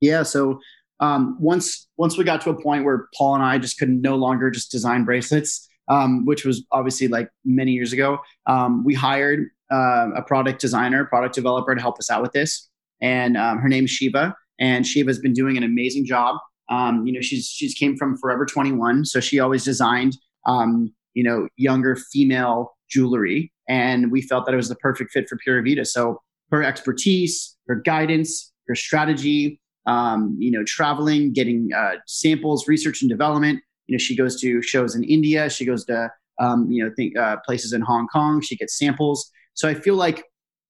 Yeah 0.00 0.22
so 0.22 0.60
um, 1.00 1.36
once 1.40 1.88
once 1.96 2.16
we 2.16 2.24
got 2.24 2.40
to 2.42 2.50
a 2.50 2.62
point 2.62 2.84
where 2.84 3.08
paul 3.16 3.34
and 3.34 3.42
i 3.42 3.58
just 3.58 3.78
couldn't 3.78 4.00
no 4.00 4.14
longer 4.14 4.50
just 4.50 4.70
design 4.70 5.04
bracelets 5.04 5.68
um, 5.88 6.24
which 6.24 6.44
was 6.44 6.64
obviously 6.72 7.08
like 7.08 7.28
many 7.44 7.72
years 7.72 7.92
ago. 7.92 8.18
Um, 8.46 8.84
we 8.84 8.94
hired 8.94 9.48
uh, 9.72 10.10
a 10.16 10.22
product 10.22 10.60
designer, 10.60 11.04
product 11.04 11.34
developer 11.34 11.74
to 11.74 11.80
help 11.80 11.98
us 11.98 12.10
out 12.10 12.22
with 12.22 12.32
this, 12.32 12.68
and 13.00 13.36
um, 13.36 13.58
her 13.58 13.68
name 13.68 13.84
is 13.84 13.90
Shiva, 13.90 14.34
and 14.58 14.86
Shiva's 14.86 15.18
been 15.18 15.32
doing 15.32 15.56
an 15.56 15.62
amazing 15.62 16.06
job. 16.06 16.36
Um, 16.70 17.06
you 17.06 17.12
know, 17.12 17.20
she's 17.20 17.46
she's 17.46 17.74
came 17.74 17.96
from 17.96 18.16
Forever 18.16 18.46
21, 18.46 19.04
so 19.04 19.20
she 19.20 19.38
always 19.38 19.64
designed 19.64 20.16
um, 20.46 20.92
you 21.14 21.22
know 21.22 21.48
younger 21.56 21.96
female 21.96 22.76
jewelry. 22.90 23.52
and 23.68 24.12
we 24.12 24.20
felt 24.20 24.44
that 24.46 24.52
it 24.52 24.56
was 24.56 24.68
the 24.68 24.76
perfect 24.76 25.10
fit 25.10 25.28
for 25.28 25.38
Pura 25.42 25.62
Vida. 25.62 25.84
So 25.84 26.20
her 26.50 26.62
expertise, 26.62 27.56
her 27.66 27.76
guidance, 27.76 28.52
her 28.68 28.74
strategy, 28.74 29.60
um, 29.86 30.36
you 30.38 30.50
know, 30.50 30.64
traveling, 30.64 31.32
getting 31.32 31.70
uh, 31.76 31.96
samples, 32.06 32.68
research 32.68 33.02
and 33.02 33.10
development. 33.10 33.60
You 33.86 33.94
know, 33.94 33.98
she 33.98 34.16
goes 34.16 34.40
to 34.40 34.62
shows 34.62 34.94
in 34.94 35.04
India. 35.04 35.50
She 35.50 35.64
goes 35.64 35.84
to 35.86 36.10
um, 36.40 36.70
you 36.70 36.84
know 36.84 36.90
think 36.96 37.16
uh, 37.16 37.36
places 37.46 37.72
in 37.72 37.80
Hong 37.80 38.06
Kong. 38.08 38.40
She 38.40 38.56
gets 38.56 38.78
samples. 38.78 39.30
So 39.54 39.68
I 39.68 39.74
feel 39.74 39.94
like 39.94 40.24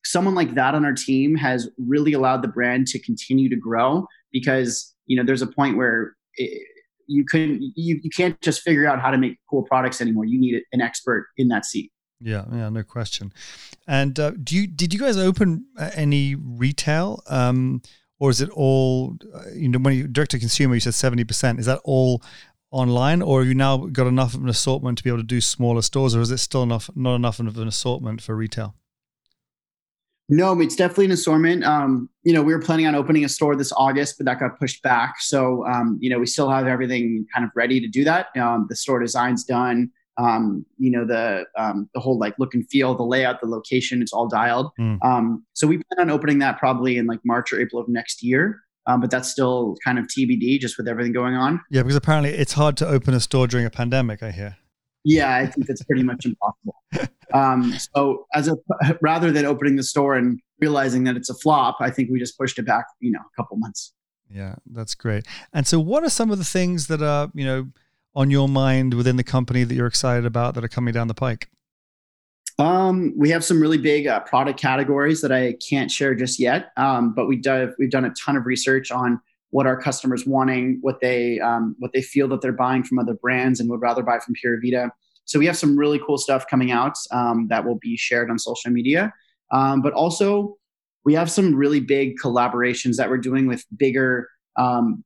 someone 0.04 0.34
like 0.34 0.54
that 0.54 0.74
on 0.74 0.84
our 0.84 0.92
team 0.92 1.34
has 1.36 1.68
really 1.78 2.12
allowed 2.12 2.42
the 2.42 2.48
brand 2.48 2.86
to 2.88 2.98
continue 2.98 3.48
to 3.48 3.56
grow 3.56 4.06
because 4.32 4.94
you 5.06 5.16
know 5.16 5.24
there's 5.24 5.42
a 5.42 5.46
point 5.46 5.76
where 5.76 6.14
it, 6.36 6.62
you 7.06 7.24
couldn't 7.28 7.62
you, 7.74 8.00
you 8.02 8.10
can't 8.10 8.40
just 8.40 8.62
figure 8.62 8.86
out 8.86 9.00
how 9.00 9.10
to 9.10 9.18
make 9.18 9.38
cool 9.48 9.62
products 9.62 10.00
anymore 10.00 10.24
you 10.24 10.38
need 10.38 10.60
an 10.72 10.80
expert 10.80 11.26
in 11.36 11.48
that 11.48 11.64
seat 11.64 11.90
yeah 12.20 12.44
yeah 12.52 12.68
no 12.68 12.82
question 12.82 13.32
and 13.86 14.18
uh, 14.18 14.30
do 14.42 14.56
you 14.56 14.66
did 14.66 14.92
you 14.92 15.00
guys 15.00 15.16
open 15.16 15.64
uh, 15.78 15.90
any 15.94 16.34
retail 16.34 17.22
um, 17.28 17.82
or 18.18 18.30
is 18.30 18.40
it 18.40 18.50
all 18.50 19.16
uh, 19.34 19.42
you 19.54 19.68
know 19.68 19.78
when 19.78 19.94
you 19.94 20.06
direct 20.06 20.30
to 20.30 20.38
consumer 20.38 20.74
you 20.74 20.80
said 20.80 20.92
70% 20.92 21.58
is 21.58 21.66
that 21.66 21.80
all 21.84 22.22
online 22.74 23.22
or 23.22 23.40
have 23.40 23.48
you 23.48 23.54
now 23.54 23.76
got 23.76 24.06
enough 24.06 24.34
of 24.34 24.42
an 24.42 24.48
assortment 24.48 24.98
to 24.98 25.04
be 25.04 25.10
able 25.10 25.20
to 25.20 25.24
do 25.24 25.40
smaller 25.40 25.80
stores 25.80 26.14
or 26.14 26.20
is 26.20 26.30
it 26.30 26.38
still 26.38 26.62
enough 26.62 26.90
not 26.94 27.14
enough 27.14 27.38
of 27.38 27.56
an 27.56 27.68
assortment 27.68 28.20
for 28.20 28.34
retail 28.34 28.74
no, 30.28 30.58
it's 30.58 30.74
definitely 30.74 31.06
an 31.06 31.10
assortment. 31.12 31.64
Um, 31.64 32.08
you 32.22 32.32
know, 32.32 32.42
we 32.42 32.54
were 32.54 32.60
planning 32.60 32.86
on 32.86 32.94
opening 32.94 33.24
a 33.24 33.28
store 33.28 33.56
this 33.56 33.72
August, 33.76 34.16
but 34.18 34.24
that 34.24 34.40
got 34.40 34.58
pushed 34.58 34.82
back. 34.82 35.16
So, 35.20 35.66
um, 35.66 35.98
you 36.00 36.08
know, 36.08 36.18
we 36.18 36.26
still 36.26 36.48
have 36.48 36.66
everything 36.66 37.26
kind 37.34 37.44
of 37.44 37.50
ready 37.54 37.78
to 37.78 37.88
do 37.88 38.04
that. 38.04 38.28
Um, 38.36 38.66
the 38.68 38.76
store 38.76 39.00
design's 39.00 39.44
done. 39.44 39.90
Um, 40.16 40.64
you 40.78 40.90
know, 40.90 41.04
the 41.04 41.44
um, 41.58 41.90
the 41.92 42.00
whole 42.00 42.18
like 42.18 42.38
look 42.38 42.54
and 42.54 42.66
feel, 42.70 42.94
the 42.94 43.02
layout, 43.02 43.40
the 43.40 43.48
location, 43.48 44.00
it's 44.00 44.12
all 44.12 44.28
dialed. 44.28 44.70
Mm. 44.80 45.42
so 45.52 45.66
we 45.66 45.76
plan 45.76 46.08
on 46.08 46.10
opening 46.10 46.38
that 46.38 46.58
probably 46.58 46.96
in 46.96 47.06
like 47.06 47.20
March 47.24 47.52
or 47.52 47.60
April 47.60 47.82
of 47.82 47.88
next 47.88 48.22
year. 48.22 48.60
Um, 48.86 49.00
but 49.00 49.10
that's 49.10 49.30
still 49.30 49.76
kind 49.84 49.98
of 49.98 50.06
TBD, 50.06 50.58
just 50.58 50.76
with 50.76 50.86
everything 50.86 51.12
going 51.12 51.34
on. 51.34 51.60
Yeah, 51.70 51.82
because 51.82 51.96
apparently 51.96 52.30
it's 52.30 52.52
hard 52.52 52.76
to 52.78 52.88
open 52.88 53.14
a 53.14 53.20
store 53.20 53.46
during 53.46 53.64
a 53.66 53.70
pandemic. 53.70 54.22
I 54.22 54.30
hear. 54.30 54.56
Yeah, 55.04 55.34
I 55.34 55.46
think 55.46 55.66
that's 55.66 55.82
pretty 55.84 56.02
much 56.02 56.24
impossible. 56.24 56.76
Um, 57.32 57.74
so, 57.94 58.26
as 58.32 58.46
a 58.46 58.56
rather 59.02 59.32
than 59.32 59.44
opening 59.44 59.74
the 59.74 59.82
store 59.82 60.14
and 60.14 60.38
realizing 60.60 61.02
that 61.04 61.16
it's 61.16 61.28
a 61.30 61.34
flop, 61.34 61.78
I 61.80 61.90
think 61.90 62.10
we 62.10 62.20
just 62.20 62.38
pushed 62.38 62.60
it 62.60 62.66
back, 62.66 62.84
you 63.00 63.10
know, 63.10 63.18
a 63.18 63.42
couple 63.42 63.56
months. 63.56 63.92
Yeah, 64.30 64.56
that's 64.70 64.94
great. 64.94 65.26
And 65.52 65.66
so, 65.66 65.80
what 65.80 66.04
are 66.04 66.10
some 66.10 66.30
of 66.30 66.38
the 66.38 66.44
things 66.44 66.86
that 66.86 67.02
are, 67.02 67.32
you 67.34 67.44
know, 67.44 67.70
on 68.14 68.30
your 68.30 68.48
mind 68.48 68.94
within 68.94 69.16
the 69.16 69.24
company 69.24 69.64
that 69.64 69.74
you're 69.74 69.88
excited 69.88 70.24
about 70.26 70.54
that 70.54 70.62
are 70.62 70.68
coming 70.68 70.94
down 70.94 71.08
the 71.08 71.14
pike? 71.14 71.48
Um, 72.58 73.12
we 73.16 73.30
have 73.30 73.44
some 73.44 73.60
really 73.60 73.78
big 73.78 74.06
uh, 74.06 74.20
product 74.20 74.60
categories 74.60 75.20
that 75.22 75.32
I 75.32 75.54
can't 75.68 75.90
share 75.90 76.14
just 76.14 76.38
yet, 76.38 76.70
um, 76.76 77.12
but 77.12 77.26
we 77.26 77.36
do, 77.36 77.72
we've 77.78 77.90
done 77.90 78.04
a 78.04 78.10
ton 78.10 78.36
of 78.36 78.46
research 78.46 78.92
on 78.92 79.20
what 79.50 79.66
our 79.66 79.80
customers 79.80 80.26
wanting, 80.26 80.78
what 80.80 81.00
they 81.00 81.38
um, 81.38 81.76
what 81.78 81.92
they 81.92 82.02
feel 82.02 82.26
that 82.26 82.40
they're 82.40 82.52
buying 82.52 82.82
from 82.82 82.98
other 82.98 83.14
brands 83.14 83.60
and 83.60 83.70
would 83.70 83.80
rather 83.80 84.02
buy 84.02 84.18
from 84.18 84.34
Pura 84.40 84.58
Vida. 84.60 84.90
So 85.26 85.38
we 85.38 85.46
have 85.46 85.56
some 85.56 85.76
really 85.76 86.00
cool 86.04 86.18
stuff 86.18 86.46
coming 86.48 86.70
out 86.70 86.94
um, 87.12 87.46
that 87.50 87.64
will 87.64 87.78
be 87.80 87.96
shared 87.96 88.30
on 88.30 88.38
social 88.38 88.72
media. 88.72 89.12
Um, 89.52 89.80
but 89.80 89.92
also, 89.92 90.56
we 91.04 91.14
have 91.14 91.30
some 91.30 91.54
really 91.54 91.80
big 91.80 92.16
collaborations 92.18 92.96
that 92.96 93.08
we're 93.08 93.18
doing 93.18 93.46
with 93.46 93.64
bigger 93.76 94.28
um, 94.56 95.04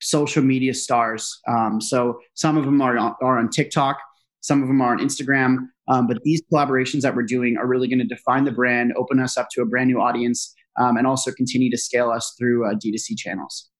social 0.00 0.42
media 0.42 0.74
stars. 0.74 1.40
Um, 1.48 1.80
so 1.80 2.20
some 2.34 2.56
of 2.56 2.64
them 2.64 2.80
are 2.80 2.96
on, 2.96 3.14
are 3.22 3.38
on 3.38 3.48
TikTok, 3.48 3.98
some 4.40 4.62
of 4.62 4.68
them 4.68 4.80
are 4.80 4.92
on 4.92 5.00
Instagram. 5.00 5.68
Um, 5.88 6.06
but 6.06 6.22
these 6.22 6.42
collaborations 6.52 7.02
that 7.02 7.14
we're 7.14 7.22
doing 7.22 7.56
are 7.56 7.66
really 7.66 7.88
going 7.88 7.98
to 7.98 8.06
define 8.06 8.44
the 8.44 8.52
brand, 8.52 8.92
open 8.96 9.20
us 9.20 9.36
up 9.36 9.48
to 9.52 9.62
a 9.62 9.66
brand 9.66 9.88
new 9.88 10.00
audience, 10.00 10.54
um, 10.78 10.96
and 10.96 11.06
also 11.06 11.30
continue 11.30 11.70
to 11.70 11.78
scale 11.78 12.10
us 12.10 12.34
through 12.38 12.66
uh, 12.66 12.74
D2C 12.74 13.16
channels. 13.16 13.70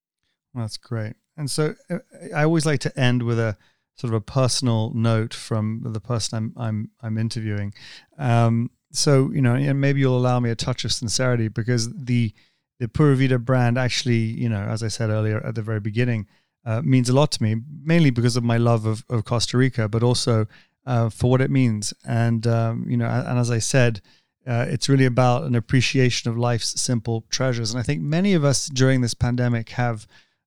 That's 0.55 0.77
great. 0.77 1.15
And 1.37 1.51
so 1.51 1.75
uh, 1.91 1.99
I 2.35 2.45
always 2.45 2.67
like 2.67 2.81
to 2.81 2.99
end 2.99 3.23
with 3.23 3.39
a 3.39 3.57
sort 3.97 4.13
of 4.13 4.17
a 4.17 4.21
personal 4.21 4.93
note 4.95 5.33
from 5.33 5.83
the 5.85 6.01
person 6.01 6.37
I'm 6.37 6.63
I'm 6.63 6.91
I'm 7.03 7.19
interviewing. 7.19 7.75
Um, 8.19 8.71
so 8.93 9.31
you 9.33 9.43
know, 9.43 9.55
and 9.55 9.81
maybe 9.81 10.01
you'll 10.01 10.17
allow 10.17 10.41
me 10.41 10.51
a 10.51 10.55
touch 10.55 10.85
of 10.85 10.93
sincerity 10.93 11.49
because 11.49 11.93
the 11.93 12.33
the 12.81 12.89
Pura 12.89 13.17
Vida 13.17 13.39
brand 13.39 13.79
actually, 13.79 14.17
you 14.17 14.49
know, 14.49 14.63
as 14.63 14.83
I 14.83 14.89
said 14.89 15.11
earlier 15.11 15.45
at 15.45 15.55
the 15.55 15.63
very 15.63 15.81
beginning, 15.81 16.27
uh, 16.65 16.83
means 16.83 17.09
a 17.09 17.13
lot 17.13 17.31
to 17.33 17.43
me, 17.43 17.57
mainly 17.83 18.11
because 18.11 18.37
of 18.37 18.45
my 18.45 18.57
love 18.57 18.85
of, 18.85 19.05
of 19.09 19.25
Costa 19.25 19.57
Rica, 19.57 19.89
but 19.89 20.03
also 20.03 20.47
uh, 20.87 21.09
for 21.09 21.31
what 21.31 21.41
it 21.41 21.51
means. 21.51 21.95
And 22.07 22.47
um, 22.47 22.87
you 22.89 22.97
know, 22.97 23.07
and 23.07 23.39
as 23.39 23.51
I 23.51 23.59
said, 23.59 24.01
uh, 24.47 24.67
it's 24.69 24.89
really 24.89 25.07
about 25.07 25.45
an 25.45 25.55
appreciation 25.55 26.31
of 26.31 26.37
life's 26.37 26.81
simple 26.81 27.25
treasures. 27.31 27.73
And 27.73 27.81
I 27.81 27.83
think 27.83 28.03
many 28.03 28.35
of 28.35 28.45
us 28.45 28.69
during 28.69 29.01
this 29.01 29.15
pandemic 29.15 29.71
have 29.71 30.07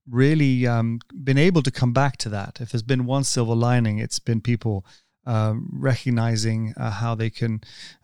really 0.09 0.67
um, 0.67 0.99
been 1.23 1.37
able 1.37 1.63
to 1.63 1.71
come 1.71 1.93
back 1.93 2.17
to 2.17 2.29
that. 2.29 2.59
If 2.61 2.71
there's 2.71 2.83
been 2.83 3.05
one 3.05 3.23
silver 3.23 3.55
lining, 3.55 3.99
it's 3.99 4.19
been 4.19 4.41
people 4.41 4.85
uh, 5.25 5.55
recognizing 5.71 6.73
how 6.77 7.13
they 7.13 7.29
can 7.29 7.61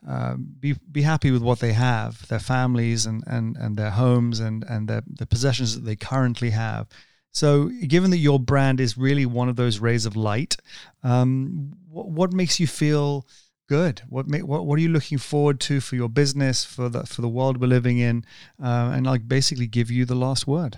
uh, 0.07 0.35
be 0.35 0.75
be 0.91 1.03
happy 1.03 1.31
with 1.31 1.41
what 1.41 1.59
they 1.59 1.71
have, 1.71 2.27
their 2.27 2.39
families 2.39 3.05
and 3.05 3.23
and 3.25 3.55
and 3.55 3.77
their 3.77 3.91
homes 3.91 4.41
and 4.41 4.65
and 4.67 4.89
their 4.89 5.03
the 5.07 5.25
possessions 5.25 5.75
that 5.75 5.85
they 5.85 5.95
currently 5.95 6.49
have. 6.49 6.87
So, 7.33 7.69
given 7.87 8.11
that 8.11 8.17
your 8.17 8.39
brand 8.39 8.79
is 8.79 8.97
really 8.97 9.25
one 9.25 9.49
of 9.49 9.55
those 9.55 9.79
rays 9.79 10.05
of 10.05 10.15
light, 10.15 10.55
um, 11.01 11.73
what, 11.89 12.09
what 12.09 12.33
makes 12.33 12.59
you 12.59 12.67
feel 12.67 13.25
good? 13.67 14.01
What, 14.07 14.27
what 14.27 14.65
what 14.65 14.77
are 14.77 14.81
you 14.81 14.89
looking 14.89 15.17
forward 15.17 15.59
to 15.61 15.81
for 15.81 15.95
your 15.95 16.09
business, 16.09 16.63
for 16.63 16.89
the 16.89 17.05
for 17.05 17.21
the 17.21 17.29
world 17.29 17.59
we're 17.59 17.67
living 17.67 17.97
in, 17.97 18.23
uh, 18.61 18.91
and 18.93 19.05
like 19.05 19.27
basically 19.27 19.65
give 19.65 19.89
you 19.89 20.05
the 20.05 20.15
last 20.15 20.45
word? 20.45 20.77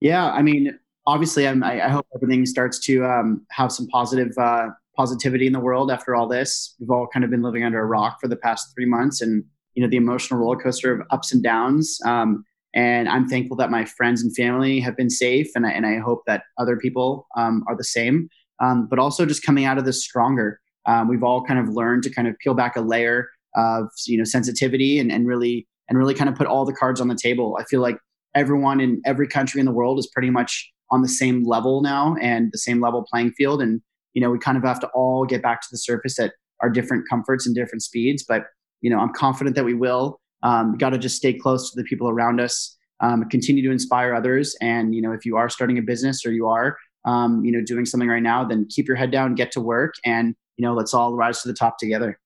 Yeah, 0.00 0.30
I 0.30 0.42
mean, 0.42 0.78
obviously, 1.06 1.48
I'm, 1.48 1.64
I, 1.64 1.86
I 1.86 1.88
hope 1.88 2.06
everything 2.14 2.44
starts 2.46 2.78
to 2.80 3.04
um, 3.04 3.46
have 3.50 3.72
some 3.72 3.86
positive 3.88 4.36
uh, 4.38 4.68
positivity 4.96 5.46
in 5.46 5.52
the 5.52 5.60
world 5.60 5.90
after 5.90 6.14
all 6.14 6.28
this. 6.28 6.74
We've 6.78 6.90
all 6.90 7.06
kind 7.06 7.24
of 7.24 7.30
been 7.30 7.42
living 7.42 7.64
under 7.64 7.80
a 7.80 7.86
rock 7.86 8.20
for 8.20 8.28
the 8.28 8.36
past 8.36 8.74
three 8.74 8.86
months, 8.86 9.22
and 9.22 9.44
you 9.74 9.82
know 9.82 9.88
the 9.88 9.96
emotional 9.96 10.40
roller 10.40 10.60
coaster 10.60 10.92
of 10.92 11.06
ups 11.10 11.32
and 11.32 11.42
downs. 11.42 11.98
Um, 12.04 12.44
and 12.74 13.08
I'm 13.08 13.28
thankful 13.28 13.56
that 13.58 13.70
my 13.70 13.84
friends 13.84 14.22
and 14.22 14.34
family 14.36 14.80
have 14.80 14.96
been 14.96 15.10
safe, 15.10 15.48
and 15.54 15.66
I, 15.66 15.70
and 15.70 15.86
I 15.86 15.98
hope 15.98 16.22
that 16.26 16.42
other 16.58 16.76
people 16.76 17.26
um, 17.36 17.64
are 17.68 17.76
the 17.76 17.84
same. 17.84 18.28
Um, 18.60 18.88
but 18.88 18.98
also 18.98 19.24
just 19.24 19.44
coming 19.44 19.64
out 19.64 19.78
of 19.78 19.84
this 19.84 20.02
stronger. 20.02 20.60
Um, 20.86 21.08
we've 21.08 21.22
all 21.22 21.44
kind 21.44 21.60
of 21.60 21.68
learned 21.68 22.02
to 22.04 22.10
kind 22.10 22.26
of 22.26 22.36
peel 22.38 22.54
back 22.54 22.76
a 22.76 22.80
layer 22.80 23.28
of 23.54 23.88
you 24.06 24.18
know 24.18 24.24
sensitivity 24.24 24.98
and, 24.98 25.12
and 25.12 25.26
really 25.26 25.66
and 25.88 25.98
really 25.98 26.14
kind 26.14 26.28
of 26.28 26.36
put 26.36 26.46
all 26.46 26.64
the 26.64 26.72
cards 26.72 27.00
on 27.00 27.08
the 27.08 27.14
table. 27.14 27.56
I 27.60 27.64
feel 27.64 27.80
like 27.80 27.98
everyone 28.34 28.80
in 28.80 29.00
every 29.04 29.26
country 29.26 29.60
in 29.60 29.66
the 29.66 29.72
world 29.72 29.98
is 29.98 30.06
pretty 30.06 30.30
much 30.30 30.70
on 30.90 31.02
the 31.02 31.08
same 31.08 31.44
level 31.44 31.82
now 31.82 32.16
and 32.20 32.50
the 32.52 32.58
same 32.58 32.80
level 32.80 33.04
playing 33.10 33.32
field. 33.32 33.60
And, 33.60 33.80
you 34.14 34.22
know, 34.22 34.30
we 34.30 34.38
kind 34.38 34.56
of 34.56 34.64
have 34.64 34.80
to 34.80 34.88
all 34.88 35.24
get 35.24 35.42
back 35.42 35.60
to 35.62 35.68
the 35.70 35.78
surface 35.78 36.18
at 36.18 36.32
our 36.60 36.70
different 36.70 37.04
comforts 37.08 37.46
and 37.46 37.54
different 37.54 37.82
speeds. 37.82 38.24
But, 38.26 38.44
you 38.80 38.90
know, 38.90 38.98
I'm 38.98 39.12
confident 39.12 39.56
that 39.56 39.64
we 39.64 39.74
will. 39.74 40.20
Um, 40.42 40.76
got 40.76 40.90
to 40.90 40.98
just 40.98 41.16
stay 41.16 41.32
close 41.32 41.70
to 41.70 41.76
the 41.80 41.84
people 41.84 42.08
around 42.08 42.40
us, 42.40 42.76
um, 43.00 43.28
continue 43.28 43.62
to 43.62 43.70
inspire 43.70 44.14
others. 44.14 44.56
And, 44.60 44.94
you 44.94 45.02
know, 45.02 45.12
if 45.12 45.26
you 45.26 45.36
are 45.36 45.48
starting 45.48 45.78
a 45.78 45.82
business 45.82 46.24
or 46.24 46.32
you 46.32 46.46
are, 46.46 46.76
um, 47.04 47.44
you 47.44 47.52
know, 47.52 47.62
doing 47.64 47.84
something 47.84 48.08
right 48.08 48.22
now, 48.22 48.44
then 48.44 48.66
keep 48.70 48.86
your 48.86 48.96
head 48.96 49.10
down, 49.10 49.34
get 49.34 49.50
to 49.52 49.60
work, 49.60 49.94
and, 50.04 50.34
you 50.56 50.66
know, 50.66 50.74
let's 50.74 50.94
all 50.94 51.14
rise 51.14 51.42
to 51.42 51.48
the 51.48 51.54
top 51.54 51.78
together. 51.78 52.18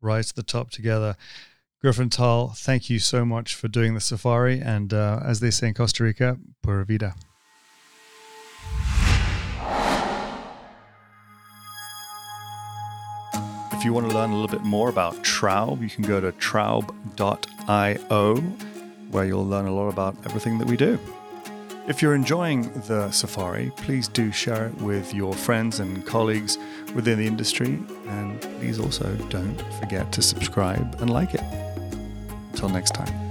Rise 0.00 0.28
to 0.28 0.36
the 0.36 0.42
top 0.42 0.70
together. 0.70 1.16
Griffin 1.80 2.08
Thall, 2.08 2.48
thank 2.48 2.88
you 2.88 2.98
so 2.98 3.24
much 3.24 3.54
for 3.54 3.68
doing 3.68 3.94
the 3.94 4.00
safari. 4.00 4.60
And 4.60 4.94
uh, 4.94 5.20
as 5.24 5.40
they 5.40 5.50
say 5.50 5.68
in 5.68 5.74
Costa 5.74 6.02
Rica, 6.02 6.38
pura 6.62 6.84
vida. 6.84 7.14
If 13.84 13.88
you 13.88 13.92
want 13.92 14.08
to 14.08 14.16
learn 14.16 14.30
a 14.30 14.34
little 14.34 14.48
bit 14.48 14.64
more 14.64 14.88
about 14.88 15.16
Traub, 15.16 15.82
you 15.82 15.90
can 15.90 16.04
go 16.04 16.18
to 16.18 16.32
traub.io, 16.32 18.36
where 19.10 19.24
you'll 19.26 19.46
learn 19.46 19.66
a 19.66 19.74
lot 19.74 19.88
about 19.88 20.16
everything 20.24 20.56
that 20.56 20.66
we 20.66 20.78
do. 20.78 20.98
If 21.86 22.00
you're 22.00 22.14
enjoying 22.14 22.72
the 22.86 23.10
safari, 23.10 23.72
please 23.76 24.08
do 24.08 24.32
share 24.32 24.68
it 24.68 24.74
with 24.76 25.12
your 25.12 25.34
friends 25.34 25.80
and 25.80 26.06
colleagues 26.06 26.56
within 26.94 27.18
the 27.18 27.26
industry. 27.26 27.78
And 28.06 28.40
please 28.58 28.80
also 28.80 29.14
don't 29.28 29.60
forget 29.80 30.10
to 30.12 30.22
subscribe 30.22 31.02
and 31.02 31.10
like 31.10 31.34
it. 31.34 31.42
Until 32.52 32.70
next 32.70 32.94
time. 32.94 33.23